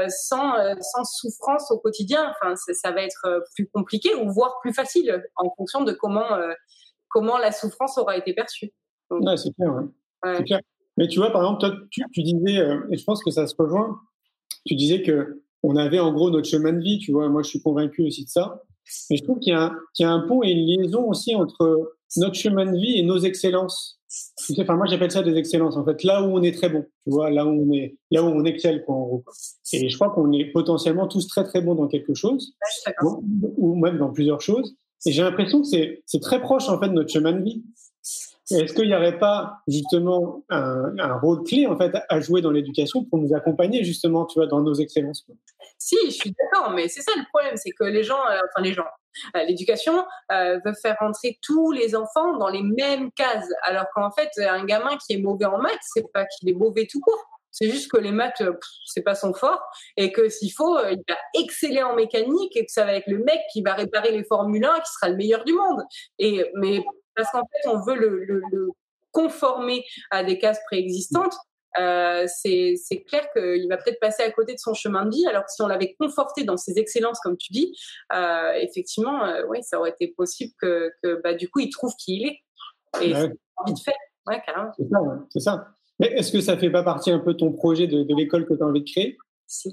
sans, 0.09 0.53
sans 0.81 1.03
souffrance 1.03 1.71
au 1.71 1.79
quotidien. 1.79 2.31
Enfin, 2.31 2.55
ça 2.55 2.91
va 2.91 3.01
être 3.01 3.43
plus 3.55 3.67
compliqué 3.69 4.13
ou 4.15 4.31
voire 4.31 4.59
plus 4.61 4.73
facile 4.73 5.23
en 5.35 5.49
fonction 5.57 5.81
de 5.81 5.93
comment 5.93 6.27
comment 7.09 7.37
la 7.37 7.51
souffrance 7.51 7.97
aura 7.97 8.17
été 8.17 8.33
perçue. 8.33 8.71
Donc, 9.09 9.21
ouais, 9.23 9.37
c'est 9.37 9.53
clair, 9.53 9.73
ouais. 9.73 10.31
ouais. 10.31 10.43
clair, 10.43 10.61
Mais 10.97 11.07
tu 11.07 11.19
vois, 11.19 11.31
par 11.31 11.41
exemple, 11.41 11.59
toi, 11.59 11.75
tu, 11.91 12.03
tu, 12.13 12.23
disais, 12.23 12.59
euh, 12.59 12.81
et 12.91 12.97
je 12.97 13.03
pense 13.03 13.23
que 13.23 13.31
ça 13.31 13.47
se 13.47 13.55
rejoint, 13.57 13.99
tu 14.65 14.75
disais 14.75 15.01
que 15.01 15.41
on 15.63 15.75
avait 15.75 15.99
en 15.99 16.13
gros 16.13 16.29
notre 16.29 16.47
chemin 16.47 16.73
de 16.73 16.79
vie, 16.81 16.99
tu 16.99 17.11
vois, 17.11 17.27
moi 17.29 17.43
je 17.43 17.49
suis 17.49 17.61
convaincu 17.61 18.05
aussi 18.05 18.23
de 18.23 18.29
ça. 18.29 18.63
Mais 19.09 19.17
je 19.17 19.23
trouve 19.23 19.39
qu'il 19.39 19.53
y, 19.53 19.57
qu 19.57 20.03
y, 20.03 20.05
a 20.05 20.11
un 20.11 20.21
pont 20.21 20.41
et 20.41 20.51
une 20.51 20.65
liaison 20.65 21.07
aussi 21.07 21.35
entre 21.35 21.93
notre 22.17 22.35
chemin 22.35 22.65
de 22.65 22.77
vie 22.77 22.97
et 22.97 23.03
nos 23.03 23.19
excellences. 23.19 23.99
Tu 24.37 24.55
sais, 24.55 24.61
enfin, 24.63 24.75
moi 24.75 24.87
j'appelle 24.87 25.11
ça 25.11 25.21
des 25.21 25.35
excellences, 25.35 25.77
en 25.77 25.85
fait, 25.85 26.03
là 26.03 26.23
où 26.23 26.35
on 26.35 26.41
est 26.41 26.53
très 26.53 26.69
bon, 26.69 26.83
tu 27.03 27.11
vois, 27.11 27.29
là 27.29 27.45
où 27.45 27.49
on 27.49 27.71
est, 27.71 27.97
là 28.09 28.23
où 28.23 28.27
on 28.27 28.43
excelle, 28.45 28.83
quoi, 28.83 28.95
en 28.95 29.05
gros. 29.05 29.25
Et 29.73 29.87
je 29.87 29.95
crois 29.95 30.09
qu'on 30.09 30.31
est 30.31 30.45
potentiellement 30.45 31.07
tous 31.07 31.27
très 31.27 31.43
très 31.43 31.61
bons 31.61 31.75
dans 31.75 31.87
quelque 31.87 32.15
chose, 32.15 32.55
bon, 33.03 33.21
ou 33.57 33.75
même 33.75 33.99
dans 33.99 34.11
plusieurs 34.11 34.41
choses. 34.41 34.75
Et 35.05 35.11
j'ai 35.11 35.23
l'impression 35.23 35.61
que 35.61 35.67
c'est 35.67 36.19
très 36.21 36.41
proche 36.41 36.67
en 36.69 36.79
fait 36.79 36.89
de 36.89 36.93
notre 36.93 37.11
chemin 37.11 37.31
de 37.31 37.43
vie. 37.43 37.63
Est-ce 38.51 38.73
qu'il 38.73 38.87
n'y 38.87 38.95
aurait 38.95 39.19
pas 39.19 39.59
justement 39.67 40.43
un, 40.49 41.19
rôle 41.19 41.43
clé 41.43 41.67
en 41.67 41.77
fait 41.77 41.95
à 42.09 42.19
jouer 42.19 42.41
dans 42.41 42.49
l'éducation 42.49 43.03
pour 43.05 43.19
nous 43.19 43.35
accompagner 43.35 43.83
justement, 43.83 44.25
tu 44.25 44.39
vois, 44.39 44.47
dans 44.47 44.61
nos 44.61 44.73
excellences 44.73 45.25
Si, 45.77 45.97
je 46.05 46.11
suis 46.11 46.33
d'accord, 46.33 46.71
mais 46.71 46.87
c'est 46.87 47.01
ça 47.01 47.11
le 47.15 47.25
problème, 47.31 47.55
c'est 47.57 47.71
que 47.71 47.83
les 47.83 48.03
gens, 48.03 48.17
euh, 48.17 48.39
enfin 48.39 48.63
les 48.63 48.73
gens, 48.73 48.87
euh, 49.35 49.43
l'éducation 49.43 50.03
euh, 50.31 50.59
veut 50.65 50.73
faire 50.81 50.97
entrer 51.01 51.37
tous 51.43 51.71
les 51.71 51.95
enfants 51.95 52.37
dans 52.37 52.49
les 52.49 52.63
mêmes 52.63 53.11
cases, 53.11 53.49
alors 53.63 53.85
qu'en 53.93 54.09
fait, 54.11 54.29
un 54.39 54.65
gamin 54.65 54.97
qui 54.97 55.13
est 55.13 55.21
mauvais 55.21 55.45
en 55.45 55.59
maths, 55.59 55.77
c'est 55.81 56.11
pas 56.11 56.25
qu'il 56.25 56.49
est 56.49 56.53
mauvais 56.53 56.87
tout 56.89 56.99
court. 57.01 57.23
C'est 57.51 57.69
juste 57.69 57.91
que 57.91 57.97
les 57.97 58.11
maths, 58.11 58.41
c'est 58.85 59.01
pas 59.01 59.15
son 59.15 59.33
fort 59.33 59.61
et 59.97 60.11
que 60.11 60.29
s'il 60.29 60.51
faut, 60.51 60.77
il 60.79 61.01
va 61.07 61.15
exceller 61.33 61.83
en 61.83 61.95
mécanique 61.95 62.55
et 62.55 62.65
que 62.65 62.71
ça 62.71 62.85
va 62.85 62.93
être 62.93 63.07
le 63.07 63.19
mec 63.19 63.39
qui 63.51 63.61
va 63.61 63.73
réparer 63.73 64.11
les 64.11 64.23
Formule 64.23 64.63
1 64.63 64.79
qui 64.79 64.91
sera 64.93 65.09
le 65.09 65.15
meilleur 65.15 65.43
du 65.43 65.53
monde. 65.53 65.83
Et 66.19 66.45
mais 66.55 66.83
parce 67.15 67.31
qu'en 67.31 67.41
fait, 67.41 67.69
on 67.69 67.81
veut 67.81 67.95
le, 67.95 68.23
le, 68.23 68.41
le, 68.51 68.69
conformer 69.11 69.83
à 70.11 70.23
des 70.23 70.37
cases 70.37 70.59
préexistantes. 70.65 71.35
Euh, 71.77 72.25
c'est 72.27 73.03
clair 73.07 73.27
qu'il 73.33 73.67
va 73.69 73.77
peut-être 73.77 73.99
passer 73.99 74.23
à 74.23 74.31
côté 74.31 74.53
de 74.53 74.59
son 74.59 74.73
chemin 74.73 75.05
de 75.05 75.11
vie, 75.11 75.25
alors 75.27 75.43
que 75.43 75.51
si 75.51 75.61
on 75.61 75.67
l'avait 75.67 75.95
conforté 75.99 76.43
dans 76.43 76.57
ses 76.57 76.77
excellences, 76.79 77.19
comme 77.19 77.37
tu 77.37 77.53
dis, 77.53 77.75
euh, 78.13 78.53
effectivement, 78.53 79.23
euh, 79.25 79.43
oui, 79.47 79.63
ça 79.63 79.79
aurait 79.79 79.91
été 79.91 80.07
possible 80.07 80.53
que, 80.59 80.91
que 81.03 81.21
bah, 81.23 81.33
du 81.33 81.49
coup, 81.49 81.59
il 81.59 81.69
trouve 81.69 81.93
qui 81.95 82.17
il 82.17 82.27
est. 82.27 82.39
Et 83.01 83.13
ouais. 83.13 83.31
envie 83.57 83.73
de 83.73 83.79
faire. 83.79 83.93
Ouais, 84.27 84.41
carrément. 84.45 84.71
C'est 84.77 84.89
ça, 84.89 85.01
ouais, 85.01 85.17
c'est 85.29 85.39
ça. 85.39 85.67
Mais 85.99 86.07
est-ce 86.07 86.31
que 86.31 86.41
ça 86.41 86.57
fait 86.57 86.69
pas 86.69 86.83
partie 86.83 87.11
un 87.11 87.19
peu 87.19 87.33
de 87.33 87.39
ton 87.39 87.51
projet 87.51 87.87
de, 87.87 88.03
de 88.03 88.15
l'école 88.15 88.45
que 88.45 88.53
tu 88.53 88.63
as 88.63 88.65
envie 88.65 88.83
de 88.83 88.89
créer? 88.89 89.17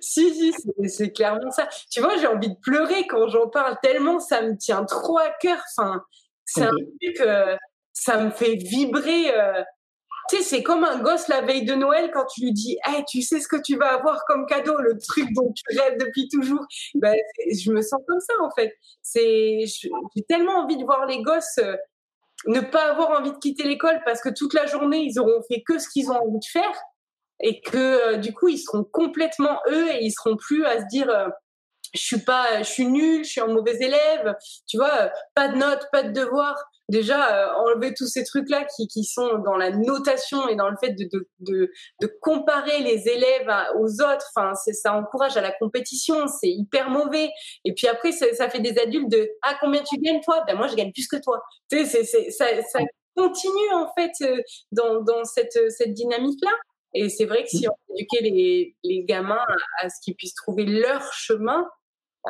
Si. 0.00 0.34
si, 0.34 0.52
si, 0.52 0.88
c'est 0.88 1.10
clairement 1.12 1.50
ça. 1.50 1.68
Tu 1.90 2.00
vois, 2.00 2.18
j'ai 2.18 2.26
envie 2.26 2.50
de 2.50 2.56
pleurer 2.60 3.06
quand 3.06 3.26
j'en 3.28 3.48
parle 3.48 3.78
tellement 3.82 4.20
ça 4.20 4.42
me 4.42 4.58
tient 4.58 4.84
trop 4.84 5.16
à 5.16 5.30
cœur. 5.40 5.58
Enfin, 5.74 6.02
c'est 6.44 6.66
okay. 6.66 6.70
un 6.70 6.84
truc, 7.00 7.20
euh, 7.20 7.56
ça 7.94 8.22
me 8.22 8.30
fait 8.30 8.56
vibrer. 8.56 9.32
Euh... 9.34 9.62
Tu 10.28 10.36
sais, 10.36 10.42
c'est 10.42 10.62
comme 10.62 10.84
un 10.84 10.98
gosse 10.98 11.28
la 11.28 11.40
veille 11.40 11.64
de 11.64 11.74
Noël 11.74 12.10
quand 12.12 12.26
tu 12.26 12.42
lui 12.42 12.52
dis, 12.52 12.76
hey, 12.86 13.02
tu 13.08 13.22
sais 13.22 13.40
ce 13.40 13.48
que 13.48 13.56
tu 13.56 13.76
vas 13.76 13.94
avoir 13.94 14.26
comme 14.26 14.44
cadeau, 14.44 14.76
le 14.78 14.98
truc 14.98 15.32
dont 15.32 15.50
tu 15.52 15.78
rêves 15.78 15.96
depuis 15.98 16.28
toujours. 16.28 16.66
Ben, 16.94 17.16
je 17.50 17.72
me 17.72 17.80
sens 17.80 18.02
comme 18.06 18.20
ça 18.20 18.34
en 18.42 18.50
fait. 18.50 18.76
C'est, 19.00 19.64
j'ai 19.64 20.22
tellement 20.28 20.64
envie 20.64 20.76
de 20.76 20.84
voir 20.84 21.06
les 21.06 21.22
gosses. 21.22 21.58
Euh, 21.58 21.76
ne 22.46 22.60
pas 22.60 22.90
avoir 22.90 23.10
envie 23.10 23.32
de 23.32 23.38
quitter 23.38 23.64
l'école 23.64 24.00
parce 24.04 24.20
que 24.20 24.28
toute 24.28 24.54
la 24.54 24.66
journée 24.66 24.98
ils 24.98 25.18
auront 25.18 25.42
fait 25.48 25.62
que 25.62 25.78
ce 25.78 25.88
qu'ils 25.88 26.10
ont 26.10 26.16
envie 26.16 26.38
de 26.38 26.50
faire 26.50 26.80
et 27.40 27.60
que 27.60 27.76
euh, 27.76 28.16
du 28.16 28.32
coup 28.32 28.48
ils 28.48 28.58
seront 28.58 28.84
complètement 28.84 29.58
eux 29.68 29.90
et 29.90 30.04
ils 30.04 30.12
seront 30.12 30.36
plus 30.36 30.64
à 30.64 30.80
se 30.80 30.86
dire 30.86 31.08
euh, 31.10 31.28
je 31.94 32.00
suis 32.00 32.20
pas 32.20 32.62
je 32.62 32.68
suis 32.68 32.86
nul 32.86 33.24
je 33.24 33.30
suis 33.30 33.40
un 33.40 33.48
mauvais 33.48 33.76
élève 33.76 34.36
tu 34.66 34.76
vois 34.76 35.02
euh, 35.02 35.08
pas 35.34 35.48
de 35.48 35.56
notes 35.56 35.86
pas 35.92 36.02
de 36.02 36.12
devoirs 36.12 36.62
déjà 36.88 37.34
euh, 37.34 37.52
enlever 37.54 37.94
tous 37.94 38.06
ces 38.06 38.24
trucs 38.24 38.48
là 38.48 38.66
qui, 38.76 38.88
qui 38.88 39.04
sont 39.04 39.38
dans 39.38 39.56
la 39.56 39.70
notation 39.70 40.48
et 40.48 40.56
dans 40.56 40.68
le 40.68 40.76
fait 40.80 40.92
de, 40.92 41.08
de, 41.12 41.28
de, 41.40 41.70
de 42.00 42.06
comparer 42.20 42.80
les 42.80 43.08
élèves 43.08 43.50
aux 43.78 44.00
autres 44.00 44.26
enfin 44.34 44.54
c'est 44.54 44.72
ça 44.72 44.94
encourage 44.94 45.36
à 45.36 45.40
la 45.40 45.52
compétition 45.52 46.26
c'est 46.28 46.50
hyper 46.50 46.90
mauvais. 46.90 47.30
Et 47.64 47.74
puis 47.74 47.86
après 47.88 48.12
ça, 48.12 48.26
ça, 48.34 48.48
fait 48.48 48.60
des 48.60 48.78
adultes 48.78 49.10
de 49.10 49.30
ah 49.42 49.56
combien 49.60 49.82
tu 49.82 49.98
gagnes 49.98 50.20
toi? 50.20 50.44
Ben 50.46 50.56
moi 50.56 50.68
je 50.68 50.74
gagne 50.74 50.92
plus 50.92 51.08
que 51.08 51.16
toi. 51.22 51.42
Tu 51.70 51.84
sais 51.84 52.04
c'est 52.04 52.30
ça, 52.30 52.46
ça 52.70 52.80
continue 53.16 53.72
en 53.74 53.90
fait 53.98 54.12
dans, 54.72 55.02
dans 55.02 55.24
cette, 55.24 55.58
cette 55.70 55.92
dynamique 55.92 56.38
là 56.44 56.52
et 56.94 57.08
c'est 57.08 57.26
vrai 57.26 57.42
que 57.42 57.50
si 57.50 57.66
on 57.68 57.94
éduquait 57.94 58.22
les, 58.22 58.76
les 58.82 59.04
gamins 59.04 59.44
à, 59.80 59.84
à 59.84 59.88
ce 59.88 60.00
qu'ils 60.02 60.16
puissent 60.16 60.34
trouver 60.34 60.64
leur 60.64 61.02
chemin, 61.12 61.68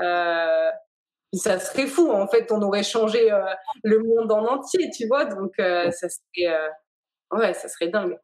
euh, 0.03 0.71
ça 1.33 1.59
serait 1.59 1.87
fou. 1.87 2.11
En 2.11 2.27
fait, 2.27 2.51
on 2.51 2.63
aurait 2.63 2.83
changé 2.83 3.31
euh, 3.31 3.41
le 3.85 4.03
monde 4.03 4.33
en 4.33 4.47
entier, 4.47 4.91
tu 4.95 5.07
vois. 5.07 5.25
Donc, 5.27 5.53
euh, 5.61 5.91
ça 5.91 6.09
serait, 6.09 6.53
euh, 6.53 7.39
ouais, 7.39 7.55
ça 7.55 7.69
serait 7.69 7.89
dingue. 7.89 8.17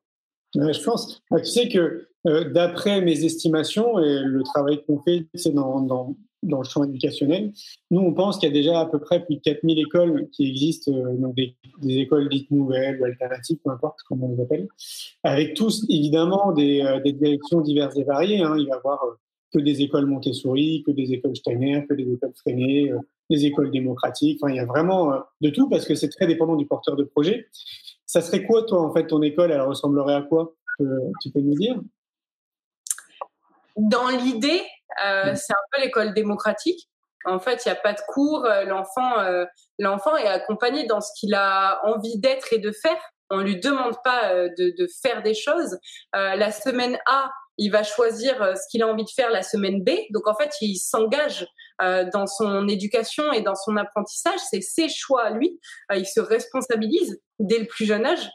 Ouais, 0.54 0.72
je 0.72 0.82
pense. 0.82 1.20
Ah, 1.30 1.40
tu 1.40 1.46
sais 1.46 1.68
que 1.68 2.08
d'après 2.24 3.02
mes 3.02 3.24
estimations 3.24 3.98
et 3.98 4.20
le 4.20 4.42
travail 4.44 4.82
qu'on 4.86 5.02
fait, 5.02 5.26
c'est 5.34 5.52
dans, 5.52 5.80
dans, 5.80 6.16
dans 6.42 6.58
le 6.58 6.64
champ 6.64 6.84
éducationnel, 6.84 7.52
nous, 7.90 8.00
on 8.00 8.14
pense 8.14 8.38
qu'il 8.38 8.48
y 8.48 8.52
a 8.52 8.54
déjà 8.54 8.80
à 8.80 8.86
peu 8.86 8.98
près 8.98 9.22
plus 9.22 9.36
de 9.36 9.40
4000 9.40 9.78
écoles 9.78 10.28
qui 10.30 10.48
existent, 10.48 10.92
donc 10.92 11.34
des, 11.34 11.56
des, 11.82 11.98
écoles 11.98 12.30
dites 12.30 12.50
nouvelles 12.50 12.98
ou 13.00 13.04
alternatives, 13.04 13.58
peu 13.62 13.70
importe 13.70 13.98
comment 14.08 14.28
on 14.28 14.36
les 14.36 14.42
appelle, 14.42 14.68
avec 15.22 15.54
tous, 15.54 15.84
évidemment, 15.90 16.52
des, 16.52 17.00
des 17.04 17.12
directions 17.12 17.60
diverses 17.60 17.96
et 17.96 18.04
variées. 18.04 18.40
Hein. 18.40 18.54
Il 18.56 18.68
va 18.68 18.76
y 18.76 18.78
avoir 18.78 19.04
que 19.54 19.60
des 19.60 19.82
écoles 19.82 20.06
Montessori, 20.06 20.82
que 20.84 20.90
des 20.90 21.12
écoles 21.12 21.36
Steiner, 21.36 21.86
que 21.88 21.94
des 21.94 22.12
écoles 22.12 22.32
Freinet, 22.40 22.90
euh, 22.92 22.98
des 23.30 23.46
écoles 23.46 23.70
démocratiques. 23.70 24.40
Enfin, 24.42 24.52
il 24.52 24.56
y 24.56 24.60
a 24.60 24.66
vraiment 24.66 25.12
euh, 25.12 25.18
de 25.40 25.50
tout 25.50 25.68
parce 25.68 25.86
que 25.86 25.94
c'est 25.94 26.08
très 26.08 26.26
dépendant 26.26 26.56
du 26.56 26.66
porteur 26.66 26.96
de 26.96 27.04
projet. 27.04 27.48
Ça 28.04 28.20
serait 28.20 28.44
quoi, 28.44 28.64
toi, 28.64 28.82
en 28.82 28.92
fait, 28.92 29.06
ton 29.06 29.22
école? 29.22 29.52
Elle 29.52 29.60
ressemblerait 29.60 30.14
à 30.14 30.22
quoi? 30.22 30.54
Tu 31.22 31.30
peux 31.30 31.40
nous 31.40 31.54
dire? 31.54 31.80
Dans 33.76 34.08
l'idée, 34.08 34.60
euh, 35.04 35.34
c'est 35.34 35.52
un 35.52 35.64
peu 35.72 35.82
l'école 35.82 36.14
démocratique. 36.14 36.88
En 37.24 37.38
fait, 37.38 37.64
il 37.64 37.68
n'y 37.68 37.72
a 37.72 37.80
pas 37.80 37.92
de 37.92 38.00
cours. 38.08 38.46
L'enfant, 38.66 39.18
euh, 39.20 39.46
l'enfant 39.78 40.16
est 40.16 40.26
accompagné 40.26 40.86
dans 40.86 41.00
ce 41.00 41.10
qu'il 41.18 41.34
a 41.34 41.80
envie 41.84 42.18
d'être 42.18 42.52
et 42.52 42.58
de 42.58 42.70
faire. 42.70 43.00
On 43.30 43.38
lui 43.38 43.58
demande 43.58 43.96
pas 44.04 44.32
euh, 44.32 44.48
de, 44.58 44.74
de, 44.76 44.86
faire 45.02 45.22
des 45.22 45.34
choses. 45.34 45.78
Euh, 46.14 46.36
la 46.36 46.52
semaine 46.52 46.98
A, 47.06 47.30
il 47.58 47.70
va 47.70 47.82
choisir 47.82 48.36
ce 48.56 48.62
qu'il 48.70 48.82
a 48.82 48.88
envie 48.88 49.04
de 49.04 49.10
faire 49.10 49.30
la 49.30 49.42
semaine 49.42 49.82
B. 49.82 49.90
Donc 50.10 50.26
en 50.26 50.34
fait, 50.34 50.50
il 50.60 50.76
s'engage 50.76 51.46
euh, 51.82 52.08
dans 52.12 52.26
son 52.26 52.68
éducation 52.68 53.32
et 53.32 53.40
dans 53.40 53.56
son 53.56 53.76
apprentissage. 53.76 54.38
C'est 54.50 54.60
ses 54.60 54.88
choix 54.88 55.24
à 55.24 55.30
lui. 55.30 55.58
Euh, 55.90 55.96
il 55.96 56.06
se 56.06 56.20
responsabilise 56.20 57.20
dès 57.40 57.58
le 57.58 57.66
plus 57.66 57.84
jeune 57.84 58.06
âge. 58.06 58.30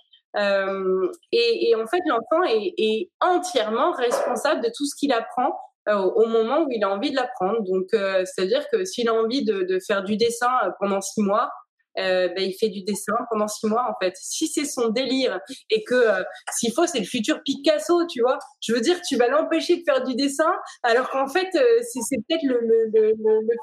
Et, 1.32 1.69
et, 1.69 1.75
en 1.75 1.88
fait, 1.88 2.01
l'enfant 2.05 2.43
est, 2.47 2.73
est, 2.77 3.10
entièrement 3.19 3.91
responsable 3.93 4.62
de 4.62 4.69
tout 4.75 4.86
ce 4.86 4.95
qu'il 4.95 5.12
apprend 5.12 5.58
au 5.88 6.27
moment 6.27 6.65
où 6.65 6.67
il 6.69 6.84
a 6.84 6.89
envie 6.89 7.10
de 7.10 7.15
l'apprendre. 7.15 7.63
Donc, 7.63 7.88
c'est-à-dire 7.91 8.63
que 8.71 8.86
s'il 8.86 9.10
a 9.10 9.13
envie 9.13 9.43
de, 9.43 9.63
de, 9.63 9.79
faire 9.79 10.03
du 10.03 10.17
dessin 10.17 10.51
pendant 10.79 11.01
six 11.01 11.23
mois, 11.23 11.49
euh, 11.97 12.28
ben, 12.30 12.43
il 12.43 12.54
fait 12.54 12.69
du 12.69 12.84
dessin 12.84 13.13
pendant 13.30 13.47
six 13.47 13.67
mois 13.67 13.86
en 13.89 13.95
fait. 14.04 14.13
Si 14.15 14.47
c'est 14.47 14.65
son 14.65 14.89
délire 14.89 15.39
et 15.69 15.84
que 15.84 15.95
euh, 15.95 16.23
s'il 16.52 16.73
faut 16.73 16.86
c'est 16.86 16.99
le 16.99 17.06
futur 17.06 17.41
Picasso, 17.43 18.06
tu 18.08 18.21
vois, 18.21 18.39
je 18.62 18.73
veux 18.73 18.82
dire 18.82 18.99
tu 19.08 19.17
vas 19.17 19.28
l'empêcher 19.28 19.78
de 19.78 19.84
faire 19.84 20.04
du 20.04 20.15
dessin 20.15 20.52
alors 20.84 21.10
qu'en 21.10 21.28
fait 21.28 21.49
euh, 21.56 21.82
c'est 21.82 22.17
peut-être 22.28 22.43
le, 22.43 22.60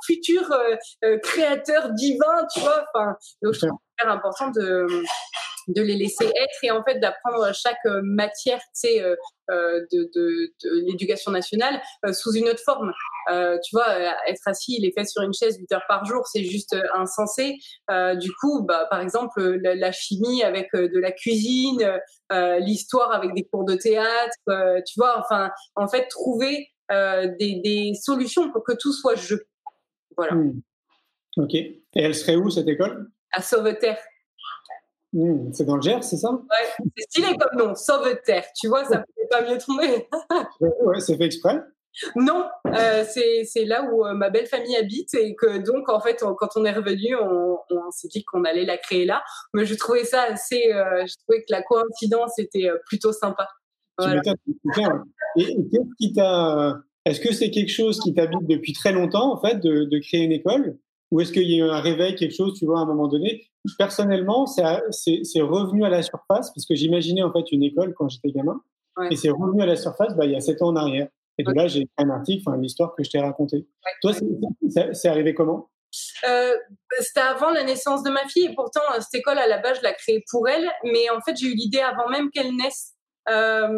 futur 0.05 0.53
créateur 1.23 1.93
divin, 1.93 2.47
tu 2.53 2.61
vois. 2.61 2.85
Donc 3.43 3.55
je 3.55 3.67
trouve 3.67 3.79
super 3.99 4.13
important 4.13 4.51
de 4.51 5.83
les 5.83 5.97
laisser 5.97 6.27
être 6.27 6.59
et 6.63 6.71
en 6.71 6.83
fait 6.85 6.99
d'apprendre 6.99 7.53
chaque 7.55 7.85
matière, 8.03 8.61
euh, 9.51 9.87
de, 9.93 10.53
l'éducation 10.87 11.31
nationale 11.31 11.81
euh, 12.05 12.13
sous 12.13 12.33
une 12.33 12.49
autre 12.49 12.63
forme. 12.65 12.93
Euh, 13.31 13.59
tu 13.65 13.75
vois, 13.75 13.87
être 14.29 14.47
assis, 14.47 14.77
il 14.79 14.87
est 14.87 14.93
fait 14.93 15.05
sur 15.05 15.23
une 15.23 15.33
chaise 15.33 15.59
8 15.59 15.73
heures 15.73 15.87
par 15.89 16.05
jour, 16.05 16.27
c'est 16.27 16.45
juste 16.45 16.77
insensé. 16.95 17.59
du 17.89 18.33
coup, 18.41 18.65
bah, 18.65 18.87
par 18.91 19.01
exemple, 19.01 19.43
la, 19.63 19.93
chimie 19.93 20.43
avec 20.43 20.69
de 20.75 20.99
la 20.99 21.13
cuisine, 21.13 22.01
l'histoire 22.61 23.13
avec 23.13 23.35
des 23.35 23.45
cours 23.45 23.65
de 23.65 23.75
théâtre, 23.75 24.83
tu 24.87 24.99
vois, 24.99 25.19
enfin, 25.19 25.51
en 25.75 25.89
fait, 25.89 26.07
trouver 26.09 26.69
des, 26.91 27.61
des, 27.65 27.93
solutions 27.95 28.51
pour 28.53 28.63
que 28.65 28.73
tout 28.73 28.93
soit 28.93 29.17
jeu. 29.17 29.47
Voilà. 30.17 30.35
Hmm. 30.35 30.61
Ok. 31.37 31.55
Et 31.55 31.81
elle 31.95 32.15
serait 32.15 32.37
où 32.37 32.51
cette 32.51 32.69
école? 32.69 33.11
À 33.33 33.43
Sauveterre. 33.43 33.99
Hmm, 35.13 35.53
c'est 35.53 35.65
dans 35.65 35.77
le 35.77 35.83
Gers, 35.83 36.03
c'est 36.03 36.17
ça? 36.17 36.31
Ouais, 36.31 36.87
c'est 36.97 37.03
stylé 37.05 37.37
comme 37.39 37.59
nom, 37.59 37.75
Sauveterre. 37.75 38.45
Tu 38.59 38.69
vois, 38.69 38.85
ça 38.85 38.99
peut 38.99 39.29
pas 39.31 39.43
mieux 39.43 39.59
tomber. 39.59 40.09
ouais, 40.61 41.01
c'est 41.01 41.17
fait 41.17 41.25
exprès 41.25 41.61
Non, 42.15 42.47
euh, 42.67 43.05
c'est 43.05 43.65
là 43.65 43.89
où 43.91 44.05
euh, 44.05 44.15
ma 44.15 44.31
belle 44.31 44.47
famille 44.47 44.77
habite 44.77 45.15
et 45.15 45.35
que 45.35 45.59
donc 45.59 45.89
en 45.89 46.01
fait 46.01 46.23
quand 46.39 46.49
on 46.57 46.65
est 46.65 46.73
revenu, 46.73 47.17
on, 47.17 47.59
on 47.71 47.91
s'est 47.91 48.09
dit 48.09 48.25
qu'on 48.25 48.45
allait 48.45 48.65
la 48.65 48.79
créer 48.79 49.05
là. 49.05 49.23
Mais 49.55 49.65
je 49.65 49.75
trouvais 49.75 50.05
ça 50.05 50.23
assez, 50.23 50.73
euh, 50.73 51.07
je 51.07 51.15
trouvais 51.25 51.41
que 51.43 51.51
la 51.51 51.63
coïncidence 51.63 52.39
était 52.39 52.69
plutôt 52.87 53.13
sympa. 53.13 53.49
Voilà. 53.99 54.21
Et, 55.39 55.43
et 55.43 55.69
qu'est-ce 55.71 55.95
qui 55.99 56.13
t'a, 56.13 56.79
est-ce 57.05 57.21
que 57.21 57.33
c'est 57.33 57.51
quelque 57.51 57.73
chose 57.73 57.99
qui 58.01 58.13
t'habite 58.15 58.47
depuis 58.47 58.73
très 58.73 58.93
longtemps 58.93 59.33
en 59.33 59.41
fait 59.41 59.61
de, 59.61 59.85
de 59.85 59.99
créer 59.99 60.23
une 60.23 60.33
école? 60.33 60.79
Ou 61.13 61.21
est-ce 61.21 61.33
qu'il 61.33 61.49
y 61.49 61.63
a 61.63 61.65
eu 61.65 61.71
un 61.71 61.81
réveil, 61.81 62.17
quelque 62.17 62.35
chose, 62.35 62.59
tu 62.59 62.67
vois, 62.67 62.81
à 62.81 62.83
un 62.83 62.85
moment 62.85 63.07
donné? 63.07 63.49
Personnellement, 63.79 64.45
c'est 64.47 64.65
revenu 65.41 65.85
à 65.85 65.89
la 65.89 66.03
surface, 66.03 66.51
parce 66.53 66.67
que 66.67 66.75
j'imaginais 66.75 67.23
en 67.23 67.33
fait 67.33 67.53
une 67.53 67.63
école 67.63 67.95
quand 67.95 68.09
j'étais 68.09 68.33
gamin, 68.33 68.61
et 69.13 69.15
c'est 69.15 69.31
revenu 69.31 69.63
à 69.63 69.67
la 69.67 69.77
surface 69.77 70.17
bah, 70.17 70.25
il 70.25 70.33
y 70.33 70.35
a 70.35 70.41
sept 70.41 70.63
ans 70.63 70.71
en 70.71 70.77
arrière. 70.77 71.07
Et 71.39 71.45
de 71.45 71.53
là, 71.53 71.67
j'ai 71.67 71.89
un 71.99 72.09
article, 72.11 72.43
enfin, 72.47 72.59
l'histoire 72.59 72.95
que 72.97 73.05
je 73.05 73.11
t'ai 73.11 73.21
racontée. 73.21 73.67
Toi, 74.03 74.13
c'est 74.93 75.09
arrivé 75.09 75.35
comment? 75.35 75.71
Euh, 76.29 76.55
C'était 76.99 77.21
avant 77.21 77.51
la 77.51 77.63
naissance 77.63 78.03
de 78.03 78.11
ma 78.11 78.27
fille, 78.29 78.47
et 78.47 78.55
pourtant, 78.55 78.81
cette 79.01 79.15
école, 79.15 79.39
à 79.39 79.47
la 79.47 79.59
base, 79.59 79.79
je 79.79 79.83
l'ai 79.83 79.95
créée 79.95 80.25
pour 80.31 80.49
elle, 80.49 80.69
mais 80.85 81.11
en 81.11 81.21
fait, 81.21 81.37
j'ai 81.37 81.49
eu 81.49 81.55
l'idée 81.55 81.81
avant 81.81 82.09
même 82.09 82.31
qu'elle 82.31 82.55
naisse. 82.57 82.93
Euh, 83.29 83.69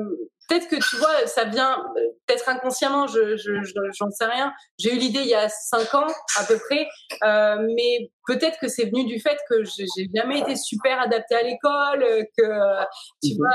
peut-être 0.49 0.69
que 0.69 0.77
tu 0.77 0.97
vois, 0.97 1.27
ça 1.27 1.45
vient 1.45 1.83
peut-être 2.27 2.49
inconsciemment, 2.49 3.07
je 3.07 3.37
j'en 3.37 4.11
sais 4.11 4.27
rien. 4.27 4.53
J'ai 4.79 4.95
eu 4.95 4.99
l'idée 4.99 5.21
il 5.21 5.29
y 5.29 5.35
a 5.35 5.49
cinq 5.49 5.95
ans 5.95 6.07
à 6.39 6.45
peu 6.45 6.59
près, 6.59 6.87
euh, 7.25 7.67
mais 7.75 8.11
peut-être 8.27 8.59
que 8.61 8.69
c'est 8.69 8.85
venu 8.85 9.05
du 9.07 9.21
fait 9.21 9.39
que 9.49 9.65
j'ai 9.65 10.09
jamais 10.15 10.41
été 10.41 10.55
super 10.57 11.01
adaptée 11.01 11.35
à 11.35 11.43
l'école, 11.43 12.05
que 12.37 12.85
tu 13.23 13.37
vois. 13.37 13.55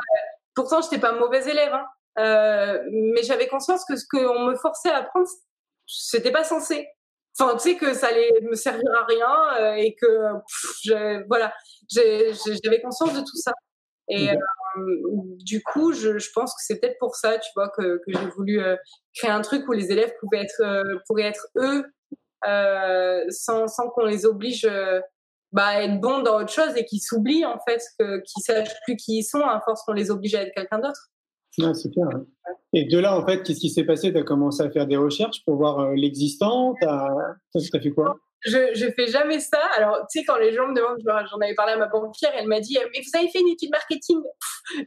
Pourtant, 0.55 0.81
j'étais 0.81 0.99
pas 0.99 1.13
mauvaise 1.13 1.47
élève, 1.47 1.73
hein, 1.73 1.83
euh, 1.83 2.02
mais 2.17 3.23
j'avais 3.23 3.47
conscience 3.47 3.85
que 3.85 3.95
ce 3.95 4.05
qu'on 4.09 4.45
me 4.45 4.55
forçait 4.55 4.89
à 4.89 4.97
apprendre, 4.97 5.27
c'était 5.85 6.31
pas 6.31 6.43
censé. 6.43 6.87
Enfin, 7.37 7.55
tu 7.55 7.69
sais 7.69 7.77
que 7.77 7.93
ça 7.93 8.07
allait 8.07 8.31
me 8.43 8.55
servir 8.55 8.91
à 8.95 9.05
rien 9.05 9.57
euh, 9.59 9.73
et 9.73 9.95
que 9.95 10.07
je, 10.83 11.25
voilà, 11.27 11.51
j'avais 11.89 12.81
conscience 12.81 13.13
de 13.13 13.21
tout 13.21 13.37
ça. 13.37 13.51
Et 14.07 14.29
euh, 14.29 14.35
du 15.39 15.63
coup, 15.63 15.93
je, 15.93 16.19
je 16.19 16.29
pense 16.35 16.51
que 16.51 16.61
c'est 16.63 16.79
peut-être 16.79 16.97
pour 16.99 17.15
ça, 17.15 17.39
tu 17.39 17.49
vois, 17.55 17.69
que, 17.69 17.97
que 18.05 18.11
j'ai 18.11 18.29
voulu 18.35 18.59
euh, 18.61 18.75
créer 19.15 19.31
un 19.31 19.41
truc 19.41 19.67
où 19.67 19.71
les 19.71 19.91
élèves 19.91 20.13
pouvaient 20.19 20.43
être, 20.43 20.61
euh, 20.61 20.99
pourraient 21.07 21.23
être 21.23 21.47
eux, 21.57 21.85
sans, 23.29 23.67
sans 23.67 23.89
qu'on 23.89 24.05
les 24.05 24.25
oblige 24.25 24.69
bah, 25.53 25.67
à 25.67 25.83
être 25.83 26.01
bons 26.01 26.19
dans 26.19 26.41
autre 26.41 26.51
chose 26.51 26.75
et 26.75 26.83
qu'ils 26.83 27.01
s'oublient 27.01 27.45
en 27.45 27.57
fait, 27.65 27.81
qu'ils 27.97 28.43
sachent 28.43 28.75
plus 28.83 28.97
qui 28.97 29.19
ils 29.19 29.23
sont 29.23 29.39
à 29.39 29.61
force 29.61 29.81
qu'on 29.83 29.93
les 29.93 30.11
oblige 30.11 30.35
à 30.35 30.41
être 30.41 30.53
quelqu'un 30.53 30.79
d'autre. 30.79 31.09
C'est 31.57 31.91
clair. 31.91 32.07
Et 32.73 32.85
de 32.85 32.97
là, 32.97 33.17
en 33.17 33.25
fait, 33.25 33.43
qu'est-ce 33.43 33.59
qui 33.59 33.69
s'est 33.69 33.83
passé? 33.83 34.11
Tu 34.11 34.17
as 34.17 34.23
commencé 34.23 34.63
à 34.63 34.71
faire 34.71 34.87
des 34.87 34.97
recherches 34.97 35.43
pour 35.45 35.57
voir 35.57 35.91
l'existant? 35.91 36.73
Tu 36.81 36.87
as 36.87 37.79
fait 37.79 37.91
quoi? 37.91 38.17
Je, 38.45 38.73
je 38.73 38.91
fais 38.91 39.07
jamais 39.07 39.39
ça. 39.39 39.61
Alors, 39.77 39.99
tu 40.11 40.19
sais, 40.19 40.25
quand 40.25 40.37
les 40.37 40.53
gens 40.53 40.67
me 40.67 40.75
demandent, 40.75 40.99
j'en 41.05 41.37
avais 41.37 41.55
parlé 41.55 41.73
à 41.73 41.77
ma 41.77 41.87
banquière, 41.87 42.31
elle 42.35 42.47
m'a 42.47 42.59
dit, 42.59 42.77
mais 42.93 42.99
vous 43.01 43.17
avez 43.17 43.29
fait 43.29 43.39
une 43.39 43.47
étude 43.49 43.71
marketing? 43.71 44.21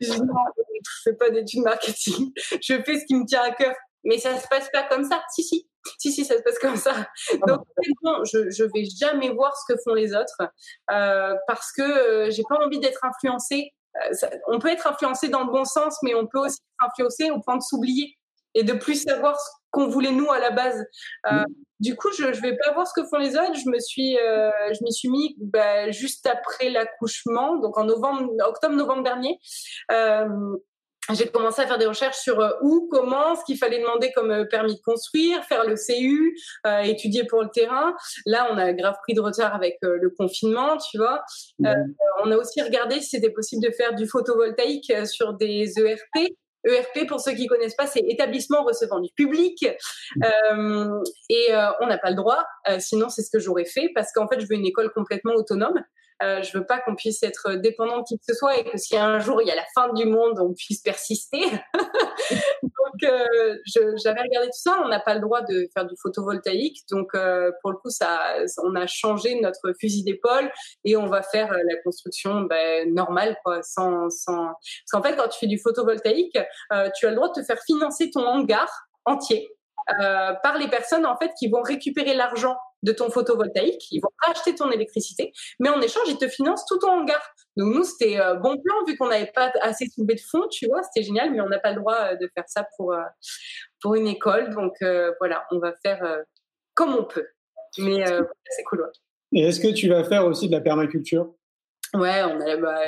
Je 0.00 0.10
dis, 0.10 0.20
non, 0.20 0.34
je 0.58 1.10
fais 1.10 1.16
pas 1.16 1.30
d'étude 1.30 1.62
marketing. 1.62 2.32
Je 2.60 2.82
fais 2.82 2.98
ce 2.98 3.06
qui 3.06 3.14
me 3.14 3.24
tient 3.24 3.42
à 3.42 3.52
cœur. 3.52 3.74
Mais 4.04 4.18
ça 4.18 4.36
se 4.38 4.46
passe 4.48 4.68
pas 4.72 4.84
comme 4.84 5.04
ça. 5.04 5.22
Si, 5.34 5.42
si. 5.42 5.68
Si, 5.98 6.12
si, 6.12 6.24
ça 6.24 6.36
se 6.36 6.42
passe 6.42 6.58
comme 6.58 6.76
ça. 6.76 6.92
Ah 7.32 7.46
Donc, 7.46 7.60
je, 8.24 8.50
je 8.50 8.64
vais 8.64 8.84
jamais 8.84 9.30
voir 9.30 9.56
ce 9.56 9.72
que 9.72 9.78
font 9.84 9.94
les 9.94 10.14
autres 10.14 10.36
euh, 10.90 11.34
parce 11.46 11.72
que 11.72 11.82
euh, 11.82 12.30
j'ai 12.30 12.42
pas 12.48 12.56
envie 12.64 12.78
d'être 12.80 13.00
influencée. 13.04 13.72
Euh, 14.04 14.28
on 14.48 14.58
peut 14.58 14.68
être 14.68 14.86
influencé 14.86 15.28
dans 15.28 15.44
le 15.44 15.50
bon 15.50 15.64
sens, 15.64 15.98
mais 16.02 16.14
on 16.14 16.26
peut 16.26 16.38
aussi 16.38 16.58
être 16.58 16.90
influencé 16.90 17.30
au 17.30 17.40
point 17.40 17.56
de 17.56 17.62
s'oublier 17.62 18.16
et 18.56 18.64
de 18.64 18.72
plus 18.72 19.02
savoir 19.02 19.38
ce 19.38 19.48
qu'on 19.70 19.88
voulait 19.88 20.12
nous 20.12 20.30
à 20.30 20.38
la 20.38 20.50
base. 20.50 20.84
Euh, 21.30 21.44
du 21.78 21.94
coup, 21.94 22.08
je 22.18 22.24
ne 22.24 22.32
vais 22.32 22.56
pas 22.56 22.72
voir 22.72 22.86
ce 22.86 22.92
que 22.98 23.06
font 23.06 23.18
les 23.18 23.36
autres. 23.36 23.54
Je 23.54 23.68
me 23.68 23.78
suis, 23.78 24.18
euh, 24.18 24.50
je 24.72 24.82
m'y 24.82 24.92
suis 24.92 25.10
mis 25.10 25.36
bah, 25.38 25.90
juste 25.90 26.26
après 26.26 26.70
l'accouchement, 26.70 27.56
donc 27.56 27.76
en 27.76 27.84
novembre, 27.84 28.32
octobre-novembre 28.46 29.02
dernier. 29.02 29.38
Euh, 29.92 30.56
j'ai 31.12 31.28
commencé 31.28 31.62
à 31.62 31.66
faire 31.66 31.78
des 31.78 31.86
recherches 31.86 32.18
sur 32.18 32.38
où, 32.62 32.88
comment, 32.90 33.34
ce 33.36 33.44
qu'il 33.44 33.58
fallait 33.58 33.80
demander 33.80 34.12
comme 34.14 34.46
permis 34.48 34.74
de 34.74 34.80
construire, 34.80 35.44
faire 35.44 35.64
le 35.64 35.74
CU, 35.74 36.36
étudier 36.84 37.24
pour 37.24 37.42
le 37.42 37.48
terrain. 37.48 37.94
Là, 38.24 38.48
on 38.50 38.58
a 38.58 38.72
grave 38.72 38.96
pris 39.02 39.14
de 39.14 39.20
retard 39.20 39.54
avec 39.54 39.78
le 39.82 40.10
confinement, 40.10 40.76
tu 40.78 40.98
vois. 40.98 41.22
on 41.60 42.30
a 42.30 42.36
aussi 42.36 42.62
regardé 42.62 43.00
si 43.00 43.10
c'était 43.10 43.30
possible 43.30 43.64
de 43.64 43.70
faire 43.70 43.94
du 43.94 44.06
photovoltaïque 44.06 44.92
sur 45.06 45.34
des 45.34 45.72
ERP. 45.78 46.34
ERP, 46.66 47.06
pour 47.06 47.20
ceux 47.20 47.32
qui 47.32 47.46
connaissent 47.46 47.76
pas, 47.76 47.86
c'est 47.86 48.00
établissement 48.00 48.64
recevant 48.64 49.00
du 49.00 49.10
public. 49.14 49.66
Euh, 50.24 51.02
et 51.28 51.54
euh, 51.54 51.70
on 51.80 51.86
n'a 51.86 51.98
pas 51.98 52.10
le 52.10 52.16
droit, 52.16 52.44
euh, 52.68 52.78
sinon 52.80 53.08
c'est 53.08 53.22
ce 53.22 53.30
que 53.30 53.38
j'aurais 53.38 53.64
fait, 53.64 53.90
parce 53.94 54.12
qu'en 54.12 54.28
fait, 54.28 54.40
je 54.40 54.46
veux 54.46 54.54
une 54.54 54.66
école 54.66 54.92
complètement 54.92 55.34
autonome. 55.34 55.80
Euh, 56.22 56.42
je 56.42 56.56
veux 56.56 56.64
pas 56.64 56.80
qu'on 56.80 56.94
puisse 56.94 57.22
être 57.22 57.54
dépendant 57.54 57.98
de 57.98 58.04
qui 58.04 58.18
que 58.18 58.24
ce 58.26 58.34
soit 58.34 58.56
et 58.58 58.64
que 58.64 58.78
si 58.78 58.96
un 58.96 59.18
jour 59.18 59.42
il 59.42 59.48
y 59.48 59.50
a 59.50 59.54
la 59.54 59.66
fin 59.74 59.92
du 59.92 60.06
monde, 60.06 60.38
on 60.40 60.54
puisse 60.54 60.80
persister. 60.80 61.40
donc 62.62 63.02
euh, 63.02 63.56
j'avais 64.02 64.22
regardé 64.22 64.48
tout 64.48 64.60
ça. 64.60 64.80
On 64.84 64.88
n'a 64.88 65.00
pas 65.00 65.14
le 65.14 65.20
droit 65.20 65.42
de 65.42 65.68
faire 65.74 65.86
du 65.86 65.94
photovoltaïque, 66.00 66.84
donc 66.90 67.08
euh, 67.14 67.50
pour 67.62 67.70
le 67.72 67.76
coup 67.76 67.90
ça, 67.90 68.36
on 68.62 68.74
a 68.74 68.86
changé 68.86 69.38
notre 69.40 69.72
fusil 69.80 70.04
d'épaule 70.04 70.50
et 70.84 70.96
on 70.96 71.06
va 71.06 71.22
faire 71.22 71.52
euh, 71.52 71.58
la 71.68 71.76
construction 71.82 72.42
ben, 72.42 72.92
normale, 72.94 73.36
quoi, 73.44 73.62
sans, 73.62 74.10
sans. 74.10 74.46
Parce 74.46 74.90
qu'en 74.92 75.02
fait, 75.02 75.16
quand 75.16 75.28
tu 75.28 75.38
fais 75.38 75.46
du 75.46 75.58
photovoltaïque, 75.58 76.38
euh, 76.72 76.90
tu 76.96 77.06
as 77.06 77.10
le 77.10 77.16
droit 77.16 77.28
de 77.28 77.40
te 77.40 77.44
faire 77.44 77.60
financer 77.66 78.10
ton 78.10 78.26
hangar 78.26 78.68
entier 79.04 79.48
euh, 80.00 80.32
par 80.42 80.58
les 80.58 80.68
personnes 80.68 81.06
en 81.06 81.16
fait 81.16 81.32
qui 81.38 81.48
vont 81.48 81.62
récupérer 81.62 82.14
l'argent 82.14 82.56
de 82.82 82.92
ton 82.92 83.10
photovoltaïque, 83.10 83.90
ils 83.90 84.00
vont 84.00 84.10
racheter 84.26 84.54
ton 84.54 84.70
électricité, 84.70 85.32
mais 85.60 85.68
en 85.68 85.80
échange 85.80 86.04
ils 86.08 86.18
te 86.18 86.28
financent 86.28 86.64
tout 86.66 86.78
ton 86.78 86.90
hangar. 86.90 87.22
Donc 87.56 87.74
nous 87.74 87.84
c'était 87.84 88.20
euh, 88.20 88.34
bon 88.34 88.58
plan 88.58 88.74
vu 88.86 88.96
qu'on 88.96 89.08
n'avait 89.08 89.32
pas 89.34 89.52
assez 89.62 89.86
soulevé 89.86 90.14
de 90.14 90.20
fonds, 90.20 90.46
tu 90.50 90.66
vois, 90.66 90.82
c'était 90.82 91.04
génial, 91.04 91.32
mais 91.32 91.40
on 91.40 91.48
n'a 91.48 91.58
pas 91.58 91.72
le 91.72 91.80
droit 91.80 91.96
euh, 91.96 92.16
de 92.16 92.28
faire 92.34 92.44
ça 92.48 92.66
pour 92.76 92.94
pour 93.80 93.94
une 93.94 94.06
école, 94.06 94.50
donc 94.54 94.74
voilà, 95.20 95.46
on 95.50 95.58
va 95.58 95.72
faire 95.82 96.02
comme 96.74 96.94
on 96.94 97.04
peut. 97.04 97.26
Mais 97.78 98.04
c'est 98.48 98.64
cool. 98.64 98.90
Et 99.32 99.42
est-ce 99.42 99.60
que 99.60 99.72
tu 99.72 99.88
vas 99.88 100.02
faire 100.04 100.24
aussi 100.24 100.48
de 100.48 100.52
la 100.52 100.60
permaculture? 100.60 101.34
Ouais, 101.94 102.22
on 102.22 102.40
a, 102.40 102.56
bah, 102.56 102.78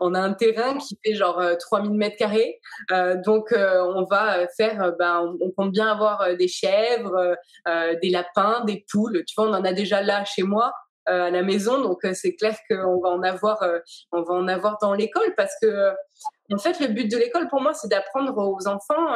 on 0.00 0.14
a 0.14 0.20
un 0.20 0.32
terrain 0.32 0.76
qui 0.78 0.98
fait 1.04 1.14
genre 1.14 1.42
3000 1.58 1.90
euh, 1.90 1.94
mètres 1.94 2.16
carrés. 2.16 2.60
Euh, 2.90 3.16
donc, 3.24 3.52
euh, 3.52 3.82
on 3.94 4.04
va 4.04 4.46
faire, 4.56 4.92
bah, 4.98 5.22
on, 5.22 5.50
compte 5.52 5.72
bien 5.72 5.86
avoir 5.86 6.36
des 6.36 6.48
chèvres, 6.48 7.36
des 7.66 8.10
lapins, 8.10 8.64
des 8.64 8.84
poules. 8.90 9.22
Tu 9.26 9.34
vois, 9.36 9.48
on 9.48 9.54
en 9.54 9.64
a 9.64 9.72
déjà 9.72 10.02
là 10.02 10.24
chez 10.24 10.42
moi. 10.42 10.72
à 11.06 11.30
la 11.30 11.42
maison, 11.42 11.80
donc 11.82 11.98
c'est 12.14 12.34
clair 12.36 12.56
qu'on 12.68 13.00
va 13.00 13.10
en 13.10 13.22
avoir, 13.22 13.58
on 14.12 14.22
va 14.22 14.34
en 14.34 14.46
avoir 14.48 14.78
dans 14.80 14.94
l'école 14.94 15.34
parce 15.36 15.52
que 15.60 15.90
en 16.52 16.58
fait 16.58 16.78
le 16.78 16.86
but 16.88 17.10
de 17.10 17.16
l'école 17.16 17.48
pour 17.48 17.60
moi 17.60 17.74
c'est 17.74 17.88
d'apprendre 17.88 18.38
aux 18.38 18.68
enfants, 18.68 19.06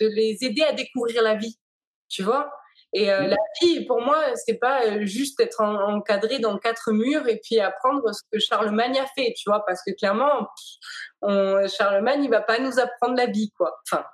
de 0.00 0.06
les 0.06 0.38
aider 0.42 0.62
à 0.62 0.72
découvrir 0.72 1.22
la 1.22 1.34
vie, 1.34 1.58
tu 2.08 2.22
vois, 2.22 2.48
Et 2.96 3.12
euh, 3.12 3.26
la 3.26 3.36
vie, 3.60 3.84
pour 3.84 4.00
moi, 4.00 4.24
c'est 4.36 4.54
pas 4.54 4.86
euh, 4.86 5.04
juste 5.04 5.38
être 5.38 5.60
encadré 5.60 6.38
dans 6.38 6.56
quatre 6.56 6.92
murs 6.92 7.28
et 7.28 7.38
puis 7.44 7.60
apprendre 7.60 8.10
ce 8.14 8.22
que 8.32 8.38
Charlemagne 8.38 8.98
a 8.98 9.04
fait, 9.14 9.34
tu 9.36 9.50
vois, 9.50 9.62
parce 9.66 9.82
que 9.86 9.92
clairement, 9.92 10.48
on, 11.20 11.68
Charlemagne, 11.68 12.24
il 12.24 12.30
va 12.30 12.40
pas 12.40 12.58
nous 12.58 12.80
apprendre 12.80 13.14
la 13.14 13.26
vie, 13.26 13.52
quoi. 13.58 13.78
Enfin, 13.86 14.06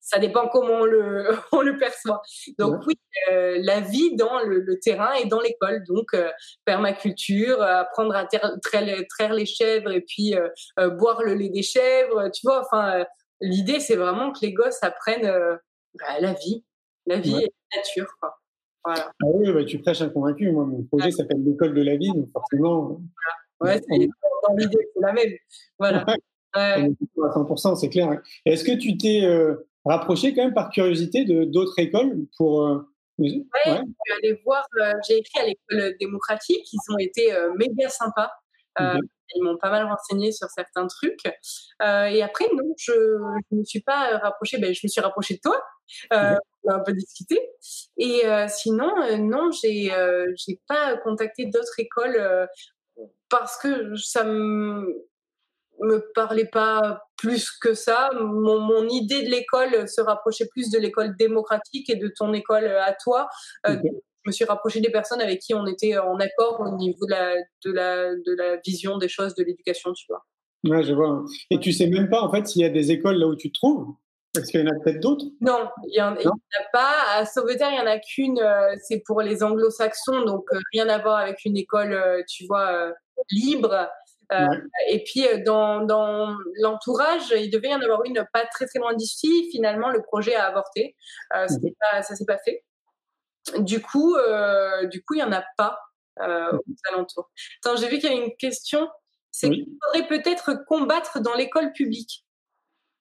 ça 0.00 0.18
dépend 0.18 0.48
comment 0.48 0.80
on 0.80 0.84
le, 0.86 1.28
on 1.52 1.60
le 1.60 1.76
perçoit. 1.76 2.22
Donc 2.58 2.80
oui, 2.86 2.94
euh, 3.30 3.58
la 3.60 3.80
vie 3.80 4.16
dans 4.16 4.40
le, 4.40 4.80
terrain 4.80 5.12
et 5.12 5.26
dans 5.26 5.40
l'école. 5.40 5.84
Donc 5.86 6.16
permaculture, 6.64 7.60
apprendre 7.60 8.16
à 8.16 8.24
traire, 8.24 9.34
les 9.34 9.46
chèvres 9.46 9.90
et 9.90 10.00
puis 10.00 10.34
boire 10.78 11.22
le 11.22 11.34
lait 11.34 11.50
des 11.50 11.62
chèvres, 11.62 12.30
tu 12.30 12.46
vois. 12.46 12.62
Enfin, 12.62 13.04
l'idée 13.42 13.78
c'est 13.78 13.96
vraiment 13.96 14.32
que 14.32 14.38
les 14.40 14.54
gosses 14.54 14.82
apprennent 14.82 15.30
bah, 15.94 16.18
la 16.20 16.32
vie, 16.32 16.64
la 17.06 17.18
vie 17.18 17.34
et 17.34 17.52
la 17.72 17.78
nature. 17.78 18.08
Quoi. 18.20 18.34
Voilà. 18.84 19.12
Ah 19.22 19.26
oui, 19.26 19.52
bah, 19.52 19.64
tu 19.64 19.78
prêches 19.78 20.02
un 20.02 20.08
convaincu. 20.08 20.50
Moi, 20.50 20.64
mon 20.64 20.82
projet 20.84 21.10
s'appelle 21.10 21.42
l'école 21.44 21.74
de 21.74 21.82
la 21.82 21.96
vie, 21.96 22.08
donc 22.08 22.30
forcément. 22.32 23.00
Ouais, 23.60 23.80
dans 23.80 24.54
l'idée, 24.56 24.88
c'est 24.94 25.00
la 25.00 25.12
même. 25.12 25.32
Voilà. 25.78 26.04
À 26.54 26.80
100%, 26.80 27.76
c'est 27.76 27.88
clair. 27.88 28.20
Est-ce 28.44 28.64
que 28.64 28.76
tu 28.76 28.96
t'es 28.98 29.24
euh, 29.24 29.68
rapproché 29.84 30.34
quand 30.34 30.44
même 30.44 30.54
par 30.54 30.70
curiosité 30.70 31.24
de 31.24 31.44
d'autres 31.44 31.78
écoles 31.78 32.26
pour 32.36 32.62
euh, 32.62 32.86
ouais, 33.18 33.42
je 33.66 34.14
aller 34.18 34.40
voir. 34.44 34.66
Euh, 34.80 34.92
j'ai 35.08 35.18
écrit 35.18 35.40
à 35.40 35.46
l'école 35.46 35.96
démocratique. 35.98 36.66
Ils 36.72 36.92
ont 36.92 36.98
été 36.98 37.32
méga 37.56 37.88
sympas. 37.88 38.30
Ils 39.34 39.42
m'ont 39.42 39.56
pas 39.56 39.70
mal 39.70 39.86
renseigné 39.86 40.32
sur 40.32 40.48
certains 40.48 40.86
trucs. 40.86 41.26
Euh, 41.82 42.04
et 42.04 42.22
après, 42.22 42.46
non, 42.54 42.74
je 42.78 42.92
ne 43.50 43.58
me 43.58 43.64
suis 43.64 43.80
pas 43.80 44.18
rapprochée. 44.18 44.58
Ben, 44.58 44.74
je 44.74 44.80
me 44.84 44.88
suis 44.88 45.00
rapprochée 45.00 45.34
de 45.34 45.40
toi. 45.40 45.60
Euh, 46.12 46.36
on 46.64 46.70
a 46.70 46.76
un 46.76 46.80
peu 46.80 46.92
discuté. 46.92 47.40
Et 47.96 48.26
euh, 48.26 48.46
sinon, 48.48 48.90
euh, 49.02 49.16
non, 49.16 49.50
j'ai 49.50 49.92
euh, 49.92 50.32
j'ai 50.36 50.60
pas 50.68 50.96
contacté 50.98 51.46
d'autres 51.46 51.78
écoles 51.78 52.48
parce 53.28 53.56
que 53.58 53.96
ça 53.96 54.24
me 54.24 55.06
me 55.80 56.12
parlait 56.14 56.46
pas 56.46 57.02
plus 57.16 57.50
que 57.50 57.74
ça. 57.74 58.10
Mon, 58.14 58.60
mon 58.60 58.88
idée 58.88 59.22
de 59.22 59.30
l'école 59.30 59.88
se 59.88 60.00
rapprochait 60.00 60.46
plus 60.46 60.70
de 60.70 60.78
l'école 60.78 61.16
démocratique 61.16 61.90
et 61.90 61.96
de 61.96 62.12
ton 62.16 62.32
école 62.32 62.66
à 62.66 62.92
toi 62.92 63.28
je 64.24 64.28
me 64.28 64.32
suis 64.32 64.44
rapprochée 64.44 64.80
des 64.80 64.90
personnes 64.90 65.20
avec 65.20 65.40
qui 65.40 65.54
on 65.54 65.66
était 65.66 65.98
en 65.98 66.16
accord 66.18 66.60
au 66.60 66.76
niveau 66.76 67.06
de 67.06 67.10
la, 67.10 67.34
de 67.64 67.72
la, 67.72 68.14
de 68.14 68.34
la 68.36 68.56
vision 68.64 68.98
des 68.98 69.08
choses 69.08 69.34
de 69.34 69.42
l'éducation, 69.42 69.92
tu 69.92 70.06
vois. 70.08 70.24
Ouais, 70.64 70.84
je 70.84 70.94
vois. 70.94 71.24
Et 71.50 71.58
tu 71.58 71.72
sais 71.72 71.88
même 71.88 72.08
pas, 72.08 72.22
en 72.22 72.30
fait, 72.30 72.46
s'il 72.46 72.62
y 72.62 72.64
a 72.64 72.68
des 72.68 72.92
écoles 72.92 73.16
là 73.16 73.26
où 73.26 73.34
tu 73.34 73.50
te 73.50 73.58
trouves? 73.58 73.94
Est-ce 74.36 74.50
qu'il 74.50 74.60
y 74.60 74.62
en 74.62 74.66
a 74.66 74.80
peut-être 74.80 75.00
d'autres? 75.00 75.26
Non, 75.40 75.68
il 75.84 75.92
n'y 75.92 76.00
en, 76.00 76.14
a 76.14 76.64
pas. 76.72 76.94
À 77.16 77.26
Sauveterre, 77.26 77.68
il 77.70 77.74
n'y 77.74 77.80
en 77.80 77.86
a 77.86 77.98
qu'une. 77.98 78.38
Euh, 78.38 78.74
c'est 78.82 79.02
pour 79.04 79.20
les 79.20 79.42
anglo-saxons, 79.42 80.24
donc 80.24 80.44
euh, 80.54 80.58
rien 80.72 80.88
à 80.88 80.98
voir 80.98 81.18
avec 81.18 81.44
une 81.44 81.56
école, 81.56 81.92
euh, 81.92 82.22
tu 82.28 82.46
vois, 82.46 82.92
libre. 83.30 83.88
Et 84.88 85.04
puis, 85.04 85.26
dans, 85.44 85.84
dans 85.84 86.34
l'entourage, 86.62 87.34
il 87.36 87.50
devait 87.50 87.68
y 87.68 87.74
en 87.74 87.82
avoir 87.82 88.02
une 88.06 88.24
pas 88.32 88.46
très 88.46 88.64
très 88.64 88.78
loin 88.78 88.94
d'ici. 88.94 89.50
Finalement, 89.50 89.90
le 89.90 90.00
projet 90.00 90.34
a 90.34 90.46
avorté. 90.46 90.96
Ça 91.30 91.46
ne 91.48 91.68
pas, 91.78 92.00
ça 92.00 92.16
s'est 92.16 92.24
pas 92.24 92.38
fait. 92.38 92.64
Du 93.58 93.80
coup, 93.80 94.14
euh, 94.16 94.86
du 94.86 95.02
coup, 95.02 95.14
il 95.14 95.20
y 95.20 95.22
en 95.22 95.32
a 95.32 95.44
pas 95.56 95.78
euh, 96.20 96.52
aux 96.52 96.92
alentours. 96.92 97.30
Attends, 97.64 97.76
j'ai 97.76 97.88
vu 97.88 97.98
qu'il 97.98 98.10
y 98.10 98.12
avait 98.12 98.24
une 98.24 98.36
question. 98.36 98.88
C'est 99.30 99.48
qu'il 99.48 99.66
faudrait 99.82 100.06
peut-être 100.08 100.64
combattre 100.66 101.20
dans 101.20 101.34
l'école 101.34 101.72
publique. 101.72 102.24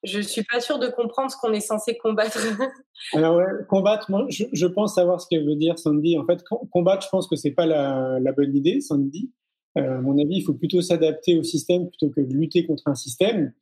Je 0.03 0.19
suis 0.19 0.43
pas 0.43 0.59
sûre 0.59 0.79
de 0.79 0.87
comprendre 0.87 1.29
ce 1.29 1.37
qu'on 1.37 1.53
est 1.53 1.59
censé 1.59 1.97
combattre. 1.97 2.39
Alors 3.13 3.35
ouais, 3.35 3.45
combattre, 3.69 4.09
moi, 4.09 4.25
je, 4.29 4.65
pense 4.65 4.95
savoir 4.95 5.21
ce 5.21 5.27
qu'elle 5.29 5.45
veut 5.45 5.55
dire, 5.55 5.77
Sandy. 5.77 6.17
En 6.17 6.25
fait, 6.25 6.43
combattre, 6.71 7.03
je 7.03 7.09
pense 7.09 7.27
que 7.27 7.35
c'est 7.35 7.51
pas 7.51 7.65
la, 7.65 8.31
bonne 8.31 8.55
idée, 8.55 8.81
Sandy. 8.81 9.31
Euh, 9.77 9.97
à 9.97 10.01
mon 10.01 10.17
avis, 10.17 10.37
il 10.37 10.43
faut 10.43 10.53
plutôt 10.53 10.81
s'adapter 10.81 11.37
au 11.37 11.43
système 11.43 11.87
plutôt 11.87 12.09
que 12.09 12.21
de 12.21 12.33
lutter 12.33 12.65
contre 12.65 12.87
un 12.87 12.95
système. 12.95 13.53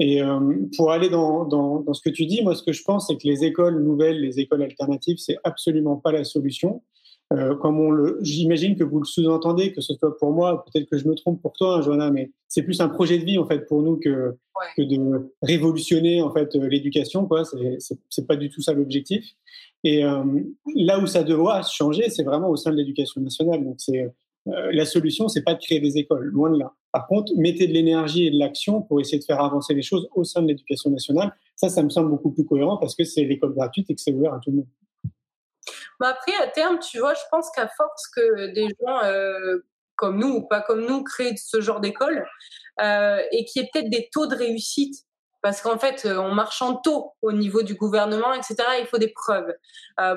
Et 0.00 0.22
euh, 0.22 0.40
pour 0.76 0.90
aller 0.90 1.08
dans, 1.08 1.44
dans, 1.44 1.80
dans, 1.80 1.94
ce 1.94 2.02
que 2.02 2.10
tu 2.10 2.26
dis, 2.26 2.42
moi, 2.42 2.54
ce 2.54 2.62
que 2.62 2.72
je 2.72 2.82
pense, 2.82 3.06
c'est 3.06 3.16
que 3.16 3.28
les 3.28 3.44
écoles 3.44 3.82
nouvelles, 3.82 4.20
les 4.20 4.40
écoles 4.40 4.62
alternatives, 4.62 5.18
c'est 5.18 5.36
absolument 5.44 5.96
pas 5.96 6.10
la 6.10 6.24
solution. 6.24 6.82
Euh, 7.32 7.56
comme 7.56 7.80
on 7.80 7.90
le, 7.90 8.18
j'imagine 8.20 8.76
que 8.76 8.84
vous 8.84 8.98
le 8.98 9.06
sous-entendez, 9.06 9.72
que 9.72 9.80
ce 9.80 9.94
soit 9.94 10.16
pour 10.18 10.32
moi, 10.32 10.64
peut-être 10.64 10.88
que 10.90 10.98
je 10.98 11.08
me 11.08 11.14
trompe 11.14 11.40
pour 11.40 11.54
toi, 11.54 11.76
hein, 11.76 11.82
Joanna, 11.82 12.10
mais 12.10 12.30
c'est 12.48 12.62
plus 12.62 12.80
un 12.80 12.88
projet 12.88 13.18
de 13.18 13.24
vie 13.24 13.38
en 13.38 13.46
fait 13.46 13.66
pour 13.66 13.82
nous 13.82 13.96
que 13.96 14.36
que 14.76 14.82
de 14.82 15.32
révolutionner 15.42 16.22
en 16.22 16.32
fait 16.32 16.54
euh, 16.54 16.68
l'éducation, 16.68 17.26
quoi. 17.26 17.44
C'est, 17.44 17.76
c'est, 17.80 17.98
c'est 18.10 18.26
pas 18.26 18.36
du 18.36 18.50
tout 18.50 18.60
ça 18.60 18.72
l'objectif. 18.72 19.24
Et 19.84 20.04
euh, 20.04 20.22
là 20.76 20.98
où 21.00 21.06
ça 21.06 21.22
doit 21.22 21.62
changer, 21.62 22.08
c'est 22.10 22.22
vraiment 22.22 22.50
au 22.50 22.56
sein 22.56 22.70
de 22.70 22.76
l'éducation 22.76 23.20
nationale. 23.20 23.64
Donc 23.64 23.76
c'est 23.78 24.06
euh, 24.46 24.70
la 24.72 24.84
solution, 24.84 25.28
c'est 25.28 25.42
pas 25.42 25.54
de 25.54 25.60
créer 25.60 25.80
des 25.80 25.96
écoles, 25.96 26.26
loin 26.26 26.50
de 26.50 26.58
là. 26.58 26.72
Par 26.92 27.06
contre, 27.06 27.32
mettez 27.36 27.66
de 27.66 27.72
l'énergie 27.72 28.26
et 28.26 28.30
de 28.30 28.38
l'action 28.38 28.82
pour 28.82 29.00
essayer 29.00 29.18
de 29.18 29.24
faire 29.24 29.40
avancer 29.40 29.74
les 29.74 29.82
choses 29.82 30.08
au 30.14 30.24
sein 30.24 30.42
de 30.42 30.48
l'éducation 30.48 30.90
nationale. 30.90 31.34
Ça, 31.56 31.68
ça 31.68 31.82
me 31.82 31.88
semble 31.88 32.10
beaucoup 32.10 32.30
plus 32.30 32.44
cohérent 32.44 32.76
parce 32.76 32.94
que 32.94 33.04
c'est 33.04 33.24
l'école 33.24 33.54
gratuite 33.54 33.90
et 33.90 33.94
que 33.94 34.00
c'est 34.00 34.12
ouvert 34.12 34.34
à 34.34 34.38
tout 34.38 34.50
le 34.50 34.56
monde. 34.58 34.68
Bah 35.98 36.08
après, 36.08 36.34
à 36.42 36.48
terme, 36.48 36.78
tu 36.78 36.98
vois, 36.98 37.14
je 37.14 37.22
pense 37.30 37.50
qu'à 37.50 37.68
force 37.68 38.08
que 38.14 38.52
des 38.52 38.68
gens 38.80 39.02
euh, 39.04 39.58
comme 39.96 40.18
nous 40.18 40.28
ou 40.28 40.42
pas 40.42 40.60
comme 40.60 40.86
nous 40.86 41.02
créent 41.04 41.36
ce 41.36 41.60
genre 41.60 41.80
d'école 41.80 42.26
euh, 42.82 43.22
et 43.32 43.44
qu'il 43.44 43.62
y 43.62 43.64
ait 43.64 43.70
peut-être 43.72 43.88
des 43.88 44.08
taux 44.12 44.26
de 44.26 44.34
réussite 44.34 45.04
parce 45.40 45.60
qu'en 45.60 45.78
fait, 45.78 46.06
on 46.06 46.32
marche 46.32 46.62
en 46.62 46.76
taux 46.76 47.12
au 47.20 47.30
niveau 47.30 47.62
du 47.62 47.74
gouvernement, 47.74 48.32
etc. 48.32 48.56
Il 48.80 48.86
faut 48.86 48.96
des 48.96 49.12
preuves. 49.12 49.52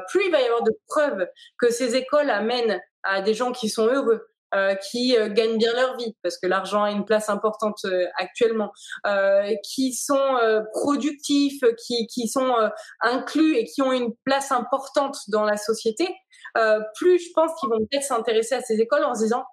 Plus 0.08 0.26
il 0.26 0.32
va 0.32 0.40
y 0.40 0.46
avoir 0.46 0.64
de 0.64 0.72
preuves 0.88 1.28
que 1.58 1.70
ces 1.70 1.98
écoles 1.98 2.30
amènent 2.30 2.80
à 3.04 3.22
des 3.22 3.34
gens 3.34 3.52
qui 3.52 3.70
sont 3.70 3.88
heureux, 3.88 4.28
euh, 4.56 4.76
qui 4.76 5.18
euh, 5.18 5.28
gagnent 5.28 5.58
bien 5.58 5.74
leur 5.74 5.98
vie 5.98 6.16
parce 6.24 6.38
que 6.38 6.48
l'argent 6.48 6.82
a 6.82 6.92
une 6.92 7.04
place 7.04 7.28
importante 7.28 7.80
euh, 7.84 8.06
actuellement, 8.18 8.72
euh, 9.06 9.54
qui 9.62 9.94
sont 9.94 10.38
productifs, 10.72 11.62
qui, 11.86 12.08
qui 12.08 12.30
sont 12.30 12.54
inclus 13.02 13.58
et 13.58 13.66
qui 13.66 13.82
ont 13.82 13.92
une 13.92 14.14
place 14.24 14.54
importante 14.54 15.18
dans 15.28 15.44
la 15.44 15.58
société, 15.58 16.08
plus 16.96 17.20
je 17.20 17.30
pense 17.36 17.52
qu'ils 17.60 17.70
vont 17.70 17.80
peut-être 17.80 18.04
s'intéresser 18.04 18.56
à 18.56 18.62
ces 18.62 18.80
écoles 18.80 19.04
en 19.04 19.14
se 19.16 19.24
disant 19.24 19.44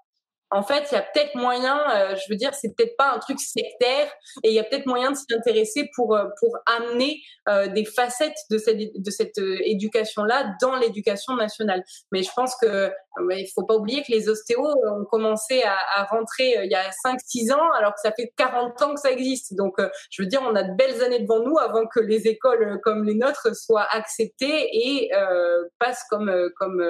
en 0.51 0.62
fait, 0.62 0.86
il 0.90 0.95
y 0.95 0.99
a 0.99 1.03
peut-être 1.03 1.34
moyen, 1.34 1.78
euh, 1.90 2.14
je 2.14 2.30
veux 2.30 2.36
dire, 2.36 2.55
c'est 2.55 2.74
peut-être 2.76 2.97
pas 2.97 3.12
un 3.12 3.18
truc 3.18 3.40
sectaire, 3.40 4.07
et 4.42 4.51
il 4.51 4.55
y 4.55 4.61
a 4.61 4.64
peut-être 4.64 4.86
moyen 4.86 5.11
de 5.11 5.16
s'y 5.16 5.26
intéresser 5.34 5.90
pour 5.97 6.14
euh, 6.14 6.26
pour 6.38 6.57
amener 6.66 7.20
euh, 7.49 7.66
des 7.68 7.84
facettes 7.84 8.38
de 8.51 8.59
cette 8.59 8.78
de 8.78 9.11
cette 9.11 9.38
éducation-là 9.38 10.55
dans 10.61 10.76
l'éducation 10.76 11.34
nationale. 11.34 11.82
Mais 12.12 12.22
je 12.22 12.30
pense 12.36 12.55
que 12.61 12.92
il 13.30 13.49
faut 13.55 13.64
pas 13.64 13.76
oublier 13.76 14.03
que 14.03 14.11
les 14.11 14.28
ostéos 14.28 14.66
ont 14.66 15.05
commencé 15.05 15.62
à, 15.62 15.76
à 15.97 16.05
rentrer 16.05 16.57
il 16.64 16.70
y 16.70 16.74
a 16.74 16.90
5-6 16.90 17.53
ans, 17.53 17.72
alors 17.78 17.92
que 17.92 18.01
ça 18.03 18.11
fait 18.12 18.32
40 18.36 18.82
ans 18.82 18.95
que 18.95 19.01
ça 19.01 19.12
existe. 19.12 19.55
Donc, 19.55 19.76
je 20.11 20.22
veux 20.22 20.26
dire, 20.26 20.42
on 20.42 20.57
a 20.57 20.64
de 20.64 20.74
belles 20.74 21.01
années 21.01 21.20
devant 21.20 21.38
nous 21.38 21.57
avant 21.59 21.86
que 21.86 22.01
les 22.01 22.26
écoles 22.26 22.80
comme 22.82 23.05
les 23.05 23.14
nôtres 23.14 23.55
soient 23.55 23.86
acceptées 23.92 24.68
et 24.72 25.11
passent 25.78 26.05
comme 26.11 26.51
comme 26.57 26.82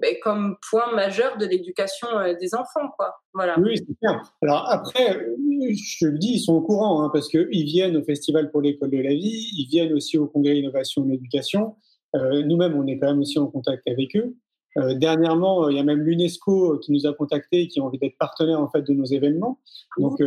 ben, 0.00 0.14
comme 0.22 0.56
point 0.70 0.94
majeur 0.94 1.36
de 1.38 1.46
l'éducation 1.46 2.08
euh, 2.18 2.34
des 2.40 2.54
enfants, 2.54 2.88
quoi. 2.96 3.14
Oui, 3.58 3.76
c'est 3.76 3.98
bien. 4.00 4.20
Alors 4.42 4.64
après, 4.70 5.26
je 5.60 6.06
le 6.06 6.18
dis, 6.18 6.34
ils 6.34 6.40
sont 6.40 6.54
au 6.54 6.62
courant, 6.62 7.02
hein, 7.02 7.10
parce 7.12 7.28
qu'ils 7.28 7.64
viennent 7.64 7.96
au 7.96 8.02
Festival 8.02 8.50
pour 8.50 8.62
l'école 8.62 8.90
de 8.90 8.98
la 8.98 9.10
vie, 9.10 9.50
ils 9.58 9.66
viennent 9.70 9.92
aussi 9.92 10.16
au 10.18 10.26
Congrès 10.26 10.58
Innovation 10.58 11.06
et 11.08 11.14
Éducation. 11.14 11.76
Euh, 12.14 12.42
Nous-mêmes, 12.42 12.74
on 12.76 12.86
est 12.86 12.98
quand 12.98 13.08
même 13.08 13.20
aussi 13.20 13.38
en 13.38 13.46
contact 13.46 13.86
avec 13.88 14.16
eux. 14.16 14.36
Euh, 14.78 14.94
dernièrement, 14.94 15.68
il 15.68 15.76
y 15.76 15.80
a 15.80 15.84
même 15.84 16.00
l'UNESCO 16.00 16.78
qui 16.78 16.92
nous 16.92 17.06
a 17.06 17.12
contactés, 17.12 17.62
et 17.62 17.68
qui 17.68 17.80
ont 17.80 17.86
envie 17.86 17.98
d'être 17.98 18.18
partenaires 18.18 18.60
en 18.60 18.68
fait 18.68 18.82
de 18.82 18.92
nos 18.92 19.04
événements. 19.04 19.58
Donc, 19.98 20.18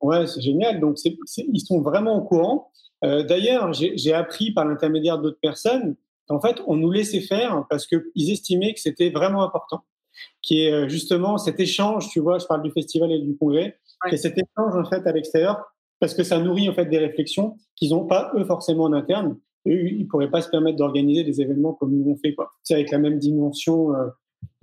ouais, 0.00 0.26
c'est 0.26 0.40
génial. 0.40 0.80
Donc, 0.80 0.96
ils 1.04 1.60
sont 1.60 1.80
vraiment 1.80 2.16
au 2.16 2.22
courant. 2.22 2.70
D'ailleurs, 3.02 3.72
j'ai 3.72 4.14
appris 4.14 4.52
par 4.52 4.64
l'intermédiaire 4.64 5.18
d'autres 5.18 5.40
personnes 5.40 5.94
en 6.28 6.40
fait, 6.40 6.56
on 6.66 6.76
nous 6.76 6.90
laissait 6.90 7.20
faire 7.20 7.64
parce 7.70 7.86
qu'ils 7.86 8.30
estimaient 8.30 8.74
que 8.74 8.80
c'était 8.80 9.10
vraiment 9.10 9.42
important, 9.42 9.84
qui 10.42 10.62
est 10.62 10.72
euh, 10.72 10.88
justement 10.88 11.38
cet 11.38 11.60
échange, 11.60 12.08
tu 12.08 12.20
vois, 12.20 12.38
je 12.38 12.46
parle 12.46 12.62
du 12.62 12.70
festival 12.70 13.12
et 13.12 13.18
du 13.18 13.36
congrès, 13.36 13.78
et 14.10 14.16
cet 14.16 14.34
échange 14.38 14.76
en 14.76 14.84
fait 14.84 15.06
à 15.06 15.12
l'extérieur, 15.12 15.60
parce 16.00 16.14
que 16.14 16.22
ça 16.22 16.38
nourrit 16.38 16.68
en 16.68 16.74
fait 16.74 16.86
des 16.86 16.98
réflexions 16.98 17.56
qu'ils 17.76 17.90
n'ont 17.90 18.06
pas 18.06 18.32
eux 18.36 18.44
forcément 18.44 18.84
en 18.84 18.92
interne. 18.92 19.38
Eux, 19.66 19.88
ils 19.88 20.06
pourraient 20.06 20.30
pas 20.30 20.40
se 20.40 20.48
permettre 20.48 20.76
d'organiser 20.78 21.24
des 21.24 21.40
événements 21.40 21.74
comme 21.74 21.96
nous 21.96 22.10
on 22.10 22.16
fait, 22.16 22.34
quoi. 22.34 22.50
C'est 22.62 22.74
avec 22.74 22.90
la 22.90 22.98
même 22.98 23.18
dimension, 23.18 23.94
euh, 23.94 24.06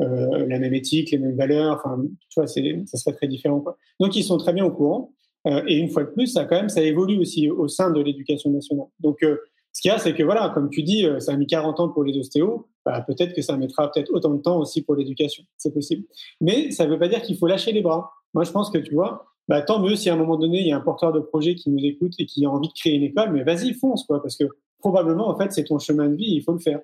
euh, 0.01 0.45
la 0.47 0.59
même 0.59 0.73
éthique, 0.73 1.11
les 1.11 1.17
mêmes 1.17 1.35
valeurs. 1.35 1.81
Enfin, 1.83 2.01
tu 2.29 2.39
vois, 2.39 2.47
c'est, 2.47 2.81
ça 2.85 2.97
serait 2.97 3.15
très 3.15 3.27
différent, 3.27 3.59
quoi. 3.59 3.77
Donc, 3.99 4.15
ils 4.15 4.23
sont 4.23 4.37
très 4.37 4.53
bien 4.53 4.65
au 4.65 4.71
courant. 4.71 5.13
Euh, 5.47 5.61
et 5.67 5.77
une 5.77 5.89
fois 5.89 6.03
de 6.03 6.09
plus, 6.09 6.27
ça 6.27 6.45
quand 6.45 6.55
même, 6.55 6.69
ça 6.69 6.81
évolue 6.81 7.19
aussi 7.19 7.49
au 7.49 7.67
sein 7.67 7.91
de 7.91 8.01
l'éducation 8.01 8.49
nationale. 8.49 8.87
Donc, 8.99 9.21
euh, 9.23 9.37
ce 9.75 9.81
qu'il 9.81 9.91
y 9.91 9.93
a, 9.93 9.97
c'est 9.97 10.13
que 10.13 10.23
voilà, 10.23 10.51
comme 10.53 10.69
tu 10.69 10.83
dis, 10.83 11.05
euh, 11.05 11.19
ça 11.19 11.33
a 11.33 11.35
mis 11.35 11.47
40 11.47 11.81
ans 11.81 11.89
pour 11.89 12.05
les 12.05 12.17
ostéos. 12.17 12.65
Bah, 12.85 13.01
peut-être 13.01 13.33
que 13.33 13.41
ça 13.41 13.57
mettra 13.57 13.91
peut-être 13.91 14.09
autant 14.13 14.33
de 14.33 14.41
temps 14.41 14.57
aussi 14.57 14.81
pour 14.81 14.95
l'éducation. 14.95 15.43
C'est 15.57 15.73
possible. 15.73 16.05
Mais 16.39 16.71
ça 16.71 16.85
ne 16.85 16.91
veut 16.91 16.97
pas 16.97 17.09
dire 17.09 17.21
qu'il 17.21 17.37
faut 17.37 17.45
lâcher 17.45 17.73
les 17.73 17.81
bras. 17.81 18.13
Moi, 18.33 18.45
je 18.45 18.51
pense 18.51 18.69
que 18.69 18.77
tu 18.77 18.93
vois, 18.93 19.25
bah, 19.49 19.61
tant 19.61 19.81
mieux 19.81 19.97
si 19.97 20.09
à 20.09 20.13
un 20.13 20.15
moment 20.15 20.37
donné, 20.37 20.61
il 20.61 20.67
y 20.67 20.71
a 20.71 20.77
un 20.77 20.81
porteur 20.81 21.11
de 21.11 21.19
projet 21.19 21.55
qui 21.55 21.69
nous 21.71 21.83
écoute 21.83 22.13
et 22.19 22.25
qui 22.25 22.45
a 22.45 22.49
envie 22.49 22.69
de 22.69 22.73
créer 22.73 22.93
une 22.93 23.03
école, 23.03 23.33
mais 23.33 23.43
vas-y, 23.43 23.73
fonce, 23.73 24.05
quoi, 24.05 24.21
parce 24.21 24.37
que 24.37 24.45
probablement, 24.79 25.27
en 25.27 25.37
fait, 25.37 25.51
c'est 25.51 25.65
ton 25.65 25.77
chemin 25.77 26.07
de 26.07 26.15
vie, 26.15 26.35
il 26.35 26.41
faut 26.41 26.53
le 26.53 26.59
faire. 26.59 26.79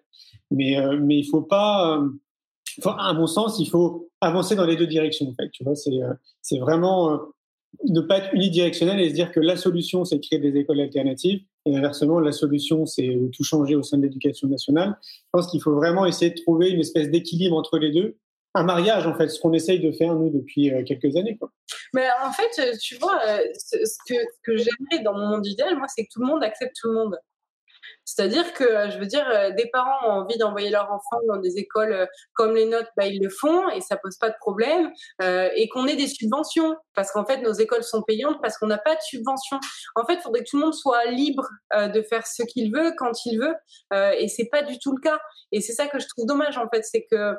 Mais, 0.49 0.77
euh, 0.77 0.99
mais 1.01 1.17
il 1.17 1.23
faut 1.23 1.43
pas, 1.43 1.97
euh, 1.97 2.09
à 2.97 3.13
mon 3.13 3.25
sens, 3.25 3.57
il 3.59 3.69
faut 3.69 4.09
avancer 4.19 4.57
dans 4.57 4.65
les 4.65 4.75
deux 4.75 4.87
directions, 4.87 5.29
en 5.29 5.33
fait. 5.33 5.49
Tu 5.51 5.63
vois, 5.63 5.75
c'est, 5.75 6.03
euh, 6.03 6.13
c'est 6.41 6.59
vraiment 6.59 7.21
ne 7.87 8.01
pas 8.01 8.19
être 8.19 8.33
unidirectionnel 8.33 8.99
et 8.99 9.09
se 9.09 9.13
dire 9.13 9.31
que 9.31 9.39
la 9.39 9.57
solution, 9.57 10.05
c'est 10.05 10.17
de 10.17 10.21
créer 10.21 10.39
des 10.39 10.57
écoles 10.57 10.79
alternatives. 10.79 11.41
Et 11.65 11.75
inversement, 11.75 12.19
la 12.19 12.31
solution, 12.31 12.85
c'est 12.85 13.17
tout 13.35 13.43
changer 13.43 13.75
au 13.75 13.83
sein 13.83 13.97
de 13.97 14.03
l'éducation 14.03 14.47
nationale. 14.47 14.97
Je 15.03 15.29
pense 15.31 15.47
qu'il 15.49 15.61
faut 15.61 15.75
vraiment 15.75 16.05
essayer 16.05 16.31
de 16.31 16.41
trouver 16.41 16.69
une 16.69 16.79
espèce 16.79 17.09
d'équilibre 17.09 17.55
entre 17.55 17.77
les 17.77 17.91
deux. 17.91 18.17
Un 18.53 18.63
mariage, 18.63 19.07
en 19.07 19.15
fait, 19.15 19.29
ce 19.29 19.39
qu'on 19.39 19.53
essaye 19.53 19.79
de 19.79 19.91
faire, 19.91 20.13
nous, 20.15 20.29
depuis 20.29 20.71
quelques 20.85 21.15
années. 21.15 21.39
Mais 21.93 22.07
en 22.25 22.31
fait, 22.31 22.77
tu 22.79 22.95
vois, 22.95 23.19
que, 23.19 23.53
ce 23.55 24.39
que 24.43 24.57
j'aimerais 24.57 25.03
dans 25.03 25.13
mon 25.13 25.27
monde 25.27 25.47
idéal, 25.47 25.77
moi, 25.77 25.87
c'est 25.87 26.03
que 26.03 26.09
tout 26.11 26.21
le 26.21 26.27
monde 26.27 26.43
accepte 26.43 26.75
tout 26.81 26.89
le 26.89 26.95
monde. 26.95 27.17
C'est-à-dire 28.05 28.53
que, 28.53 28.89
je 28.89 28.97
veux 28.97 29.05
dire, 29.05 29.25
euh, 29.29 29.51
des 29.51 29.69
parents 29.71 30.07
ont 30.07 30.21
envie 30.21 30.37
d'envoyer 30.37 30.69
leurs 30.69 30.91
enfants 30.91 31.19
dans 31.27 31.37
des 31.37 31.57
écoles 31.57 31.93
euh, 31.93 32.05
comme 32.33 32.55
les 32.55 32.65
nôtres, 32.65 32.91
bah, 32.97 33.05
ils 33.05 33.21
le 33.21 33.29
font 33.29 33.69
et 33.69 33.81
ça 33.81 33.97
pose 33.97 34.17
pas 34.17 34.29
de 34.29 34.35
problème. 34.39 34.91
Euh, 35.21 35.49
et 35.55 35.69
qu'on 35.69 35.87
ait 35.87 35.95
des 35.95 36.07
subventions, 36.07 36.75
parce 36.93 37.11
qu'en 37.11 37.25
fait, 37.25 37.37
nos 37.37 37.53
écoles 37.53 37.83
sont 37.83 38.01
payantes 38.01 38.39
parce 38.41 38.57
qu'on 38.57 38.67
n'a 38.67 38.77
pas 38.77 38.95
de 38.95 39.01
subventions. 39.01 39.59
En 39.95 40.05
fait, 40.05 40.15
il 40.15 40.21
faudrait 40.21 40.43
que 40.43 40.49
tout 40.49 40.57
le 40.57 40.63
monde 40.63 40.73
soit 40.73 41.05
libre 41.05 41.47
de 41.73 42.01
faire 42.01 42.25
ce 42.27 42.43
qu'il 42.43 42.73
veut 42.73 42.93
quand 42.97 43.25
il 43.25 43.39
veut, 43.39 43.55
et 44.17 44.27
c'est 44.27 44.49
pas 44.51 44.63
du 44.63 44.77
tout 44.79 44.95
le 44.95 45.01
cas. 45.01 45.19
Et 45.51 45.61
c'est 45.61 45.73
ça 45.73 45.87
que 45.87 45.99
je 45.99 46.07
trouve 46.07 46.25
dommage, 46.25 46.57
en 46.57 46.67
fait, 46.69 46.83
c'est 46.83 47.05
que 47.09 47.35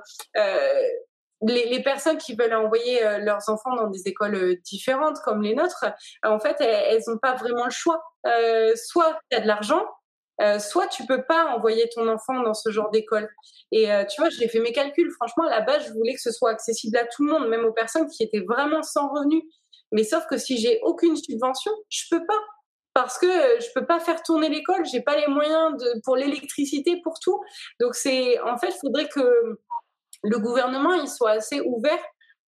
les, 1.42 1.68
les, 1.68 1.82
personnes 1.82 2.18
qui 2.18 2.34
veulent 2.34 2.54
envoyer 2.54 3.00
leurs 3.18 3.48
enfants 3.48 3.74
dans 3.76 3.88
des 3.88 4.06
écoles 4.06 4.56
différentes 4.64 5.18
comme 5.24 5.42
les 5.42 5.54
nôtres, 5.54 5.84
en 6.24 6.38
fait, 6.38 6.56
elles 6.60 7.02
n'ont 7.06 7.18
pas 7.18 7.34
vraiment 7.34 7.64
le 7.64 7.70
choix. 7.70 8.02
Euh, 8.26 8.72
soit 8.76 9.18
tu 9.30 9.36
as 9.36 9.40
de 9.40 9.46
l'argent, 9.46 9.84
euh, 10.42 10.58
soit 10.58 10.88
tu 10.88 11.06
peux 11.06 11.22
pas 11.22 11.54
envoyer 11.54 11.88
ton 11.94 12.08
enfant 12.08 12.40
dans 12.42 12.54
ce 12.54 12.70
genre 12.70 12.90
d'école. 12.90 13.28
Et 13.70 13.92
euh, 13.92 14.04
tu 14.04 14.20
vois, 14.20 14.30
j'ai 14.30 14.48
fait 14.48 14.60
mes 14.60 14.72
calculs. 14.72 15.10
Franchement, 15.12 15.46
à 15.46 15.50
la 15.50 15.60
base, 15.60 15.86
je 15.86 15.92
voulais 15.92 16.14
que 16.14 16.20
ce 16.20 16.32
soit 16.32 16.50
accessible 16.50 16.96
à 16.96 17.04
tout 17.04 17.24
le 17.24 17.32
monde, 17.32 17.48
même 17.48 17.64
aux 17.64 17.72
personnes 17.72 18.06
qui 18.08 18.22
étaient 18.22 18.44
vraiment 18.46 18.82
sans 18.82 19.08
revenus. 19.08 19.42
Mais 19.92 20.04
sauf 20.04 20.26
que 20.26 20.36
si 20.36 20.58
j'ai 20.58 20.80
aucune 20.82 21.16
subvention, 21.16 21.72
je 21.88 22.04
peux 22.10 22.24
pas 22.26 22.40
parce 22.94 23.18
que 23.18 23.26
je 23.26 23.66
peux 23.74 23.86
pas 23.86 24.00
faire 24.00 24.22
tourner 24.22 24.50
l'école, 24.50 24.84
j'ai 24.84 25.00
pas 25.00 25.16
les 25.16 25.26
moyens 25.26 25.78
de, 25.78 26.00
pour 26.04 26.14
l'électricité, 26.14 27.00
pour 27.02 27.14
tout. 27.20 27.40
Donc 27.80 27.94
c'est, 27.94 28.38
en 28.40 28.58
fait, 28.58 28.68
il 28.68 28.78
faudrait 28.80 29.08
que 29.08 29.58
le 30.24 30.38
gouvernement 30.38 30.92
il 30.92 31.08
soit 31.08 31.30
assez 31.30 31.60
ouvert 31.60 31.98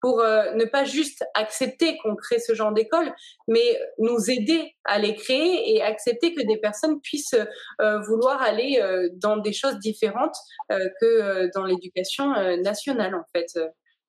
pour 0.04 0.20
euh, 0.20 0.52
ne 0.52 0.66
pas 0.66 0.84
juste 0.84 1.24
accepter 1.32 1.96
qu'on 1.96 2.14
crée 2.14 2.38
ce 2.38 2.52
genre 2.52 2.74
d'école, 2.74 3.10
mais 3.48 3.80
nous 3.96 4.30
aider 4.30 4.76
à 4.84 4.98
les 4.98 5.14
créer 5.14 5.74
et 5.74 5.80
accepter 5.80 6.34
que 6.34 6.46
des 6.46 6.58
personnes 6.58 7.00
puissent 7.00 7.38
euh, 7.80 8.00
vouloir 8.00 8.42
aller 8.42 8.80
euh, 8.82 9.08
dans 9.14 9.38
des 9.38 9.54
choses 9.54 9.78
différentes 9.78 10.36
que 10.68 11.50
dans 11.54 11.64
l'éducation 11.64 12.34
nationale, 12.62 13.14
en 13.14 13.24
fait. 13.34 13.58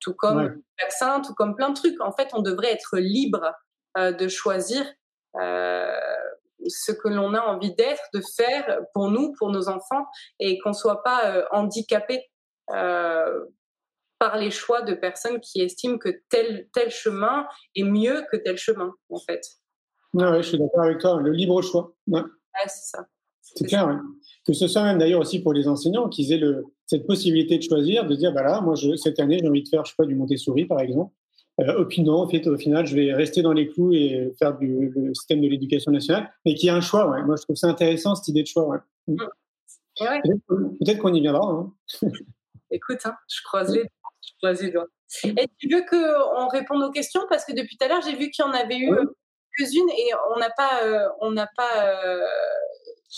Tout 0.02 0.14
comme 0.14 0.42
le 0.42 0.64
vaccin, 0.82 1.22
tout 1.22 1.34
comme 1.34 1.56
plein 1.56 1.70
de 1.70 1.76
trucs. 1.76 2.02
En 2.02 2.12
fait, 2.12 2.28
on 2.34 2.42
devrait 2.42 2.74
être 2.74 2.98
libre 2.98 3.54
de 3.98 4.28
choisir 4.28 4.86
ce 5.34 6.92
que 6.92 7.08
l'on 7.08 7.34
a 7.34 7.40
envie 7.40 7.74
d'être, 7.76 8.04
de 8.14 8.22
faire 8.36 8.82
pour 8.94 9.10
nous, 9.12 9.32
pour 9.38 9.50
nos 9.50 9.70
enfants, 9.70 10.06
et 10.42 10.60
qu'on 10.60 10.74
soit 10.74 11.04
pas 11.04 11.48
handicapé 11.52 12.30
par 14.26 14.38
les 14.40 14.50
choix 14.50 14.82
de 14.82 14.96
personnes 14.96 15.40
qui 15.40 15.62
estiment 15.62 16.00
que 16.00 16.10
tel, 16.30 16.68
tel 16.74 16.90
chemin 16.90 17.46
est 17.76 17.84
mieux 17.84 18.26
que 18.32 18.38
tel 18.38 18.58
chemin, 18.58 18.92
en 19.12 19.20
fait. 19.20 19.42
Ouais, 20.16 20.42
je 20.42 20.48
suis 20.48 20.58
d'accord 20.58 20.82
avec 20.82 20.98
toi, 20.98 21.22
le 21.22 21.32
libre 21.32 21.62
choix. 21.62 21.94
Ouais. 22.08 22.22
c'est 22.66 22.98
ça. 22.98 23.06
C'est 23.42 23.66
clair, 23.66 23.88
ouais. 23.88 23.98
Que 24.48 24.54
ce 24.54 24.68
soit 24.68 24.82
même 24.82 24.98
d'ailleurs 24.98 25.22
aussi 25.22 25.44
pour 25.44 25.54
les 25.54 25.68
enseignants, 25.68 26.10
qu'ils 26.10 26.34
aient 26.34 26.40
le, 26.40 26.66
cette 26.88 27.06
possibilité 27.06 27.60
de 27.60 27.64
choisir, 27.64 28.08
de 28.08 28.16
dire, 28.16 28.32
voilà, 28.32 28.62
moi, 28.62 28.74
je, 28.74 28.96
cette 28.96 29.20
année, 29.20 29.38
j'ai 29.40 29.48
envie 29.48 29.62
de 29.62 29.70
faire, 29.70 29.86
je 29.86 29.92
sais 29.92 29.96
pas, 29.96 30.08
du 30.08 30.16
Montessori, 30.16 30.66
par 30.66 30.80
exemple. 30.80 31.14
Euh, 31.62 31.86
au, 31.86 32.10
en 32.10 32.28
fait, 32.28 32.48
au 32.48 32.58
final, 32.58 32.88
je 32.88 32.96
vais 32.96 33.14
rester 33.14 33.44
dans 33.44 33.54
les 33.54 33.68
clous 33.68 33.94
et 33.94 34.34
faire 34.40 34.58
du, 34.58 34.92
le 34.96 35.14
système 35.14 35.42
de 35.42 35.48
l'éducation 35.48 35.92
nationale, 35.92 36.34
mais 36.46 36.56
qu'il 36.56 36.66
y 36.66 36.70
a 36.72 36.76
un 36.76 36.82
choix, 36.82 37.08
ouais. 37.12 37.22
Moi, 37.24 37.36
je 37.38 37.44
trouve 37.44 37.58
ça 37.58 37.68
intéressant, 37.68 38.16
cette 38.16 38.30
idée 38.30 38.42
de 38.42 38.48
choix, 38.48 38.68
ouais. 38.68 38.80
Mmh. 39.06 39.18
ouais. 40.02 40.22
Peut-être 40.80 40.98
qu'on 40.98 41.14
y 41.14 41.22
viendra. 41.22 41.48
Hein. 41.48 41.72
Écoute, 42.72 43.00
hein, 43.06 43.16
je 43.30 43.42
croise 43.44 43.74
les 43.74 43.84
et 45.24 45.48
tu 45.58 45.70
veux 45.70 45.84
qu'on 45.90 46.48
réponde 46.48 46.84
aux 46.84 46.92
questions? 46.92 47.22
Parce 47.30 47.46
que 47.46 47.54
depuis 47.54 47.78
tout 47.78 47.86
à 47.86 47.88
l'heure, 47.88 48.02
j'ai 48.02 48.16
vu 48.16 48.30
qu'il 48.32 48.44
y 48.44 48.48
en 48.48 48.52
avait 48.52 48.78
eu 48.78 48.92
euh, 48.92 49.06
quelques-unes 49.58 49.90
et 49.90 50.12
on 50.36 50.40
n'a 50.40 50.50
pas, 50.56 50.84
euh, 50.84 51.08
on 51.22 51.32
n'a 51.32 51.48
pas 51.56 51.86
euh, 51.86 52.26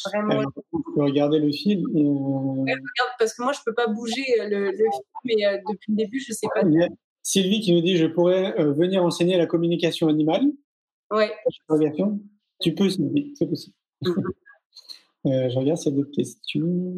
vraiment. 0.06 0.44
On 0.74 0.82
peut 0.96 1.04
regarder 1.04 1.40
le 1.40 1.52
film. 1.52 1.84
regarde, 1.94 3.12
parce 3.20 3.34
que 3.34 3.44
moi, 3.44 3.54
je 3.54 3.60
peux 3.66 3.74
pas 3.74 3.88
bouger 3.88 4.24
le, 4.40 4.72
film, 4.72 4.90
mais 5.26 5.36
depuis 5.70 5.92
le 5.92 5.96
début, 5.96 6.20
je 6.20 6.34
sais 6.34 6.48
pas. 6.54 6.62
Sylvie 7.24 7.60
qui 7.60 7.74
nous 7.74 7.82
dit 7.82 7.98
je 7.98 8.06
pourrais 8.06 8.54
venir 8.74 9.04
enseigner 9.04 9.38
la 9.38 9.48
communication 9.48 10.08
animale. 10.08 10.44
Ouais. 11.12 11.34
Tu 12.62 12.74
peux, 12.74 12.90
Sylvie, 12.90 13.34
c'est 13.38 13.48
possible. 13.48 13.76
Mhm. 14.02 14.24
je 15.26 15.58
regarde 15.58 15.78
s'il 15.78 15.92
y 15.92 15.96
a 15.96 15.98
d'autres 15.98 16.16
questions. 16.16 16.94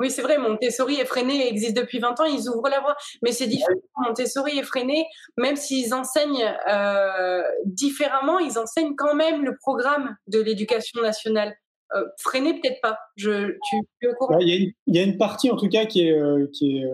Oui, 0.00 0.10
c'est 0.10 0.22
vrai, 0.22 0.38
Montessori 0.38 0.98
et 0.98 1.04
Freinet 1.04 1.46
existent 1.48 1.80
depuis 1.80 1.98
20 1.98 2.18
ans, 2.20 2.24
ils 2.24 2.48
ouvrent 2.48 2.70
la 2.70 2.80
voie. 2.80 2.96
Mais 3.22 3.32
c'est 3.32 3.46
différent. 3.46 3.78
Montessori 3.98 4.62
Freinet, 4.62 5.04
même 5.36 5.56
s'ils 5.56 5.92
enseignent 5.92 6.56
euh, 6.68 7.42
différemment, 7.66 8.38
ils 8.38 8.58
enseignent 8.58 8.96
quand 8.96 9.14
même 9.14 9.44
le 9.44 9.56
programme 9.56 10.16
de 10.26 10.40
l'éducation 10.40 11.02
nationale. 11.02 11.54
Euh, 11.94 12.04
Freinet, 12.18 12.54
peut-être 12.54 12.80
pas. 12.80 12.98
Tu, 13.16 13.58
tu 14.00 14.08
au 14.08 14.14
courant? 14.14 14.38
Il 14.40 14.72
y, 14.86 14.98
a 14.98 15.02
une 15.02 15.18
partie, 15.18 15.50
en 15.50 15.56
tout 15.56 15.68
cas, 15.68 15.84
qui 15.84 16.08
est, 16.08 16.12
euh, 16.12 16.46
qui 16.52 16.78
est 16.78 16.86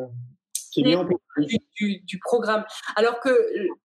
du, 0.82 2.18
programme. 2.18 2.64
Alors 2.96 3.20
que 3.20 3.30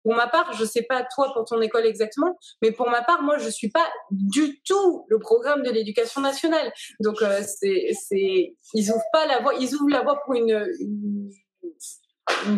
pour 0.03 0.15
ma 0.15 0.27
part, 0.27 0.53
je 0.53 0.65
sais 0.65 0.83
pas 0.83 1.03
toi 1.13 1.31
pour 1.33 1.45
ton 1.45 1.61
école 1.61 1.85
exactement, 1.85 2.38
mais 2.61 2.71
pour 2.71 2.89
ma 2.89 3.01
part, 3.01 3.21
moi, 3.21 3.38
je 3.38 3.49
suis 3.49 3.69
pas 3.69 3.88
du 4.11 4.61
tout 4.63 5.05
le 5.09 5.19
programme 5.19 5.63
de 5.63 5.69
l'éducation 5.69 6.21
nationale. 6.21 6.71
Donc 6.99 7.21
euh, 7.21 7.41
c'est, 7.41 7.91
c'est, 7.93 8.55
ils 8.73 8.89
ouvrent 8.89 9.11
pas 9.11 9.25
la 9.25 9.39
voie, 9.39 9.53
ils 9.55 9.73
ouvrent 9.75 9.89
la 9.89 10.01
voie 10.01 10.19
pour 10.23 10.33
une, 10.33 10.67
une, 10.79 11.29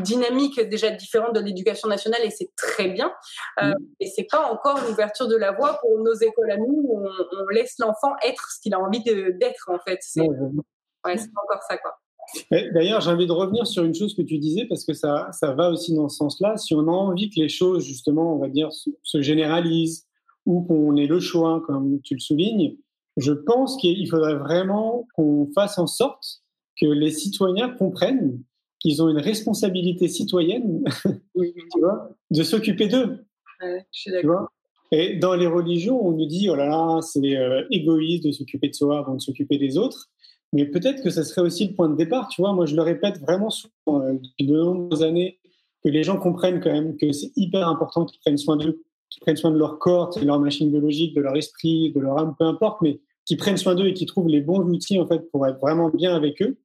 dynamique 0.02 0.60
déjà 0.62 0.90
différente 0.90 1.36
de 1.36 1.40
l'éducation 1.40 1.88
nationale 1.88 2.22
et 2.24 2.32
c'est 2.32 2.50
très 2.56 2.88
bien. 2.88 3.14
Euh. 3.62 3.72
Et 4.00 4.08
c'est 4.08 4.28
pas 4.30 4.52
encore 4.52 4.82
l'ouverture 4.82 5.28
de 5.28 5.36
la 5.36 5.52
voie 5.52 5.80
pour 5.80 5.96
nos 6.00 6.14
écoles 6.16 6.50
à 6.50 6.58
nous 6.58 6.66
où 6.88 7.08
on, 7.08 7.48
laisse 7.50 7.76
l'enfant 7.78 8.16
être 8.24 8.50
ce 8.52 8.62
qu'il 8.62 8.74
a 8.74 8.80
envie 8.80 9.04
d'être 9.04 9.70
en 9.70 9.78
fait. 9.80 10.00
C'est, 10.02 10.22
ouais, 10.22 11.18
c'est 11.18 11.32
pas 11.32 11.42
encore 11.44 11.62
ça 11.70 11.78
quoi. 11.78 12.00
D'ailleurs, 12.52 13.02
j'ai 13.02 13.10
envie 13.10 13.28
de 13.28 13.32
revenir 13.32 13.66
sur 13.66 13.84
une 13.84 13.96
chose 13.96 14.16
que 14.16 14.22
tu 14.22 14.38
disais 14.38 14.66
parce 14.66 14.86
que 14.86 14.94
ça, 14.94 15.30
ça 15.32 15.54
va 15.54 15.72
aussi 15.72 15.96
dans 15.96 16.10
ce 16.10 16.18
sens-là. 16.18 16.58
Si 16.58 16.74
on 16.74 16.88
a 16.88 16.92
envie 16.92 17.30
que 17.30 17.40
les 17.40 17.50
choses, 17.50 17.84
justement, 17.86 18.36
on 18.36 18.40
va 18.40 18.50
dire, 18.50 18.70
se 18.72 19.22
généralisent 19.22 20.06
ou 20.46 20.62
qu'on 20.62 20.96
ait 20.96 21.08
le 21.08 21.20
choix, 21.20 21.62
comme 21.66 22.00
tu 22.02 22.16
le 22.16 22.20
soulignes, 22.20 22.78
je 23.18 23.34
pense 23.34 23.78
qu'il 23.78 24.08
faudrait 24.10 24.36
vraiment 24.36 25.08
qu'on 25.16 25.50
fasse 25.54 25.78
en 25.78 25.88
sorte 25.88 26.42
que 26.80 26.86
les 26.86 27.12
citoyens 27.12 27.70
comprennent 27.70 28.42
qu'ils 28.80 29.04
ont 29.04 29.10
une 29.10 29.20
responsabilité 29.20 30.08
citoyenne, 30.08 30.84
tu 31.36 31.80
vois, 31.80 32.12
de 32.32 32.44
s'occuper 32.44 32.88
d'eux. 32.88 33.26
Ouais, 33.62 33.86
je 33.92 34.00
suis 34.00 34.12
d'accord. 34.12 34.48
Et 34.92 35.18
dans 35.18 35.36
les 35.36 35.48
religions, 35.48 36.04
on 36.04 36.14
nous 36.14 36.26
dit, 36.26 36.50
oh 36.50 36.56
là 36.56 36.66
là, 36.66 37.00
c'est 37.02 37.38
euh, 37.38 37.64
égoïste 37.70 38.26
de 38.26 38.32
s'occuper 38.32 38.70
de 38.70 38.74
soi 38.74 39.00
avant 39.00 39.16
de 39.16 39.22
s'occuper 39.22 39.58
des 39.58 39.78
autres. 39.78 40.10
Mais 40.54 40.66
peut-être 40.66 41.04
que 41.04 41.10
ce 41.10 41.24
serait 41.24 41.42
aussi 41.42 41.68
le 41.68 41.74
point 41.74 41.90
de 41.90 41.96
départ. 41.96 42.28
Tu 42.30 42.42
vois, 42.42 42.54
moi, 42.54 42.66
je 42.66 42.76
le 42.76 42.82
répète 42.82 43.20
vraiment 43.20 43.50
souvent, 43.50 44.02
euh, 44.02 44.14
depuis 44.14 44.48
de 44.48 44.56
nombreuses 44.56 45.04
années, 45.04 45.40
que 45.84 45.90
les 45.90 46.04
gens 46.04 46.18
comprennent 46.18 46.60
quand 46.60 46.72
même 46.72 46.98
que 46.98 47.12
c'est 47.12 47.32
hyper 47.36 47.68
important 47.68 48.06
qu'ils 48.06 48.20
prennent 48.20 48.38
soin 48.38 48.58
d'eux, 48.58 48.84
qu'ils 49.10 49.22
prennent 49.22 49.38
soin 49.38 49.52
de 49.52 49.58
leur 49.58 49.80
corps, 49.80 50.10
de 50.18 50.26
leur 50.26 50.40
machine 50.40 50.70
biologique, 50.70 51.16
de 51.16 51.22
leur 51.22 51.36
esprit, 51.36 51.92
de 51.92 52.00
leur 52.00 52.18
âme, 52.18 52.36
peu 52.38 52.46
importe, 52.46 52.82
mais 52.82 53.00
qu'ils 53.26 53.38
prennent 53.38 53.58
soin 53.58 53.76
d'eux 53.76 53.88
et 53.88 53.94
qu'ils 53.94 54.08
trouvent 54.08 54.28
les 54.28 54.42
bons 54.42 54.60
outils 54.62 55.00
en 55.00 55.08
fait 55.08 55.30
pour 55.32 55.46
être 55.48 55.60
vraiment 55.60 55.90
bien 55.90 56.16
avec 56.16 56.42
eux. 56.42 56.58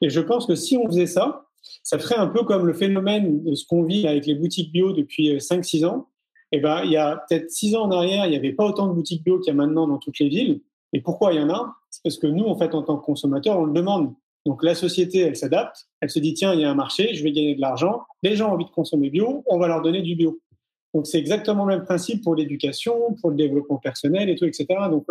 Et 0.00 0.10
je 0.10 0.20
pense 0.20 0.46
que 0.46 0.54
si 0.54 0.76
on 0.76 0.86
faisait 0.86 1.06
ça, 1.06 1.46
ça 1.82 1.98
ferait 1.98 2.16
un 2.16 2.26
peu 2.26 2.44
comme 2.44 2.66
le 2.66 2.72
phénomène 2.72 3.42
de 3.44 3.54
ce 3.54 3.64
qu'on 3.66 3.84
vit 3.84 4.06
avec 4.06 4.26
les 4.26 4.34
boutiques 4.34 4.72
bio 4.72 4.92
depuis 4.92 5.36
5-6 5.36 5.84
euh, 5.84 5.88
ans. 5.88 6.08
Et 6.50 6.58
eh 6.58 6.60
ben, 6.60 6.82
il 6.84 6.90
y 6.90 6.96
a 6.96 7.22
peut-être 7.28 7.50
6 7.50 7.76
ans 7.76 7.82
en 7.82 7.90
arrière, 7.90 8.24
il 8.24 8.30
n'y 8.30 8.36
avait 8.36 8.52
pas 8.52 8.64
autant 8.64 8.86
de 8.88 8.94
boutiques 8.94 9.22
bio 9.22 9.38
qu'il 9.38 9.48
y 9.48 9.50
a 9.50 9.54
maintenant 9.54 9.86
dans 9.86 9.98
toutes 9.98 10.18
les 10.18 10.28
villes. 10.28 10.60
Et 10.92 11.00
pourquoi 11.00 11.32
il 11.32 11.40
y 11.40 11.42
en 11.42 11.50
a? 11.50 11.74
C'est 11.90 12.02
parce 12.02 12.18
que 12.18 12.26
nous, 12.26 12.46
en 12.46 12.56
fait, 12.56 12.74
en 12.74 12.82
tant 12.82 12.96
que 12.96 13.04
consommateurs, 13.04 13.58
on 13.58 13.64
le 13.64 13.72
demande. 13.72 14.14
Donc 14.46 14.62
la 14.62 14.74
société, 14.74 15.18
elle 15.18 15.36
s'adapte, 15.36 15.88
elle 16.00 16.10
se 16.10 16.18
dit 16.18 16.32
tiens, 16.32 16.54
il 16.54 16.60
y 16.60 16.64
a 16.64 16.70
un 16.70 16.74
marché, 16.74 17.14
je 17.14 17.22
vais 17.22 17.32
gagner 17.32 17.54
de 17.54 17.60
l'argent. 17.60 18.02
Les 18.22 18.36
gens 18.36 18.48
ont 18.48 18.54
envie 18.54 18.64
de 18.64 18.70
consommer 18.70 19.10
bio, 19.10 19.42
on 19.46 19.58
va 19.58 19.68
leur 19.68 19.82
donner 19.82 20.00
du 20.00 20.14
bio. 20.14 20.40
Donc 20.94 21.06
c'est 21.06 21.18
exactement 21.18 21.66
le 21.66 21.76
même 21.76 21.84
principe 21.84 22.24
pour 22.24 22.34
l'éducation, 22.34 23.14
pour 23.20 23.30
le 23.30 23.36
développement 23.36 23.76
personnel 23.76 24.30
et 24.30 24.36
tout, 24.36 24.46
etc. 24.46 24.66
Donc 24.90 25.06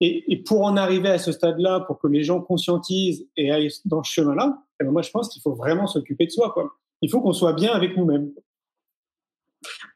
et, 0.00 0.32
et 0.32 0.36
pour 0.38 0.62
en 0.62 0.76
arriver 0.76 1.10
à 1.10 1.18
ce 1.18 1.30
stade-là, 1.30 1.80
pour 1.80 1.98
que 1.98 2.06
les 2.06 2.22
gens 2.22 2.40
conscientisent 2.40 3.26
et 3.36 3.52
aillent 3.52 3.68
dans 3.84 4.02
ce 4.02 4.12
chemin-là, 4.12 4.62
eh 4.80 4.84
ben 4.84 4.90
moi 4.90 5.02
je 5.02 5.10
pense 5.10 5.28
qu'il 5.28 5.42
faut 5.42 5.52
vraiment 5.52 5.86
s'occuper 5.86 6.26
de 6.26 6.30
soi. 6.30 6.54
Il 7.02 7.10
faut 7.10 7.20
qu'on 7.20 7.34
soit 7.34 7.52
bien 7.52 7.72
avec 7.72 7.96
nous-mêmes. 7.96 8.30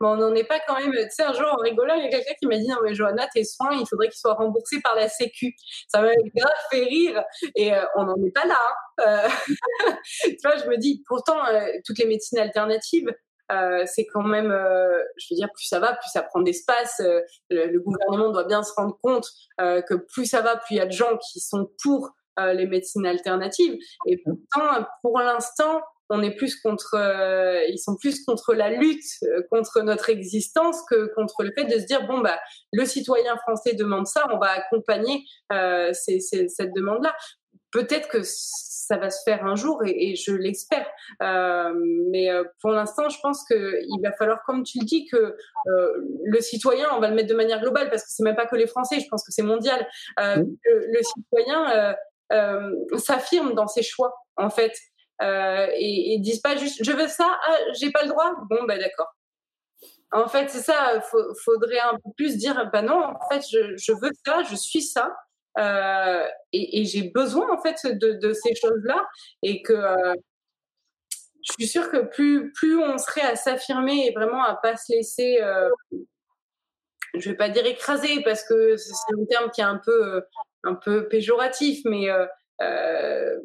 Mais 0.00 0.08
on 0.08 0.16
n'en 0.16 0.34
est 0.34 0.44
pas 0.44 0.60
quand 0.66 0.78
même. 0.78 0.92
Tu 0.92 1.10
sais, 1.10 1.22
un 1.22 1.32
jour 1.32 1.46
en 1.52 1.62
rigolant, 1.62 1.94
il 1.94 2.04
y 2.04 2.06
a 2.06 2.10
quelqu'un 2.10 2.34
qui 2.38 2.46
m'a 2.46 2.56
dit 2.56 2.68
non 2.68 2.76
mais 2.82 2.94
Johanna, 2.94 3.26
tes 3.32 3.44
soins, 3.44 3.72
il 3.72 3.86
faudrait 3.88 4.08
qu'ils 4.08 4.18
soient 4.18 4.34
remboursés 4.34 4.80
par 4.82 4.94
la 4.94 5.08
Sécu. 5.08 5.54
Ça 5.88 6.02
m'a 6.02 6.12
grave 6.34 6.52
fait 6.70 6.84
rire 6.84 7.22
et 7.54 7.74
euh, 7.74 7.84
on 7.96 8.04
n'en 8.04 8.16
est 8.16 8.32
pas 8.32 8.46
là. 8.46 8.58
Hein. 8.58 9.28
Euh, 9.28 9.28
tu 10.24 10.36
vois, 10.42 10.56
je 10.56 10.68
me 10.68 10.76
dis 10.76 11.02
pourtant 11.06 11.38
toutes 11.84 11.98
les 11.98 12.06
médecines 12.06 12.38
alternatives. 12.38 13.12
c'est 13.86 14.06
quand 14.12 14.22
même, 14.22 14.50
je 15.16 15.26
veux 15.30 15.36
dire, 15.36 15.48
plus 15.54 15.66
ça 15.66 15.78
va, 15.80 15.94
plus 15.94 16.10
ça 16.10 16.22
prend 16.22 16.40
d'espace. 16.40 17.00
Le, 17.50 17.66
le, 17.66 17.80
gouvernement 17.80 18.30
doit 18.30 18.44
bien 18.44 18.62
se 18.62 18.72
rendre 18.74 18.98
compte 19.02 19.26
que 19.58 19.94
plus 19.94 20.26
ça 20.26 20.40
va, 20.40 20.56
plus 20.56 20.76
il 20.76 20.78
y 20.78 20.80
a 20.80 20.86
de 20.86 20.92
gens 20.92 21.18
qui 21.18 21.40
sont 21.40 21.70
pour 21.82 22.10
les 22.38 22.66
médecines 22.66 23.06
alternatives. 23.06 23.76
Et 24.06 24.18
pourtant, 24.18 24.86
pour 25.02 25.18
l'instant, 25.18 25.80
on 26.10 26.22
est 26.22 26.34
plus 26.34 26.60
contre, 26.60 26.94
euh, 26.94 27.62
ils 27.68 27.78
sont 27.78 27.96
plus 27.96 28.24
contre 28.24 28.54
la 28.54 28.70
lutte 28.70 29.04
euh, 29.22 29.42
contre 29.50 29.80
notre 29.82 30.10
existence 30.10 30.82
que 30.90 31.12
contre 31.14 31.42
le 31.42 31.52
fait 31.56 31.64
de 31.64 31.78
se 31.78 31.86
dire 31.86 32.06
bon 32.06 32.20
bah 32.20 32.38
le 32.72 32.84
citoyen 32.84 33.36
français 33.38 33.74
demande 33.74 34.06
ça, 34.06 34.26
on 34.32 34.38
va 34.38 34.50
accompagner 34.50 35.24
euh, 35.52 35.92
cette 35.92 36.74
demande-là. 36.74 37.14
Peut-être 37.72 38.08
que 38.08 38.20
ça 38.22 38.96
va 38.98 39.10
se 39.10 39.20
faire 39.24 39.44
un 39.44 39.56
jour 39.56 39.82
et, 39.84 40.14
je 40.14 40.32
l'espère. 40.32 40.86
mais 41.20 42.30
pour 42.60 42.70
l'instant, 42.70 43.08
je 43.08 43.18
pense 43.20 43.44
qu'il 43.46 44.00
va 44.00 44.12
falloir, 44.12 44.44
comme 44.46 44.62
tu 44.62 44.78
le 44.78 44.84
dis, 44.84 45.06
que 45.06 45.36
le 45.66 46.40
citoyen, 46.40 46.86
on 46.94 47.00
va 47.00 47.08
le 47.08 47.16
mettre 47.16 47.30
de 47.30 47.34
manière 47.34 47.60
globale 47.60 47.90
parce 47.90 48.04
que 48.04 48.10
c'est 48.10 48.22
même 48.22 48.36
pas 48.36 48.46
que 48.46 48.54
les 48.54 48.68
Français, 48.68 49.00
je 49.00 49.08
pense 49.08 49.24
que 49.24 49.32
c'est 49.32 49.42
mondial. 49.42 49.84
le, 50.18 51.02
citoyen 51.02 51.96
s'affirme 52.96 53.54
dans 53.54 53.66
ses 53.66 53.82
choix, 53.82 54.14
en 54.36 54.50
fait. 54.50 54.72
Euh, 55.22 55.68
et, 55.78 56.18
disent 56.18 56.40
pas 56.40 56.56
juste 56.56 56.84
je 56.84 56.90
veux 56.90 57.06
ça, 57.08 57.38
ah, 57.46 57.56
j'ai 57.78 57.90
pas 57.90 58.02
le 58.02 58.08
droit. 58.08 58.34
Bon, 58.50 58.64
bah 58.64 58.78
d'accord. 58.78 59.14
En 60.12 60.28
fait, 60.28 60.48
c'est 60.48 60.60
ça. 60.60 60.94
Il 60.96 61.02
faudrait 61.44 61.80
un 61.80 61.94
peu 61.94 62.10
plus 62.16 62.36
dire 62.36 62.70
bah 62.72 62.82
non, 62.82 63.02
en 63.02 63.28
fait, 63.30 63.42
je, 63.50 63.92
veux 63.92 64.10
ça, 64.24 64.42
je 64.42 64.56
suis 64.56 64.82
ça. 64.82 65.14
Euh, 65.58 66.26
et, 66.52 66.80
et 66.80 66.84
j'ai 66.84 67.10
besoin 67.10 67.46
en 67.56 67.62
fait 67.62 67.86
de, 67.86 68.32
ces 68.32 68.54
choses-là 68.56 69.06
et 69.42 69.62
que 69.62 69.72
euh, 69.72 70.14
je 71.44 71.52
suis 71.52 71.68
sûre 71.68 71.90
que 71.92 71.98
plus 71.98 72.52
plus 72.54 72.76
on 72.76 72.98
serait 72.98 73.20
à 73.20 73.36
s'affirmer 73.36 74.08
et 74.08 74.12
vraiment 74.12 74.42
à 74.42 74.56
pas 74.56 74.76
se 74.76 74.92
laisser 74.92 75.38
euh, 75.40 75.70
je 77.14 77.30
vais 77.30 77.36
pas 77.36 77.50
dire 77.50 77.64
écraser 77.66 78.20
parce 78.24 78.42
que 78.42 78.76
c'est 78.76 78.92
un 79.16 79.24
terme 79.26 79.50
qui 79.52 79.60
est 79.60 79.64
un 79.64 79.80
peu 79.84 80.24
un 80.64 80.74
peu 80.74 81.06
péjoratif 81.06 81.82
mais 81.84 82.08
euh, 82.60 83.38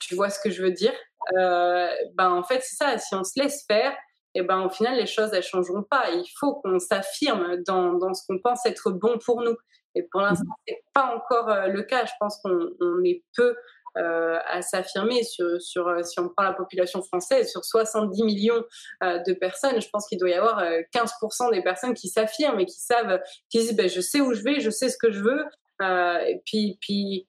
tu 0.00 0.14
vois 0.14 0.30
ce 0.30 0.40
que 0.40 0.50
je 0.50 0.62
veux 0.62 0.70
dire 0.70 0.94
euh, 1.36 1.88
Ben 2.14 2.30
en 2.30 2.42
fait 2.42 2.60
c'est 2.62 2.76
ça. 2.76 2.98
Si 2.98 3.14
on 3.14 3.24
se 3.24 3.40
laisse 3.40 3.64
faire, 3.66 3.92
et 4.34 4.40
eh 4.40 4.42
ben 4.42 4.60
au 4.60 4.70
final 4.70 4.96
les 4.96 5.06
choses 5.06 5.30
elles 5.32 5.42
changeront 5.42 5.82
pas. 5.82 6.10
Il 6.10 6.28
faut 6.38 6.56
qu'on 6.56 6.78
s'affirme 6.78 7.56
dans, 7.66 7.94
dans 7.94 8.12
ce 8.12 8.22
qu'on 8.28 8.38
pense 8.38 8.66
être 8.66 8.90
bon 8.90 9.18
pour 9.24 9.42
nous. 9.42 9.56
Et 9.94 10.02
pour 10.10 10.20
l'instant 10.20 10.44
mmh. 10.44 10.62
c'est 10.68 10.84
pas 10.92 11.14
encore 11.16 11.48
euh, 11.48 11.68
le 11.68 11.82
cas. 11.82 12.04
Je 12.04 12.12
pense 12.20 12.38
qu'on 12.42 12.68
on 12.80 13.02
est 13.04 13.24
peu 13.34 13.56
euh, 13.96 14.38
à 14.46 14.60
s'affirmer 14.60 15.22
sur, 15.22 15.60
sur 15.62 16.04
si 16.04 16.20
on 16.20 16.28
prend 16.28 16.44
la 16.44 16.52
population 16.52 17.00
française 17.02 17.50
sur 17.50 17.64
70 17.64 18.24
millions 18.24 18.62
euh, 19.02 19.20
de 19.26 19.32
personnes 19.32 19.80
je 19.80 19.88
pense 19.88 20.06
qu'il 20.06 20.18
doit 20.18 20.28
y 20.28 20.34
avoir 20.34 20.62
15% 20.94 21.50
des 21.50 21.62
personnes 21.62 21.94
qui 21.94 22.08
s'affirment 22.08 22.60
et 22.60 22.66
qui 22.66 22.78
savent 22.78 23.22
qui 23.48 23.60
disent 23.60 23.74
ben, 23.74 23.88
je 23.88 24.02
sais 24.02 24.20
où 24.20 24.34
je 24.34 24.42
vais 24.42 24.60
je 24.60 24.68
sais 24.68 24.90
ce 24.90 24.98
que 24.98 25.10
je 25.10 25.20
veux 25.22 25.46
et 25.80 26.42
puis 26.44 26.76
puis 26.82 27.26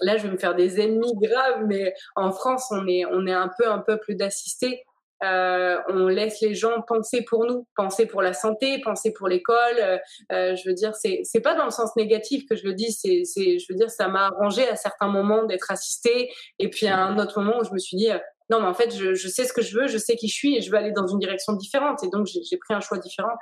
là, 0.00 0.16
je 0.16 0.24
vais 0.26 0.32
me 0.32 0.38
faire 0.38 0.54
des 0.54 0.80
ennemis 0.80 1.14
graves, 1.16 1.64
mais 1.66 1.94
en 2.16 2.32
France, 2.32 2.66
on 2.70 2.86
est, 2.86 3.04
on 3.06 3.26
est 3.26 3.32
un 3.32 3.50
peu 3.58 3.68
un 3.68 3.78
peuple 3.78 4.14
d'assistés. 4.14 4.84
Euh, 5.24 5.78
on 5.88 6.06
laisse 6.06 6.40
les 6.40 6.54
gens 6.54 6.80
penser 6.86 7.24
pour 7.24 7.44
nous, 7.44 7.66
penser 7.74 8.06
pour 8.06 8.22
la 8.22 8.32
santé, 8.32 8.80
penser 8.80 9.12
pour 9.12 9.26
l'école. 9.26 9.56
Euh, 9.80 9.98
euh 10.32 10.54
je 10.54 10.68
veux 10.68 10.74
dire, 10.74 10.94
c'est 10.94 11.22
c'est 11.24 11.40
pas 11.40 11.56
dans 11.56 11.64
le 11.64 11.72
sens 11.72 11.96
négatif 11.96 12.44
que 12.48 12.54
je 12.54 12.64
le 12.64 12.72
dis. 12.72 12.92
C'est 12.92 13.22
c'est 13.24 13.58
je 13.58 13.66
veux 13.68 13.76
dire, 13.76 13.90
ça 13.90 14.06
m'a 14.06 14.26
arrangé 14.26 14.68
à 14.68 14.76
certains 14.76 15.08
moments 15.08 15.44
d'être 15.44 15.72
assistée, 15.72 16.30
et 16.60 16.70
puis 16.70 16.86
à 16.86 16.98
un 16.98 17.18
autre 17.18 17.40
moment 17.42 17.58
où 17.58 17.64
je 17.64 17.72
me 17.72 17.78
suis 17.78 17.96
dit 17.96 18.10
euh, 18.12 18.18
non, 18.50 18.60
mais 18.60 18.68
en 18.68 18.74
fait, 18.74 18.94
je, 18.96 19.14
je 19.14 19.28
sais 19.28 19.44
ce 19.44 19.52
que 19.52 19.60
je 19.60 19.78
veux, 19.78 19.88
je 19.88 19.98
sais 19.98 20.16
qui 20.16 20.28
je 20.28 20.34
suis, 20.34 20.56
et 20.56 20.62
je 20.62 20.70
veux 20.70 20.78
aller 20.78 20.92
dans 20.92 21.06
une 21.06 21.18
direction 21.18 21.52
différente. 21.52 22.02
Et 22.04 22.08
donc 22.08 22.26
j'ai 22.26 22.56
pris 22.56 22.74
un 22.74 22.80
choix 22.80 22.98
différent. 22.98 23.34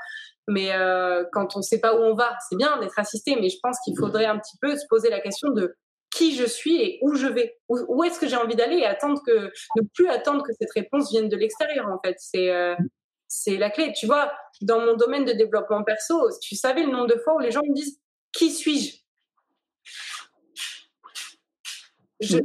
Mais 0.48 0.72
euh, 0.72 1.24
quand 1.32 1.56
on 1.56 1.62
sait 1.62 1.80
pas 1.80 1.94
où 1.94 2.02
on 2.02 2.14
va, 2.14 2.36
c'est 2.48 2.56
bien 2.56 2.78
d'être 2.78 2.98
assisté, 2.98 3.36
mais 3.40 3.48
je 3.48 3.58
pense 3.62 3.78
qu'il 3.84 3.96
faudrait 3.96 4.26
un 4.26 4.38
petit 4.38 4.56
peu 4.60 4.76
se 4.76 4.84
poser 4.88 5.10
la 5.10 5.20
question 5.20 5.50
de 5.50 5.76
qui 6.16 6.34
je 6.34 6.44
suis 6.44 6.80
et 6.80 6.98
où 7.02 7.14
je 7.14 7.26
vais. 7.26 7.58
Où, 7.68 8.02
est-ce 8.04 8.18
que 8.18 8.26
j'ai 8.26 8.36
envie 8.36 8.56
d'aller 8.56 8.78
et 8.78 8.86
attendre 8.86 9.20
que, 9.24 9.52
ne 9.76 9.82
plus 9.94 10.08
attendre 10.08 10.42
que 10.42 10.52
cette 10.58 10.72
réponse 10.72 11.10
vienne 11.10 11.28
de 11.28 11.36
l'extérieur, 11.36 11.86
en 11.88 12.00
fait. 12.02 12.16
C'est, 12.18 12.50
euh, 12.50 12.74
c'est 13.28 13.56
la 13.56 13.70
clé. 13.70 13.92
Tu 13.94 14.06
vois, 14.06 14.32
dans 14.62 14.80
mon 14.80 14.94
domaine 14.94 15.24
de 15.24 15.32
développement 15.32 15.84
perso, 15.84 16.30
tu 16.40 16.56
savais 16.56 16.84
le 16.84 16.90
nombre 16.90 17.08
de 17.08 17.18
fois 17.18 17.34
où 17.34 17.38
les 17.38 17.50
gens 17.50 17.60
me 17.62 17.74
disent 17.74 18.00
Qui 18.32 18.50
suis-je? 18.50 18.96
Je, 22.20 22.38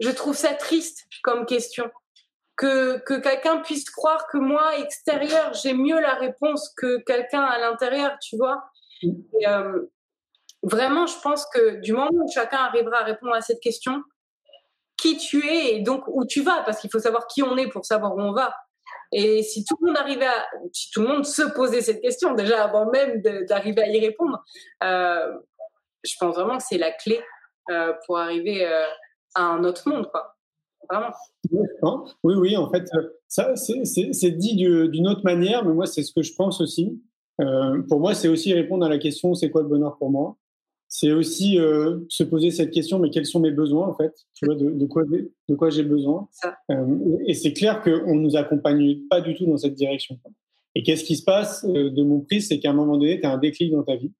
je, 0.00 0.10
trouve 0.10 0.36
ça 0.36 0.54
triste 0.54 1.06
comme 1.22 1.46
question. 1.46 1.88
Que, 2.56 2.98
que 2.98 3.20
quelqu'un 3.20 3.58
puisse 3.58 3.88
croire 3.88 4.26
que 4.26 4.38
moi, 4.38 4.78
extérieur, 4.78 5.54
j'ai 5.54 5.74
mieux 5.74 6.00
la 6.00 6.14
réponse 6.14 6.74
que 6.76 6.98
quelqu'un 7.04 7.42
à 7.42 7.58
l'intérieur, 7.58 8.18
tu 8.20 8.36
vois. 8.36 8.64
Et, 9.02 9.46
euh, 9.46 9.86
vraiment, 10.62 11.06
je 11.06 11.18
pense 11.20 11.46
que 11.46 11.80
du 11.80 11.92
moment 11.92 12.10
où 12.12 12.30
chacun 12.32 12.58
arrivera 12.58 12.98
à 12.98 13.04
répondre 13.04 13.34
à 13.34 13.40
cette 13.40 13.60
question, 13.60 14.02
qui 14.96 15.16
tu 15.16 15.44
es 15.46 15.74
et 15.74 15.80
donc 15.80 16.04
où 16.06 16.24
tu 16.24 16.42
vas, 16.42 16.62
parce 16.64 16.80
qu'il 16.80 16.90
faut 16.90 17.00
savoir 17.00 17.26
qui 17.26 17.42
on 17.42 17.56
est 17.56 17.68
pour 17.68 17.84
savoir 17.84 18.14
où 18.14 18.20
on 18.20 18.32
va. 18.32 18.54
Et 19.12 19.42
si 19.42 19.64
tout 19.64 19.76
le 19.80 19.88
monde 19.88 19.96
arrivait 19.96 20.26
si 20.72 20.90
tout 20.90 21.02
le 21.02 21.08
monde 21.08 21.24
se 21.24 21.42
posait 21.54 21.82
cette 21.82 22.00
question 22.00 22.34
déjà 22.34 22.64
avant 22.64 22.90
même 22.90 23.20
d'arriver 23.48 23.82
à 23.82 23.88
y 23.88 24.00
répondre, 24.00 24.42
euh, 24.82 25.32
je 26.04 26.14
pense 26.18 26.34
vraiment 26.34 26.56
que 26.56 26.64
c'est 26.66 26.78
la 26.78 26.92
clé 26.92 27.20
euh, 27.70 27.92
pour 28.06 28.18
arriver 28.18 28.64
euh, 28.64 28.84
à 29.34 29.42
un 29.42 29.64
autre 29.64 29.88
monde, 29.88 30.08
quoi. 30.10 30.36
Vraiment. 30.90 31.12
Oui, 32.24 32.34
oui, 32.34 32.56
en 32.56 32.70
fait, 32.70 32.84
ça, 33.28 33.54
c'est 33.56 34.30
dit 34.30 34.56
d'une 34.56 35.08
autre 35.08 35.22
manière, 35.24 35.64
mais 35.64 35.72
moi, 35.72 35.86
c'est 35.86 36.02
ce 36.02 36.12
que 36.12 36.22
je 36.22 36.34
pense 36.34 36.60
aussi. 36.60 37.00
pour 37.88 38.00
moi, 38.00 38.14
c'est 38.14 38.28
aussi 38.28 38.52
répondre 38.52 38.84
à 38.84 38.88
la 38.88 38.98
question 38.98 39.34
c'est 39.34 39.50
quoi 39.50 39.62
le 39.62 39.68
bonheur 39.68 39.96
pour 39.98 40.10
moi? 40.10 40.36
C'est 40.94 41.10
aussi 41.10 41.58
euh, 41.58 42.00
se 42.10 42.22
poser 42.22 42.50
cette 42.50 42.70
question, 42.70 42.98
mais 42.98 43.08
quels 43.08 43.24
sont 43.24 43.40
mes 43.40 43.50
besoins 43.50 43.88
en 43.88 43.94
fait? 43.94 44.12
Tu 44.34 44.44
vois, 44.44 44.54
de, 44.54 44.68
de, 44.68 44.84
quoi, 44.84 45.04
de 45.04 45.54
quoi 45.54 45.70
j'ai 45.70 45.84
besoin? 45.84 46.28
Euh, 46.70 47.16
Et 47.26 47.32
c'est 47.32 47.54
clair 47.54 47.80
qu'on 47.80 48.14
ne 48.14 48.20
nous 48.20 48.36
accompagne 48.36 48.98
pas 49.08 49.22
du 49.22 49.34
tout 49.34 49.46
dans 49.46 49.56
cette 49.56 49.72
direction. 49.72 50.18
Et 50.74 50.82
qu'est-ce 50.82 51.04
qui 51.04 51.16
se 51.16 51.24
passe 51.24 51.64
euh, 51.64 51.88
de 51.88 52.02
mon 52.02 52.20
prix 52.20 52.42
C'est 52.42 52.58
qu'à 52.58 52.72
un 52.72 52.74
moment 52.74 52.98
donné, 52.98 53.18
tu 53.18 53.26
as 53.26 53.32
un 53.32 53.38
déclic 53.38 53.72
dans 53.72 53.82
ta 53.82 53.96
vie. 53.96 54.12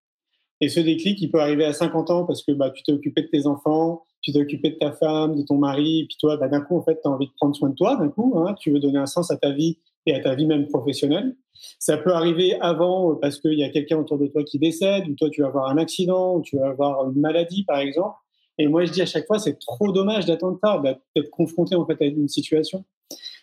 Et 0.62 0.70
ce 0.70 0.80
déclic, 0.80 1.20
il 1.20 1.30
peut 1.30 1.40
arriver 1.42 1.66
à 1.66 1.74
50 1.74 2.08
ans 2.10 2.24
parce 2.24 2.42
que 2.42 2.52
bah, 2.52 2.70
tu 2.70 2.82
t'es 2.82 2.92
occupé 2.92 3.20
de 3.20 3.26
tes 3.26 3.46
enfants, 3.46 4.04
tu 4.22 4.32
t'es 4.32 4.40
occupé 4.40 4.70
de 4.70 4.76
ta 4.76 4.92
femme, 4.92 5.36
de 5.36 5.42
ton 5.42 5.58
mari, 5.58 6.00
et 6.00 6.06
puis 6.06 6.16
toi, 6.18 6.38
bah, 6.38 6.48
d'un 6.48 6.62
coup, 6.62 6.78
en 6.78 6.82
fait, 6.82 6.98
tu 7.02 7.06
as 7.06 7.10
envie 7.10 7.26
de 7.26 7.32
prendre 7.36 7.54
soin 7.54 7.68
de 7.68 7.74
toi, 7.74 7.96
d'un 7.96 8.08
coup, 8.08 8.32
hein, 8.38 8.54
tu 8.58 8.70
veux 8.70 8.80
donner 8.80 8.98
un 8.98 9.04
sens 9.04 9.30
à 9.30 9.36
ta 9.36 9.50
vie 9.50 9.78
et 10.06 10.14
à 10.14 10.20
ta 10.20 10.34
vie 10.34 10.46
même 10.46 10.66
professionnelle. 10.66 11.36
Ça 11.78 11.96
peut 11.96 12.12
arriver 12.12 12.58
avant 12.60 13.12
euh, 13.12 13.14
parce 13.20 13.38
qu'il 13.38 13.58
y 13.58 13.64
a 13.64 13.68
quelqu'un 13.68 13.98
autour 13.98 14.18
de 14.18 14.26
toi 14.26 14.42
qui 14.42 14.58
décède, 14.58 15.08
ou 15.08 15.14
toi 15.14 15.30
tu 15.30 15.42
vas 15.42 15.48
avoir 15.48 15.68
un 15.68 15.78
accident, 15.78 16.36
ou 16.36 16.42
tu 16.42 16.56
vas 16.58 16.68
avoir 16.68 17.10
une 17.10 17.20
maladie 17.20 17.64
par 17.64 17.78
exemple. 17.78 18.16
Et 18.58 18.68
moi 18.68 18.84
je 18.84 18.92
dis 18.92 19.02
à 19.02 19.06
chaque 19.06 19.26
fois, 19.26 19.38
c'est 19.38 19.58
trop 19.58 19.92
dommage 19.92 20.26
d'attendre 20.26 20.58
ça, 20.62 20.80
d'être 21.16 21.30
confronté 21.30 21.74
en 21.74 21.86
fait 21.86 22.00
à 22.02 22.04
une 22.04 22.28
situation. 22.28 22.84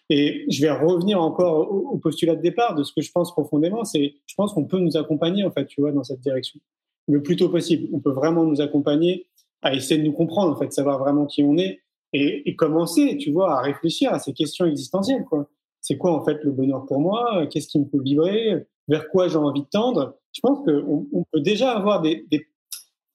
Et 0.10 0.46
je 0.50 0.62
vais 0.62 0.72
revenir 0.72 1.22
encore 1.22 1.72
au, 1.72 1.98
postulat 1.98 2.36
de 2.36 2.42
départ 2.42 2.74
de 2.76 2.84
ce 2.84 2.92
que 2.94 3.02
je 3.02 3.12
pense 3.12 3.32
profondément, 3.32 3.84
c'est 3.86 4.16
je 4.26 4.36
pense 4.36 4.54
qu'on 4.54 4.66
peut 4.66 4.80
nous 4.80 4.98
accompagner 4.98 5.44
en 5.44 5.52
fait, 5.52 5.68
tu 5.68 5.82
vois, 5.82 5.92
dans 5.92 6.04
cette 6.04 6.22
direction 6.22 6.60
le 7.08 7.24
plus 7.24 7.36
tôt 7.36 7.50
possible. 7.50 7.88
On 7.92 8.00
peut 8.00 8.12
vraiment 8.12 8.44
nous 8.44 8.62
accompagner 8.62 9.28
à 9.62 9.74
essayer 9.74 10.00
de 10.00 10.06
nous 10.06 10.14
comprendre 10.14 10.56
en 10.56 10.60
fait, 10.60 10.72
savoir 10.72 11.00
vraiment 11.00 11.26
qui 11.26 11.44
on 11.44 11.58
est 11.58 11.80
et, 12.14 12.50
et 12.50 12.56
commencer, 12.56 13.18
tu 13.18 13.32
vois, 13.32 13.58
à 13.58 13.62
réfléchir 13.62 14.14
à 14.14 14.20
ces 14.20 14.34
questions 14.34 14.66
existentielles 14.66 15.26
quoi 15.26 15.50
c'est 15.82 15.98
quoi 15.98 16.12
en 16.12 16.24
fait 16.24 16.44
le 16.44 16.52
bonheur 16.52 16.86
pour 16.86 17.00
moi? 17.00 17.48
Qu'est-ce 17.48 17.68
qui 17.68 17.80
me 17.80 17.86
peut 17.86 18.02
vibrer? 18.02 18.66
Vers 18.88 19.10
quoi 19.10 19.28
j'ai 19.28 19.38
envie 19.38 19.64
de 19.64 19.70
tendre? 19.70 20.18
Je 20.34 20.42
pense 20.42 20.60
qu'on 20.66 21.08
on 21.14 21.24
peut 21.32 21.42
déjà 21.42 21.72
avoir 21.72 22.02
des, 22.02 22.26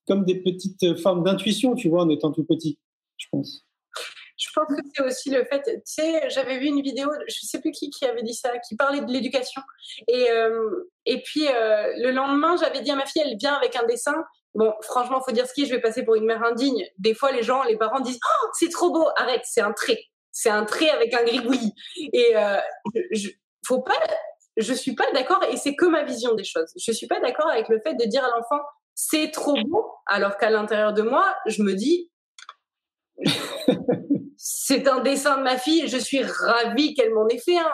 comme 0.07 0.25
des 0.25 0.41
petites 0.43 0.99
formes 1.01 1.25
d'intuition, 1.25 1.75
tu 1.75 1.89
vois, 1.89 2.03
en 2.03 2.09
étant 2.11 2.33
tout 2.33 2.45
petit, 2.45 2.79
je 3.17 3.27
pense. 3.31 3.67
Je 4.37 4.49
pense 4.53 4.67
que 4.67 4.83
c'est 4.93 5.03
aussi 5.05 5.31
le 5.31 5.45
fait, 5.45 5.63
tu 5.63 5.81
sais, 5.85 6.29
j'avais 6.29 6.59
vu 6.59 6.67
une 6.67 6.83
vidéo, 6.83 7.09
je 7.29 7.47
sais 7.47 7.61
plus 7.61 7.71
qui 7.71 7.89
qui 7.91 8.05
avait 8.05 8.23
dit 8.23 8.35
ça, 8.35 8.51
qui 8.59 8.75
parlait 8.75 9.01
de 9.01 9.11
l'éducation. 9.11 9.63
Et, 10.09 10.29
euh, 10.31 10.91
et 11.07 11.23
puis 11.23 11.47
euh, 11.47 11.93
le 11.99 12.11
lendemain, 12.11 12.57
j'avais 12.57 12.81
dit 12.81 12.91
à 12.91 12.97
ma 12.97 13.07
fille, 13.07 13.23
elle 13.25 13.37
vient 13.37 13.55
avec 13.55 13.77
un 13.77 13.87
dessin. 13.87 14.17
Bon, 14.55 14.73
franchement, 14.83 15.21
faut 15.21 15.33
dire 15.33 15.47
ce 15.47 15.55
qui 15.55 15.67
je 15.67 15.75
vais 15.75 15.81
passer 15.81 16.05
pour 16.05 16.17
une 16.17 16.25
mère 16.25 16.43
indigne. 16.43 16.85
Des 16.99 17.15
fois, 17.15 17.31
les 17.31 17.43
gens, 17.43 17.63
les 17.63 17.77
parents 17.77 18.01
disent, 18.01 18.19
oh, 18.25 18.49
c'est 18.59 18.71
trop 18.71 18.93
beau, 18.93 19.07
arrête, 19.17 19.43
c'est 19.45 19.61
un 19.61 19.73
trait 19.73 20.05
c'est 20.35 20.51
un 20.51 20.65
trait 20.65 20.91
avec 20.91 21.15
un 21.15 21.25
gribouillis. 21.25 21.73
Et 22.13 22.37
euh, 22.37 22.59
je, 23.13 23.31
faut 23.67 23.81
pas, 23.81 23.99
je 24.59 24.75
suis 24.75 24.95
pas 24.95 25.11
d'accord, 25.13 25.43
et 25.51 25.57
c'est 25.57 25.75
que 25.75 25.87
ma 25.87 26.03
vision 26.03 26.35
des 26.35 26.45
choses. 26.45 26.73
Je 26.77 26.93
suis 26.93 27.07
pas 27.07 27.21
d'accord 27.21 27.49
avec 27.49 27.71
le 27.71 27.81
fait 27.81 27.95
de 27.95 28.05
dire 28.05 28.23
à 28.23 28.29
l'enfant 28.29 28.63
c'est 28.95 29.31
trop 29.33 29.57
beau, 29.67 29.93
alors 30.07 30.37
qu'à 30.37 30.51
l'intérieur 30.51 30.93
de 30.93 31.03
moi, 31.03 31.35
je 31.47 31.63
me 31.63 31.75
dis 31.75 32.11
c'est 34.37 34.87
un 34.89 35.01
dessin 35.01 35.39
de 35.39 35.43
ma 35.43 35.59
fille, 35.59 35.89
je 35.89 35.97
suis 35.97 36.23
ravie 36.23 36.95
qu'elle 36.95 37.13
m'en 37.13 37.27
ait 37.29 37.39
fait 37.39 37.59
un. 37.59 37.73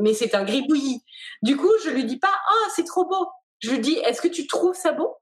mais 0.00 0.14
c'est 0.14 0.34
un 0.34 0.44
gribouillis. 0.44 1.02
Du 1.42 1.56
coup, 1.56 1.70
je 1.84 1.90
lui 1.90 2.04
dis 2.04 2.18
pas, 2.18 2.32
ah, 2.32 2.68
c'est 2.74 2.84
trop 2.84 3.04
beau. 3.04 3.28
Je 3.60 3.70
lui 3.70 3.78
dis, 3.78 3.94
est-ce 3.98 4.20
que 4.20 4.28
tu 4.28 4.46
trouves 4.46 4.74
ça 4.74 4.92
beau? 4.92 5.16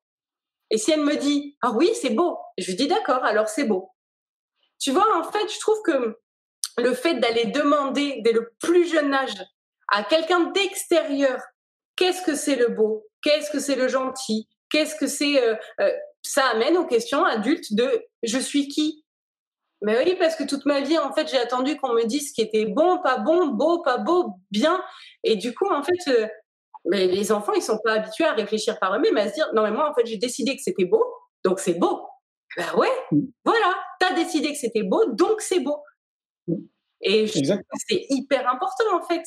Et 0.71 0.79
si 0.79 0.93
elle 0.93 1.03
me 1.03 1.17
dit, 1.17 1.59
ah 1.63 1.73
oui, 1.73 1.91
c'est 2.01 2.11
beau, 2.11 2.39
je 2.57 2.69
lui 2.69 2.77
dis, 2.77 2.89
d'accord, 2.89 3.25
alors 3.25 3.49
c'est 3.49 3.65
beau. 3.65 3.91
Tu 4.79 4.93
vois, 4.93 5.07
en 5.19 5.25
fait, 5.25 5.53
je 5.53 5.61
trouve 5.61 5.83
que 5.83 6.19
le 6.79 6.95
fait 6.95 7.15
d'aller 7.15 7.47
demander 7.47 8.21
dès 8.25 8.33
le 8.33 8.53
plus 8.61 8.87
jeune 8.91 9.13
âge 9.13 9.35
à 9.89 10.05
quelqu'un 10.05 10.51
d'extérieur 10.51 11.41
qu'est-ce 11.97 12.23
que 12.23 12.35
c'est 12.35 12.57
le 12.57 12.69
beau, 12.69 13.07
qu'est-ce 13.23 13.51
que 13.51 13.61
c'est 13.61 13.77
le 13.77 13.87
gentil, 13.87 14.49
qu'est-ce 14.71 14.97
que 14.97 15.07
c'est, 15.07 15.43
euh, 15.43 15.55
euh, 15.81 15.93
ça 16.23 16.47
amène 16.47 16.79
aux 16.79 16.87
questions 16.87 17.25
adultes 17.25 17.75
de 17.75 18.07
je 18.23 18.39
suis 18.39 18.69
qui? 18.69 19.05
Mais 19.83 20.03
oui, 20.03 20.17
parce 20.19 20.37
que 20.37 20.45
toute 20.45 20.67
ma 20.67 20.81
vie, 20.81 20.99
en 20.99 21.13
fait, 21.13 21.29
j'ai 21.29 21.39
attendu 21.39 21.77
qu'on 21.77 21.93
me 21.93 22.05
dise 22.05 22.31
ce 22.31 22.35
qui 22.35 22.43
était 22.43 22.67
bon, 22.67 22.99
pas 23.03 23.19
bon, 23.19 23.49
beau, 23.49 23.83
pas 23.83 23.99
beau, 23.99 24.35
bien. 24.51 24.83
Et 25.25 25.37
du 25.37 25.55
coup, 25.55 25.69
en 25.71 25.83
fait, 25.83 26.09
euh, 26.09 26.27
mais 26.87 27.07
les 27.07 27.33
enfants, 27.33 27.53
ils 27.53 27.63
sont 27.63 27.79
pas 27.85 27.95
habitués 27.95 28.25
à 28.25 28.33
réfléchir 28.33 28.79
par 28.79 28.95
eux-mêmes, 28.95 29.17
à 29.19 29.29
se 29.29 29.35
dire 29.35 29.49
non 29.55 29.63
mais 29.63 29.71
moi, 29.71 29.91
en 29.91 29.95
fait, 29.95 30.07
j'ai 30.07 30.17
décidé 30.17 30.57
que 30.57 30.63
c'était 30.63 30.87
beau, 30.87 31.05
donc 31.45 31.61
c'est 31.61 31.75
beau. 31.75 32.07
Ben 32.57 32.67
ouais, 32.77 32.91
mm. 33.13 33.21
voilà, 33.45 33.75
tu 34.01 34.07
as 34.07 34.15
décidé 34.15 34.53
que 34.53 34.59
c'était 34.59 34.83
beau, 34.83 35.05
donc 35.13 35.43
c'est 35.43 35.61
beau. 35.61 35.77
Et 37.03 37.27
c'est 37.27 38.07
hyper 38.11 38.47
important 38.47 38.85
en 38.95 39.03
fait 39.03 39.23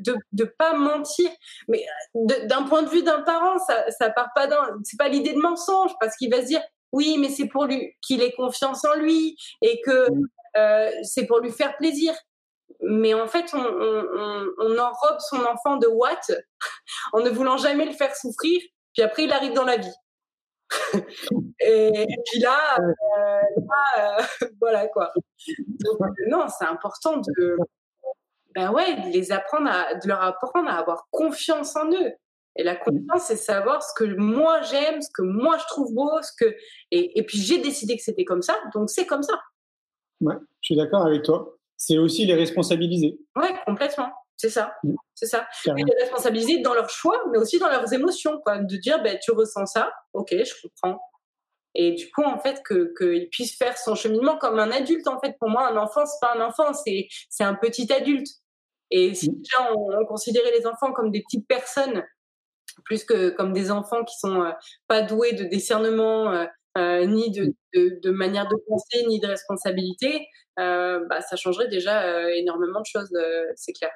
de 0.00 0.16
ne 0.32 0.44
pas 0.44 0.74
mentir. 0.74 1.30
Mais 1.68 1.84
d'un 2.14 2.64
point 2.64 2.82
de 2.82 2.88
vue 2.88 3.04
d'un 3.04 3.22
parent, 3.22 3.58
ça 3.58 3.90
ça 3.90 4.10
part 4.10 4.30
pas 4.34 4.48
d'un, 4.48 4.76
c'est 4.82 4.98
pas 4.98 5.08
l'idée 5.08 5.32
de 5.32 5.38
mensonge 5.38 5.92
parce 6.00 6.16
qu'il 6.16 6.30
va 6.30 6.42
se 6.42 6.46
dire 6.46 6.62
oui, 6.90 7.16
mais 7.18 7.30
c'est 7.30 7.46
pour 7.46 7.66
lui 7.66 7.94
qu'il 8.02 8.22
ait 8.22 8.32
confiance 8.32 8.84
en 8.84 8.94
lui 8.96 9.36
et 9.62 9.80
que 9.84 10.10
mm. 10.10 10.28
euh, 10.56 10.90
c'est 11.04 11.26
pour 11.26 11.38
lui 11.38 11.52
faire 11.52 11.76
plaisir. 11.76 12.12
Mais 12.80 13.14
en 13.14 13.28
fait, 13.28 13.54
on, 13.54 13.58
on, 13.58 14.46
on, 14.58 14.78
enrobe 14.78 15.20
son 15.30 15.44
enfant 15.44 15.76
de 15.76 15.86
what 15.86 16.20
en 17.12 17.20
ne 17.20 17.30
voulant 17.30 17.56
jamais 17.56 17.86
le 17.86 17.92
faire 17.92 18.14
souffrir. 18.16 18.60
Puis 18.94 19.02
après, 19.02 19.24
il 19.24 19.32
arrive 19.32 19.52
dans 19.52 19.64
la 19.64 19.76
vie. 19.76 19.94
et, 21.64 22.06
puis 22.30 22.40
là, 22.40 22.78
euh, 22.80 23.50
euh, 23.98 24.22
voilà 24.60 24.88
quoi. 24.88 25.12
Donc, 25.56 25.98
non, 26.28 26.46
c'est 26.48 26.66
important 26.66 27.18
de, 27.18 27.56
ben 28.54 28.70
ouais, 28.72 28.94
de 29.02 29.12
les 29.12 29.32
apprendre 29.32 29.70
à, 29.70 29.94
de 29.94 30.08
leur 30.08 30.22
apprendre 30.22 30.68
à 30.68 30.78
avoir 30.78 31.06
confiance 31.10 31.76
en 31.76 31.90
eux. 31.90 32.12
Et 32.56 32.64
la 32.64 32.76
confiance, 32.76 33.22
c'est 33.22 33.36
savoir 33.36 33.82
ce 33.82 33.94
que 33.94 34.04
moi 34.04 34.60
j'aime, 34.62 35.00
ce 35.00 35.08
que 35.14 35.22
moi 35.22 35.56
je 35.58 35.64
trouve 35.68 35.94
beau, 35.94 36.10
ce 36.20 36.32
que 36.38 36.54
et, 36.90 37.18
et 37.18 37.22
puis 37.22 37.38
j'ai 37.38 37.58
décidé 37.58 37.96
que 37.96 38.02
c'était 38.02 38.24
comme 38.24 38.42
ça, 38.42 38.54
donc 38.74 38.90
c'est 38.90 39.06
comme 39.06 39.22
ça. 39.22 39.40
Ouais, 40.20 40.36
je 40.60 40.66
suis 40.66 40.76
d'accord 40.76 41.06
avec 41.06 41.22
toi. 41.22 41.56
C'est 41.76 41.98
aussi 41.98 42.26
les 42.26 42.34
responsabiliser. 42.34 43.18
Ouais, 43.34 43.54
complètement. 43.66 44.12
C'est 44.36 44.50
ça, 44.50 44.74
mm. 44.82 44.94
c'est 45.14 45.26
ça. 45.26 45.46
Et 45.66 45.84
les 45.84 45.94
responsabiliser 46.00 46.58
dans 46.62 46.74
leurs 46.74 46.90
choix, 46.90 47.22
mais 47.30 47.38
aussi 47.38 47.58
dans 47.58 47.68
leurs 47.68 47.92
émotions, 47.92 48.40
quoi. 48.40 48.58
De 48.58 48.76
dire, 48.76 49.02
ben, 49.02 49.18
tu 49.22 49.30
ressens 49.30 49.66
ça, 49.66 49.92
ok, 50.12 50.30
je 50.30 50.52
comprends. 50.62 51.00
Et 51.74 51.92
du 51.92 52.10
coup, 52.10 52.22
en 52.22 52.38
fait, 52.38 52.62
que 52.62 52.92
qu'il 52.98 53.28
puisse 53.30 53.56
faire 53.56 53.78
son 53.78 53.94
cheminement 53.94 54.36
comme 54.36 54.58
un 54.58 54.70
adulte. 54.70 55.08
En 55.08 55.18
fait, 55.18 55.36
pour 55.38 55.48
moi, 55.48 55.68
un 55.68 55.76
enfant, 55.76 56.04
c'est 56.04 56.18
pas 56.20 56.34
un 56.36 56.46
enfant, 56.46 56.72
c'est 56.74 57.08
c'est 57.30 57.44
un 57.44 57.54
petit 57.54 57.90
adulte. 57.92 58.28
Et 58.90 59.14
si 59.14 59.30
mm. 59.30 59.34
déjà 59.38 59.72
on, 59.74 60.04
considérait 60.06 60.52
les 60.56 60.66
enfants 60.66 60.92
comme 60.92 61.10
des 61.10 61.22
petites 61.22 61.48
personnes, 61.48 62.04
plus 62.84 63.04
que 63.04 63.30
comme 63.30 63.52
des 63.52 63.70
enfants 63.70 64.04
qui 64.04 64.18
sont 64.18 64.42
euh, 64.42 64.52
pas 64.86 65.02
doués 65.02 65.32
de 65.32 65.44
discernement, 65.44 66.30
euh, 66.30 66.44
euh, 66.78 67.06
ni 67.06 67.30
de, 67.30 67.54
de, 67.74 68.00
de, 68.02 68.10
manière 68.10 68.48
de 68.48 68.56
penser, 68.68 69.04
ni 69.08 69.18
de 69.18 69.26
responsabilité, 69.26 70.26
bah, 70.56 71.20
ça 71.28 71.36
changerait 71.36 71.68
déjà 71.68 72.30
énormément 72.34 72.80
de 72.80 72.86
choses, 72.86 73.10
c'est 73.56 73.72
clair. 73.72 73.90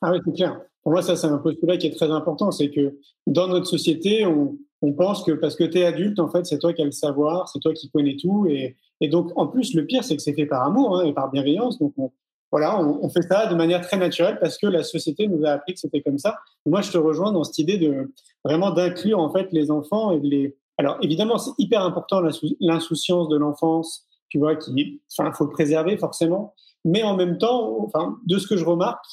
Ah 0.00 0.12
oui, 0.12 0.18
c'est 0.24 0.34
clair. 0.34 0.60
Pour 0.82 0.92
moi, 0.92 1.02
ça, 1.02 1.16
c'est 1.16 1.26
un 1.26 1.38
postulat 1.38 1.76
qui 1.76 1.88
est 1.88 1.96
très 1.96 2.10
important. 2.10 2.50
C'est 2.50 2.70
que 2.70 2.98
dans 3.26 3.48
notre 3.48 3.66
société, 3.66 4.24
on, 4.26 4.56
on 4.82 4.92
pense 4.92 5.24
que 5.24 5.32
parce 5.32 5.56
que 5.56 5.64
tu 5.64 5.78
es 5.78 5.84
adulte, 5.84 6.18
en 6.20 6.28
fait, 6.28 6.46
c'est 6.46 6.58
toi 6.58 6.72
qui 6.72 6.82
as 6.82 6.84
le 6.84 6.92
savoir, 6.92 7.48
c'est 7.48 7.58
toi 7.58 7.72
qui 7.72 7.90
connais 7.90 8.16
tout. 8.16 8.46
Et, 8.48 8.76
et, 9.00 9.08
donc, 9.08 9.32
en 9.36 9.46
plus, 9.46 9.74
le 9.74 9.86
pire, 9.86 10.04
c'est 10.04 10.16
que 10.16 10.22
c'est 10.22 10.34
fait 10.34 10.46
par 10.46 10.62
amour 10.62 10.98
hein, 10.98 11.04
et 11.04 11.12
par 11.12 11.30
bienveillance. 11.30 11.78
Donc, 11.78 11.94
on, 11.96 12.12
voilà, 12.50 12.80
on, 12.80 13.00
on, 13.02 13.08
fait 13.08 13.22
ça 13.22 13.46
de 13.46 13.54
manière 13.54 13.80
très 13.80 13.96
naturelle 13.96 14.38
parce 14.40 14.56
que 14.56 14.66
la 14.66 14.82
société 14.82 15.26
nous 15.26 15.44
a 15.44 15.50
appris 15.50 15.74
que 15.74 15.80
c'était 15.80 16.00
comme 16.00 16.18
ça. 16.18 16.36
moi, 16.64 16.80
je 16.80 16.90
te 16.90 16.98
rejoins 16.98 17.32
dans 17.32 17.44
cette 17.44 17.58
idée 17.58 17.76
de 17.78 18.12
vraiment 18.44 18.70
d'inclure 18.70 19.18
en 19.18 19.30
fait 19.30 19.48
les 19.52 19.70
enfants 19.70 20.12
et 20.12 20.20
de 20.20 20.26
les. 20.26 20.56
Alors, 20.78 20.96
évidemment, 21.02 21.38
c'est 21.38 21.50
hyper 21.58 21.82
important 21.82 22.22
l'insouciance 22.60 23.28
de 23.28 23.36
l'enfance, 23.36 24.06
tu 24.28 24.38
vois, 24.38 24.54
qui, 24.54 25.00
enfin, 25.18 25.32
faut 25.32 25.44
le 25.44 25.50
préserver 25.50 25.96
forcément. 25.96 26.54
Mais 26.84 27.02
en 27.02 27.16
même 27.16 27.36
temps, 27.36 27.84
enfin, 27.84 28.16
de 28.26 28.38
ce 28.38 28.46
que 28.46 28.56
je 28.56 28.64
remarque, 28.64 29.04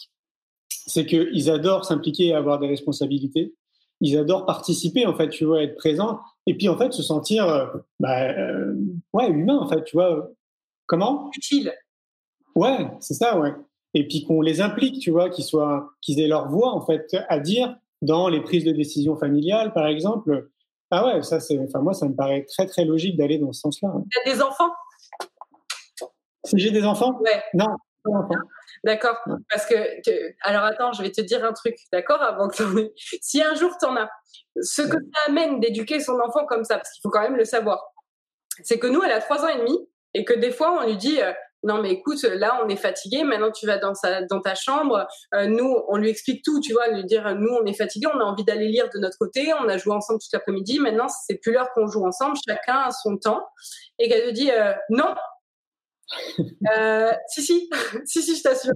c'est 0.70 1.08
qu'ils 1.08 1.50
adorent 1.50 1.84
s'impliquer 1.84 2.28
et 2.28 2.34
avoir 2.34 2.60
des 2.60 2.68
responsabilités. 2.68 3.56
Ils 4.02 4.18
adorent 4.18 4.46
participer, 4.46 5.06
en 5.06 5.16
fait, 5.16 5.30
tu 5.30 5.46
vois, 5.46 5.64
être 5.64 5.76
présent. 5.76 6.20
Et 6.48 6.56
puis, 6.56 6.70
en 6.70 6.78
fait, 6.78 6.94
se 6.94 7.02
sentir, 7.02 7.48
euh, 7.48 7.68
bah, 8.00 8.30
euh, 8.30 8.76
ouais, 9.14 9.30
humain, 9.30 9.58
en 9.58 9.68
fait, 9.68 9.84
tu 9.84 9.96
vois. 9.96 10.30
Comment? 10.86 11.32
Utile. 11.36 11.74
Ouais, 12.56 12.88
c'est 13.00 13.14
ça, 13.14 13.40
ouais. 13.40 13.54
Et 13.94 14.08
puis 14.08 14.26
qu'on 14.26 14.42
les 14.42 14.62
implique, 14.62 15.00
tu 15.00 15.12
vois, 15.12 15.30
qu'ils 15.30 15.46
soient, 15.46 15.90
qu'ils 16.02 16.20
aient 16.20 16.28
leur 16.28 16.50
voix, 16.50 16.74
en 16.74 16.82
fait, 16.82 17.16
à 17.30 17.40
dire 17.40 17.76
dans 18.02 18.28
les 18.28 18.42
prises 18.42 18.66
de 18.66 18.72
décision 18.72 19.16
familiales, 19.16 19.74
par 19.74 19.88
exemple. 19.88 20.50
Ah 20.92 21.06
ouais, 21.06 21.24
ça, 21.24 21.40
c'est, 21.40 21.58
enfin, 21.60 21.80
moi, 21.80 21.94
ça 21.94 22.08
me 22.08 22.14
paraît 22.14 22.46
très, 22.46 22.66
très 22.68 22.86
logique 22.86 23.18
d'aller 23.18 23.38
dans 23.38 23.52
ce 23.54 23.62
sens-là. 23.62 23.90
Hein. 23.96 24.04
Tu 24.12 24.20
as 24.20 24.34
des 24.34 24.42
enfants? 24.42 24.70
Si 26.44 26.60
j'ai 26.60 26.72
des 26.72 26.86
enfants? 26.86 27.18
Ouais. 27.20 27.42
Non, 27.54 27.68
D'accord. 28.86 29.18
Parce 29.50 29.66
que, 29.66 29.76
alors 30.44 30.64
attends, 30.64 30.94
je 30.94 31.02
vais 31.02 31.12
te 31.12 31.20
dire 31.20 31.44
un 31.44 31.54
truc, 31.54 31.76
d'accord, 31.92 32.22
avant 32.22 32.48
que 32.48 32.64
en 32.64 32.78
aies. 32.78 32.94
Si 33.22 33.42
un 33.42 33.56
jour 33.56 33.76
tu 33.80 33.86
en 33.88 33.96
as, 33.96 34.08
ce 34.62 34.84
que 34.84 34.98
ça 34.98 35.22
amène 35.28 35.60
d'éduquer 35.60 36.00
son 36.00 36.20
enfant 36.20 36.46
comme 36.46 36.64
ça, 36.64 36.76
parce 36.76 36.92
qu'il 36.92 37.02
faut 37.02 37.10
quand 37.10 37.22
même 37.22 37.36
le 37.36 37.46
savoir, 37.46 37.84
c'est 38.64 38.78
que 38.78 38.86
nous, 38.86 39.02
elle 39.02 39.12
a 39.12 39.20
trois 39.22 39.44
ans 39.44 39.48
et 39.48 39.58
demi, 39.58 39.76
et 40.14 40.24
que 40.24 40.34
des 40.34 40.52
fois, 40.52 40.80
on 40.80 40.86
lui 40.86 40.98
dit, 40.98 41.20
euh, 41.20 41.34
non 41.64 41.82
mais 41.82 41.94
écoute, 41.94 42.22
là 42.22 42.62
on 42.64 42.70
est 42.70 42.76
fatigué, 42.76 43.24
maintenant 43.24 43.52
tu 43.52 43.66
vas 43.66 43.80
dans, 43.80 43.96
sa, 43.96 44.22
dans 44.22 44.40
ta 44.40 44.54
chambre, 44.54 45.08
euh, 45.34 45.48
nous 45.48 45.76
on 45.88 45.98
lui 45.98 46.10
explique 46.12 46.46
tout, 46.46 46.62
tu 46.62 46.74
vois, 46.74 46.90
lui 46.90 47.04
dire 47.06 47.36
nous 47.36 47.50
on 47.60 47.66
est 47.66 47.74
fatigué, 47.74 48.06
on 48.14 48.20
a 48.20 48.24
envie 48.24 48.44
d'aller 48.44 48.68
lire 48.68 48.88
de 48.94 49.00
notre 49.00 49.18
côté, 49.18 49.52
on 49.60 49.68
a 49.68 49.78
joué 49.80 49.96
ensemble 49.96 50.20
toute 50.20 50.32
l'après-midi, 50.32 50.80
maintenant 50.80 51.08
c'est 51.08 51.40
plus 51.42 51.54
l'heure 51.54 51.72
qu'on 51.74 51.88
joue 51.88 52.06
ensemble, 52.06 52.38
chacun 52.48 52.82
a 52.82 52.92
son 52.92 53.18
temps, 53.18 53.44
et 53.98 54.08
qu'elle 54.08 54.28
te 54.28 54.30
dit 54.30 54.52
euh, 54.52 54.74
non, 54.90 55.16
euh, 56.78 57.12
si, 57.28 57.44
si, 57.44 57.70
si, 58.06 58.22
si, 58.22 58.36
je 58.36 58.44
t'assure. 58.44 58.74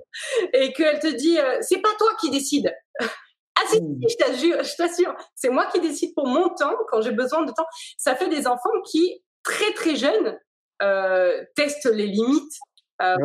Et 0.54 0.74
qu'elle 0.74 1.00
te 1.00 1.08
dit, 1.08 1.38
euh, 1.40 1.58
c'est 1.62 1.82
pas 1.82 1.94
toi 1.98 2.10
qui 2.20 2.30
décide. 2.30 2.74
ah 3.00 3.62
si, 3.68 3.78
si, 3.78 4.10
je 4.10 4.18
t'assure, 4.18 4.64
je 4.64 4.76
t'assure. 4.76 5.16
C'est 5.36 5.50
moi 5.50 5.68
qui 5.68 5.80
décide 5.80 6.14
pour 6.16 6.28
mon 6.28 6.50
temps, 6.50 6.76
quand 6.90 7.02
j'ai 7.02 7.12
besoin 7.12 7.44
de 7.44 7.52
temps. 7.52 7.68
Ça 7.98 8.16
fait 8.16 8.30
des 8.30 8.48
enfants 8.48 8.82
qui, 8.90 9.24
très 9.44 9.74
très 9.74 9.96
jeunes, 9.96 10.40
euh, 10.82 11.44
testent 11.56 11.92
les 11.92 12.08
limites, 12.08 12.58
euh, 13.02 13.16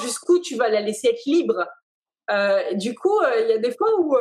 jusqu'où 0.00 0.40
tu 0.40 0.56
vas 0.56 0.68
la 0.68 0.80
laisser 0.80 1.08
être 1.08 1.26
libre. 1.26 1.66
Du 2.74 2.94
coup, 2.94 3.20
il 3.40 3.48
y 3.48 3.52
a 3.52 3.58
des 3.58 3.72
fois 3.72 3.88
où, 3.98 4.16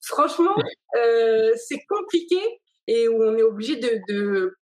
franchement, 0.00 0.56
c'est 0.94 1.84
compliqué 1.86 2.40
et 2.86 3.08
où 3.08 3.22
on 3.22 3.36
est 3.36 3.42
obligé 3.42 3.76
de, 3.76 4.00
de 4.08 4.56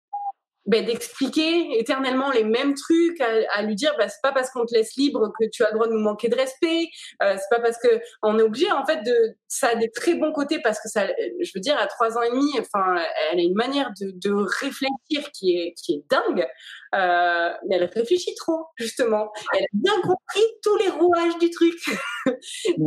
ben, 0.68 0.84
d'expliquer 0.84 1.78
éternellement 1.80 2.30
les 2.30 2.44
mêmes 2.44 2.74
trucs, 2.74 3.20
à, 3.20 3.62
lui 3.62 3.74
dire 3.74 3.94
bah, 3.96 4.06
c'est 4.08 4.20
pas 4.22 4.32
parce 4.32 4.50
qu'on 4.50 4.66
te 4.66 4.74
laisse 4.74 4.96
libre 4.96 5.32
que 5.40 5.46
tu 5.50 5.64
as 5.64 5.68
le 5.68 5.74
droit 5.74 5.88
de 5.88 5.94
nous 5.94 6.00
manquer 6.00 6.28
de 6.28 6.36
respect, 6.36 6.88
euh, 7.22 7.36
c'est 7.36 7.56
pas 7.56 7.60
parce 7.60 7.78
que 7.78 7.88
on 8.22 8.38
est 8.38 8.42
obligé 8.42 8.70
en 8.70 8.84
fait 8.84 9.02
de 9.02 9.34
ça 9.48 9.68
a 9.68 9.74
des 9.76 9.90
très 9.90 10.14
bons 10.14 10.30
côtés 10.30 10.60
parce 10.62 10.78
que 10.78 10.90
ça, 10.90 11.06
je 11.06 11.50
veux 11.54 11.60
dire 11.60 11.78
à 11.78 11.86
trois 11.86 12.18
ans 12.18 12.22
et 12.22 12.30
demi, 12.30 12.52
enfin 12.60 13.02
elle 13.32 13.40
a 13.40 13.42
une 13.42 13.54
manière 13.54 13.92
de, 13.98 14.10
de 14.10 14.30
réfléchir 14.30 15.32
qui 15.32 15.56
est 15.56 15.72
qui 15.72 15.94
est 15.94 16.04
dingue, 16.10 16.46
euh, 16.94 17.50
mais 17.66 17.76
elle 17.76 17.84
réfléchit 17.84 18.34
trop 18.34 18.66
justement, 18.76 19.32
elle 19.54 19.62
a 19.62 19.68
bien 19.72 20.00
compris 20.02 20.44
tous 20.62 20.76
les 20.76 20.90
rouages 20.90 21.38
du 21.38 21.48
truc, 21.48 21.78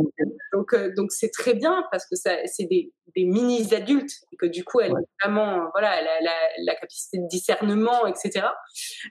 donc 0.52 0.72
euh, 0.72 0.92
donc 0.96 1.10
c'est 1.10 1.30
très 1.30 1.54
bien 1.54 1.84
parce 1.90 2.06
que 2.06 2.14
ça 2.14 2.36
c'est 2.46 2.66
des 2.66 2.92
des 3.14 3.24
mini 3.24 3.74
adultes 3.74 4.12
et 4.32 4.36
que 4.36 4.46
du 4.46 4.64
coup 4.64 4.80
elle 4.80 4.92
vraiment 5.22 5.68
voilà 5.72 6.00
elle 6.00 6.06
a 6.06 6.20
la, 6.22 6.32
la 6.64 6.74
capacité 6.74 7.18
de 7.18 7.28
discernement 7.28 8.06
etc 8.06 8.46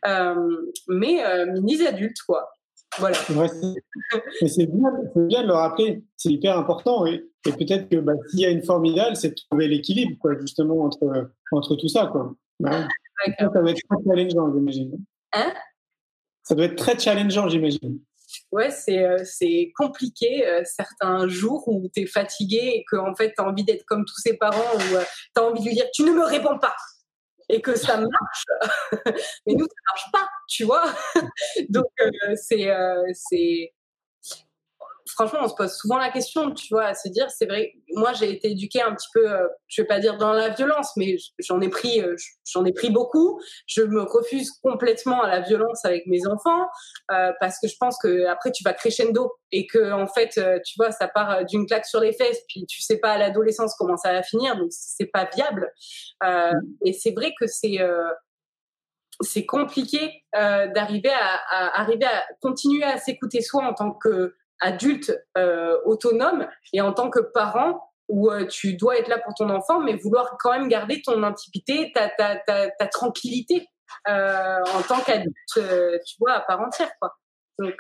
euh, 0.08 0.36
mais 0.88 1.24
euh, 1.26 1.46
mini 1.52 1.86
adultes 1.86 2.22
quoi. 2.26 2.50
Voilà. 2.98 3.18
Mais 4.42 4.48
c'est 4.50 4.66
bien, 4.66 4.92
bien 5.16 5.44
de 5.44 5.48
le 5.48 5.54
rappeler 5.54 6.04
c'est 6.18 6.30
hyper 6.30 6.58
important 6.58 7.06
et, 7.06 7.26
et 7.46 7.52
peut-être 7.54 7.90
que 7.90 7.98
bah, 7.98 8.14
s'il 8.30 8.42
y 8.42 8.46
a 8.46 8.50
une 8.50 8.64
forme 8.64 8.86
idéale 8.86 9.16
c'est 9.16 9.30
de 9.30 9.36
trouver 9.50 9.68
l'équilibre 9.68 10.18
quoi 10.20 10.38
justement 10.40 10.84
entre 10.84 11.32
entre 11.52 11.76
tout 11.76 11.88
ça 11.88 12.08
quoi. 12.08 12.34
Bah, 12.60 12.88
ça 13.38 13.48
doit 13.48 13.72
être 13.72 13.82
très 13.90 14.04
challengeant 14.04 14.54
j'imagine. 14.54 15.06
Hein? 15.34 15.54
Ça 16.44 16.56
doit 16.56 16.66
être 16.66 16.76
très 16.76 17.00
challengeant 17.00 17.48
j'imagine 17.48 18.00
ouais, 18.52 18.72
c'est 18.72 19.04
euh, 19.04 19.24
compliqué 19.76 20.46
euh, 20.46 20.62
certains 20.66 21.28
jours 21.28 21.68
où 21.68 21.90
tu 21.94 22.02
es 22.02 22.06
fatigué 22.06 22.74
et 22.76 22.86
que 22.90 22.98
en 22.98 23.16
fait 23.16 23.34
tu 23.36 23.42
as 23.42 23.46
envie 23.46 23.64
d'être 23.64 23.86
comme 23.86 24.06
tous 24.06 24.20
ses 24.20 24.38
parents 24.38 24.76
ou 24.76 24.96
euh, 24.96 25.04
tu 25.36 25.42
as 25.42 25.46
envie 25.46 25.62
de 25.62 25.66
lui 25.66 25.76
dire 25.76 25.86
tu 25.94 26.04
ne 26.04 26.12
me 26.12 26.26
réponds 26.26 26.60
pas 26.60 26.76
et 27.50 27.62
que 27.62 27.76
ça 27.76 27.98
marche. 27.98 28.46
Mais 29.48 29.54
nous 29.54 29.66
ça 29.66 29.82
marche 29.92 30.12
pas, 30.12 30.30
tu 30.48 30.64
vois. 30.64 30.84
Donc 31.70 31.88
c'est 32.36 32.70
c'est 33.14 33.74
franchement, 35.14 35.40
on 35.44 35.48
se 35.48 35.56
pose 35.56 35.74
souvent 35.74 35.98
la 35.98 36.10
question, 36.10 36.52
tu 36.52 36.68
vois, 36.72 36.86
à 36.86 36.94
se 36.94 37.10
dire, 37.10 37.30
c'est 37.30 37.46
vrai, 37.46 37.74
moi 37.94 38.14
j'ai 38.14 38.32
été 38.32 38.52
éduquée 38.52 38.82
un 38.82 38.94
petit 38.94 39.08
peu, 39.14 39.32
euh, 39.32 39.48
je 39.68 39.82
vais 39.82 39.88
pas 39.88 40.00
dire 40.00 40.18
dans 40.18 40.34
la 40.34 40.50
violence, 40.50 40.92
mais 40.98 41.18
j'en 41.40 41.62
ai 41.62 41.70
pris, 41.70 42.02
euh, 42.02 42.16
j'en 42.46 42.66
ai 42.66 42.74
pris 42.74 42.90
beaucoup. 42.90 43.40
Je 43.68 43.82
me 43.82 44.02
refuse 44.02 44.52
complètement 44.64 45.22
à 45.22 45.28
la 45.28 45.42
violence 45.42 45.86
avec 45.86 46.06
mes 46.08 46.26
enfants 46.28 46.66
euh, 47.12 47.32
parce 47.40 47.58
que 47.62 47.68
je 47.68 47.76
pense 47.80 47.98
que 48.02 48.26
après 48.26 48.52
tu 48.52 48.64
vas 48.64 48.74
crescendo 48.74 49.34
et 49.52 49.68
que 49.68 49.92
en 49.92 50.08
fait, 50.08 50.40
tu 50.66 50.74
vois, 50.78 50.92
ça 50.92 51.08
part 51.08 51.46
d'une 51.46 51.66
claque 51.66 51.86
sur 51.86 52.00
les 52.00 52.14
fesses, 52.14 52.42
puis 52.48 52.66
tu 52.66 52.82
sais 52.82 52.98
pas 52.98 53.12
à 53.12 53.18
l'adolescence 53.18 53.76
comment 53.78 53.98
ça 53.98 54.14
va 54.14 54.24
finir, 54.24 54.58
donc 54.58 54.70
c'est 54.72 55.10
pas 55.12 55.30
viable. 55.34 55.72
Mm. 56.24 56.60
Et 56.86 56.94
c'est 56.94 57.12
vrai 57.12 57.34
que 57.40 57.48
c'est 57.48 57.80
c'est 59.24 59.46
compliqué 59.46 60.24
euh, 60.36 60.68
d'arriver 60.68 61.12
à, 61.12 61.80
arriver 61.80 62.06
à 62.06 62.24
continuer 62.42 62.84
à 62.84 62.98
s'écouter 62.98 63.42
soi 63.42 63.64
en 63.66 63.74
tant 63.74 63.92
qu'adulte 64.62 65.18
euh, 65.38 65.78
autonome 65.86 66.48
et 66.74 66.82
en 66.82 66.94
tant 66.94 67.10
que 67.10 67.20
parent 67.20 67.92
où 68.08 68.30
euh, 68.30 68.46
tu 68.46 68.76
dois 68.76 68.98
être 68.98 69.08
là 69.08 69.20
pour 69.20 69.34
ton 69.34 69.50
enfant, 69.50 69.80
mais 69.80 69.96
vouloir 69.96 70.38
quand 70.40 70.52
même 70.52 70.68
garder 70.68 71.02
ton 71.02 71.24
intimité, 71.24 71.92
ta, 71.94 72.10
ta, 72.10 72.36
ta, 72.38 72.88
tranquillité 72.88 73.68
en 74.08 74.82
tant 74.88 75.00
qu'adulte, 75.00 75.34
tu 75.54 76.16
vois, 76.20 76.34
à 76.34 76.42
part 76.42 76.62
entière, 76.62 76.92
quoi. 77.00 77.16
Donc, 77.60 77.76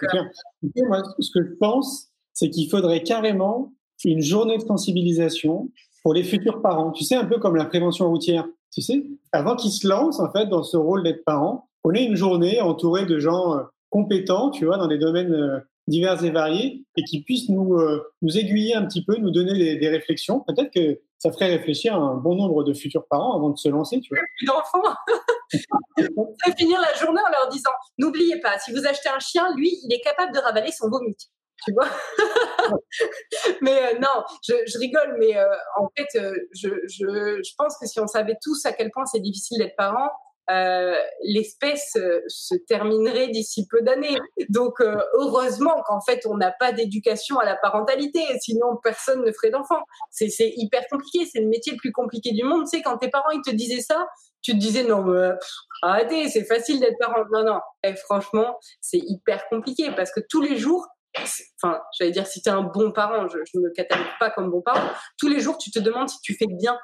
moi, 0.87 1.01
ce 1.19 1.31
que 1.33 1.45
je 1.45 1.53
pense, 1.59 2.09
c'est 2.33 2.49
qu'il 2.49 2.69
faudrait 2.69 3.03
carrément 3.03 3.73
une 4.05 4.21
journée 4.21 4.57
de 4.57 4.63
sensibilisation 4.63 5.69
pour 6.03 6.13
les 6.13 6.23
futurs 6.23 6.61
parents. 6.61 6.91
Tu 6.91 7.03
sais, 7.03 7.15
un 7.15 7.25
peu 7.25 7.39
comme 7.39 7.55
la 7.55 7.65
prévention 7.65 8.09
routière. 8.09 8.47
Tu 8.71 8.81
sais, 8.81 9.03
avant 9.31 9.55
qu'ils 9.55 9.71
se 9.71 9.87
lancent 9.87 10.19
en 10.19 10.31
fait 10.31 10.47
dans 10.47 10.63
ce 10.63 10.77
rôle 10.77 11.03
d'être 11.03 11.23
parent, 11.25 11.69
on 11.83 11.93
est 11.93 12.05
une 12.05 12.15
journée 12.15 12.61
entourée 12.61 13.05
de 13.05 13.19
gens 13.19 13.57
euh, 13.57 13.63
compétents, 13.89 14.49
tu 14.51 14.65
vois, 14.65 14.77
dans 14.77 14.87
des 14.87 14.97
domaines 14.97 15.63
euh, 15.91 15.93
divers 15.93 16.23
et 16.23 16.31
variés, 16.31 16.85
et 16.97 17.03
qui 17.03 17.23
puissent 17.23 17.49
nous 17.49 17.75
euh, 17.75 18.03
nous 18.21 18.37
aiguiller 18.37 18.75
un 18.75 18.85
petit 18.85 19.03
peu, 19.03 19.17
nous 19.17 19.31
donner 19.31 19.53
des, 19.53 19.75
des 19.77 19.89
réflexions. 19.89 20.41
Peut-être 20.41 20.71
que 20.73 21.01
ça 21.19 21.31
ferait 21.31 21.55
réfléchir 21.55 21.95
un 21.95 22.15
bon 22.15 22.35
nombre 22.35 22.63
de 22.63 22.73
futurs 22.73 23.05
parents 23.07 23.35
avant 23.35 23.49
de 23.49 23.57
se 23.57 23.69
lancer, 23.69 23.99
tu 24.01 24.13
vois. 24.13 24.23
D'enfants. 24.45 24.95
finir 26.57 26.79
la 26.79 26.93
journée 26.97 27.21
en 27.21 27.31
leur 27.31 27.49
disant 27.49 27.71
n'oubliez 27.97 28.39
pas, 28.39 28.57
si 28.59 28.71
vous 28.71 28.85
achetez 28.85 29.09
un 29.09 29.19
chien, 29.19 29.47
lui, 29.55 29.77
il 29.83 29.93
est 29.93 30.01
capable 30.01 30.33
de 30.33 30.39
ravaler 30.39 30.71
son 30.71 30.89
vomi 30.89 31.15
tu 31.63 31.73
vois? 31.73 31.87
mais 33.61 33.93
euh, 33.93 33.99
non, 33.99 34.23
je, 34.43 34.55
je, 34.65 34.79
rigole, 34.79 35.15
mais 35.19 35.37
euh, 35.37 35.45
en 35.77 35.89
fait, 35.95 36.07
je, 36.53 36.69
je, 36.87 37.41
je, 37.43 37.51
pense 37.55 37.77
que 37.79 37.85
si 37.85 37.99
on 37.99 38.07
savait 38.07 38.37
tous 38.41 38.65
à 38.65 38.73
quel 38.73 38.89
point 38.89 39.05
c'est 39.05 39.19
difficile 39.19 39.59
d'être 39.59 39.75
parent, 39.75 40.09
l'espèce 41.23 41.97
se 42.27 42.55
terminerait 42.67 43.27
d'ici 43.29 43.67
peu 43.67 43.81
d'années. 43.81 44.17
Donc, 44.49 44.81
heureusement 45.13 45.81
qu'en 45.85 46.01
fait, 46.01 46.25
on 46.25 46.35
n'a 46.35 46.51
pas 46.51 46.71
d'éducation 46.71 47.39
à 47.39 47.45
la 47.45 47.55
parentalité, 47.55 48.21
sinon 48.39 48.77
personne 48.83 49.23
ne 49.23 49.31
ferait 49.31 49.51
d'enfants. 49.51 49.83
C'est 50.09 50.31
hyper 50.39 50.83
compliqué, 50.89 51.25
c'est 51.31 51.41
le 51.41 51.47
métier 51.47 51.73
le 51.73 51.77
plus 51.77 51.91
compliqué 51.91 52.31
du 52.31 52.43
monde. 52.43 52.63
Tu 52.63 52.77
sais, 52.77 52.83
quand 52.83 52.97
tes 52.97 53.09
parents 53.09 53.31
ils 53.31 53.41
te 53.41 53.55
disaient 53.55 53.81
ça, 53.81 54.07
tu 54.41 54.53
te 54.53 54.57
disais 54.57 54.83
non, 54.83 55.05
arrêtez, 55.81 56.29
c'est 56.29 56.45
facile 56.45 56.79
d'être 56.79 56.97
parent. 56.99 57.23
Non, 57.31 57.43
non, 57.43 57.59
Et 57.83 57.89
eh, 57.89 57.95
franchement, 57.95 58.57
c'est 58.79 58.99
hyper 58.99 59.47
compliqué 59.49 59.91
parce 59.95 60.11
que 60.11 60.19
tous 60.29 60.41
les 60.41 60.57
jours, 60.57 60.87
enfin, 61.61 61.79
j'allais 61.97 62.11
dire 62.11 62.27
si 62.27 62.41
tu 62.41 62.49
es 62.49 62.51
un 62.51 62.63
bon 62.63 62.91
parent, 62.91 63.27
je 63.27 63.37
ne 63.37 63.63
me 63.63 63.71
catalogue 63.71 64.07
pas 64.19 64.29
comme 64.31 64.49
bon 64.49 64.61
parent, 64.61 64.89
tous 65.17 65.27
les 65.27 65.39
jours 65.39 65.57
tu 65.57 65.71
te 65.71 65.79
demandes 65.79 66.09
si 66.09 66.19
tu 66.21 66.35
fais 66.35 66.47
bien. 66.47 66.77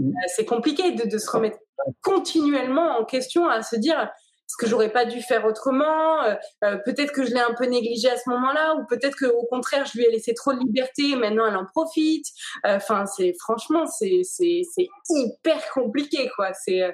Mmh. 0.00 0.08
Euh, 0.08 0.28
c'est 0.34 0.44
compliqué 0.44 0.92
de, 0.92 1.08
de, 1.08 1.18
se 1.18 1.30
remettre 1.30 1.58
continuellement 2.02 2.98
en 2.98 3.04
question, 3.04 3.48
à 3.48 3.62
se 3.62 3.76
dire 3.76 3.98
est-ce 3.98 4.56
que 4.56 4.66
j'aurais 4.66 4.90
pas 4.90 5.04
dû 5.04 5.22
faire 5.22 5.44
autrement 5.44 6.24
euh, 6.24 6.34
euh, 6.64 6.76
Peut-être 6.84 7.12
que 7.12 7.24
je 7.24 7.32
l'ai 7.32 7.40
un 7.40 7.54
peu 7.54 7.66
négligé 7.66 8.10
à 8.10 8.16
ce 8.16 8.28
moment-là, 8.30 8.74
ou 8.74 8.86
peut-être 8.88 9.16
que 9.16 9.26
au 9.26 9.44
contraire 9.44 9.86
je 9.86 9.96
lui 9.96 10.04
ai 10.04 10.10
laissé 10.10 10.34
trop 10.34 10.52
de 10.52 10.58
liberté, 10.58 11.10
et 11.10 11.16
maintenant 11.16 11.46
elle 11.46 11.56
en 11.56 11.66
profite. 11.66 12.26
Enfin, 12.64 13.06
c'est 13.06 13.34
franchement 13.38 13.86
c'est 13.86 14.22
c'est 14.24 14.62
c'est 14.74 14.88
hyper 15.08 15.70
compliqué 15.72 16.30
quoi. 16.34 16.52
C'est 16.52 16.92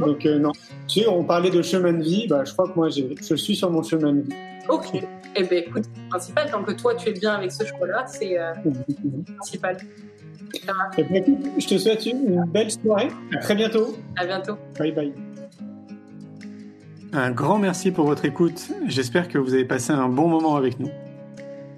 Donc, 0.00 0.24
euh, 0.24 0.34
euh, 0.34 0.38
non. 0.38 0.52
Tu 0.88 1.00
sais, 1.00 1.06
on 1.06 1.22
parlait 1.22 1.50
de 1.50 1.62
chemin 1.62 1.92
de 1.92 2.02
vie, 2.02 2.26
bah, 2.26 2.44
je 2.44 2.52
crois 2.52 2.66
que 2.66 2.74
moi, 2.74 2.88
je 2.88 3.34
suis 3.34 3.54
sur 3.54 3.70
mon 3.70 3.82
chemin 3.82 4.14
de 4.14 4.20
vie. 4.22 4.34
Ok. 4.68 5.06
Eh 5.38 5.44
bien, 5.44 5.58
écoute, 5.58 5.84
c'est 5.94 6.08
principal. 6.08 6.50
Tant 6.50 6.62
que 6.62 6.72
toi, 6.72 6.94
tu 6.94 7.10
es 7.10 7.12
bien 7.12 7.34
avec 7.34 7.52
ce 7.52 7.64
choix-là, 7.64 8.06
c'est 8.06 8.38
euh, 8.38 8.52
principal. 9.36 9.76
Eh 10.96 11.04
je 11.58 11.66
te 11.66 11.76
souhaite 11.76 12.06
une 12.06 12.44
belle 12.46 12.70
soirée. 12.70 13.08
À 13.34 13.38
très 13.38 13.54
bientôt. 13.54 13.96
À 14.16 14.24
bientôt. 14.24 14.56
Bye 14.78 14.92
bye. 14.92 15.12
Un 17.12 17.30
grand 17.30 17.58
merci 17.58 17.90
pour 17.90 18.06
votre 18.06 18.24
écoute. 18.24 18.70
J'espère 18.86 19.28
que 19.28 19.38
vous 19.38 19.54
avez 19.54 19.64
passé 19.64 19.92
un 19.92 20.08
bon 20.08 20.28
moment 20.28 20.56
avec 20.56 20.80
nous. 20.80 20.90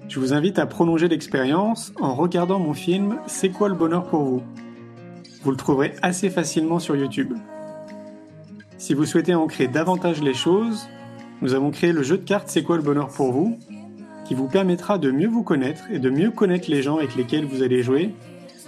Je 0.07 0.19
vous 0.19 0.33
invite 0.33 0.57
à 0.57 0.65
prolonger 0.65 1.07
l'expérience 1.07 1.93
en 1.99 2.15
regardant 2.15 2.59
mon 2.59 2.73
film 2.73 3.19
C'est 3.27 3.49
quoi 3.49 3.69
le 3.69 3.75
bonheur 3.75 4.05
pour 4.05 4.23
vous? 4.23 4.43
Vous 5.43 5.51
le 5.51 5.57
trouverez 5.57 5.93
assez 6.01 6.29
facilement 6.29 6.79
sur 6.79 6.95
YouTube. 6.95 7.33
Si 8.77 8.93
vous 8.93 9.05
souhaitez 9.05 9.35
ancrer 9.35 9.67
davantage 9.67 10.21
les 10.21 10.33
choses, 10.33 10.87
nous 11.41 11.53
avons 11.53 11.71
créé 11.71 11.91
le 11.91 12.03
jeu 12.03 12.17
de 12.17 12.23
cartes 12.23 12.49
C'est 12.49 12.63
quoi 12.63 12.77
le 12.77 12.83
bonheur 12.83 13.07
pour 13.07 13.31
vous 13.31 13.57
qui 14.29 14.35
vous 14.35 14.47
permettra 14.47 14.99
de 14.99 15.09
mieux 15.09 15.27
vous 15.27 15.41
connaître 15.41 15.85
et 15.89 15.97
de 15.97 16.11
mieux 16.11 16.29
connaître 16.29 16.69
les 16.69 16.83
gens 16.83 16.97
avec 16.97 17.15
lesquels 17.15 17.45
vous 17.45 17.63
allez 17.63 17.81
jouer 17.81 18.13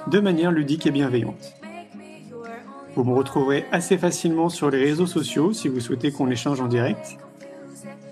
de 0.08 0.20
manière 0.20 0.52
ludique 0.52 0.88
et 0.88 0.92
bienveillante. 0.92 1.54
Vous 2.96 3.04
me 3.04 3.14
retrouverez 3.14 3.66
assez 3.72 3.98
facilement 4.00 4.50
sur 4.50 4.72
les 4.72 4.84
réseaux 4.84 5.06
sociaux 5.06 5.54
si 5.54 5.68
vous 5.68 5.80
souhaitez 5.80 6.12
qu'on 6.12 6.32
échange 6.32 6.62
en 6.62 6.68
direct. 6.68 7.18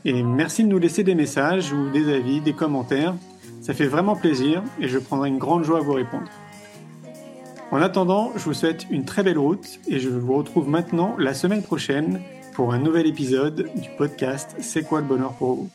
Et 0.06 0.22
merci 0.22 0.64
de 0.64 0.70
nous 0.70 0.78
laisser 0.78 1.04
des 1.04 1.16
messages 1.16 1.74
ou 1.74 1.90
des 1.90 2.14
avis, 2.14 2.40
des 2.40 2.54
commentaires. 2.54 3.16
Ça 3.62 3.74
fait 3.74 3.88
vraiment 3.88 4.16
plaisir 4.16 4.64
et 4.80 4.88
je 4.88 5.00
prendrai 5.00 5.30
une 5.30 5.40
grande 5.40 5.64
joie 5.64 5.80
à 5.80 5.82
vous 5.82 5.94
répondre. 5.94 6.30
En 7.72 7.82
attendant, 7.82 8.32
je 8.36 8.44
vous 8.44 8.54
souhaite 8.54 8.86
une 8.92 9.06
très 9.06 9.24
belle 9.24 9.40
route 9.40 9.80
et 9.88 10.00
je 10.00 10.10
vous 10.10 10.36
retrouve 10.36 10.70
maintenant 10.70 11.16
la 11.18 11.34
semaine 11.34 11.64
prochaine 11.64 12.22
pour 12.60 12.74
un 12.74 12.80
nouvel 12.80 13.08
épisode 13.08 13.72
du 13.74 13.90
podcast 13.98 14.54
C'est 14.60 14.84
quoi 14.84 15.00
le 15.00 15.08
bonheur 15.08 15.32
pour 15.32 15.54
vous? 15.54 15.70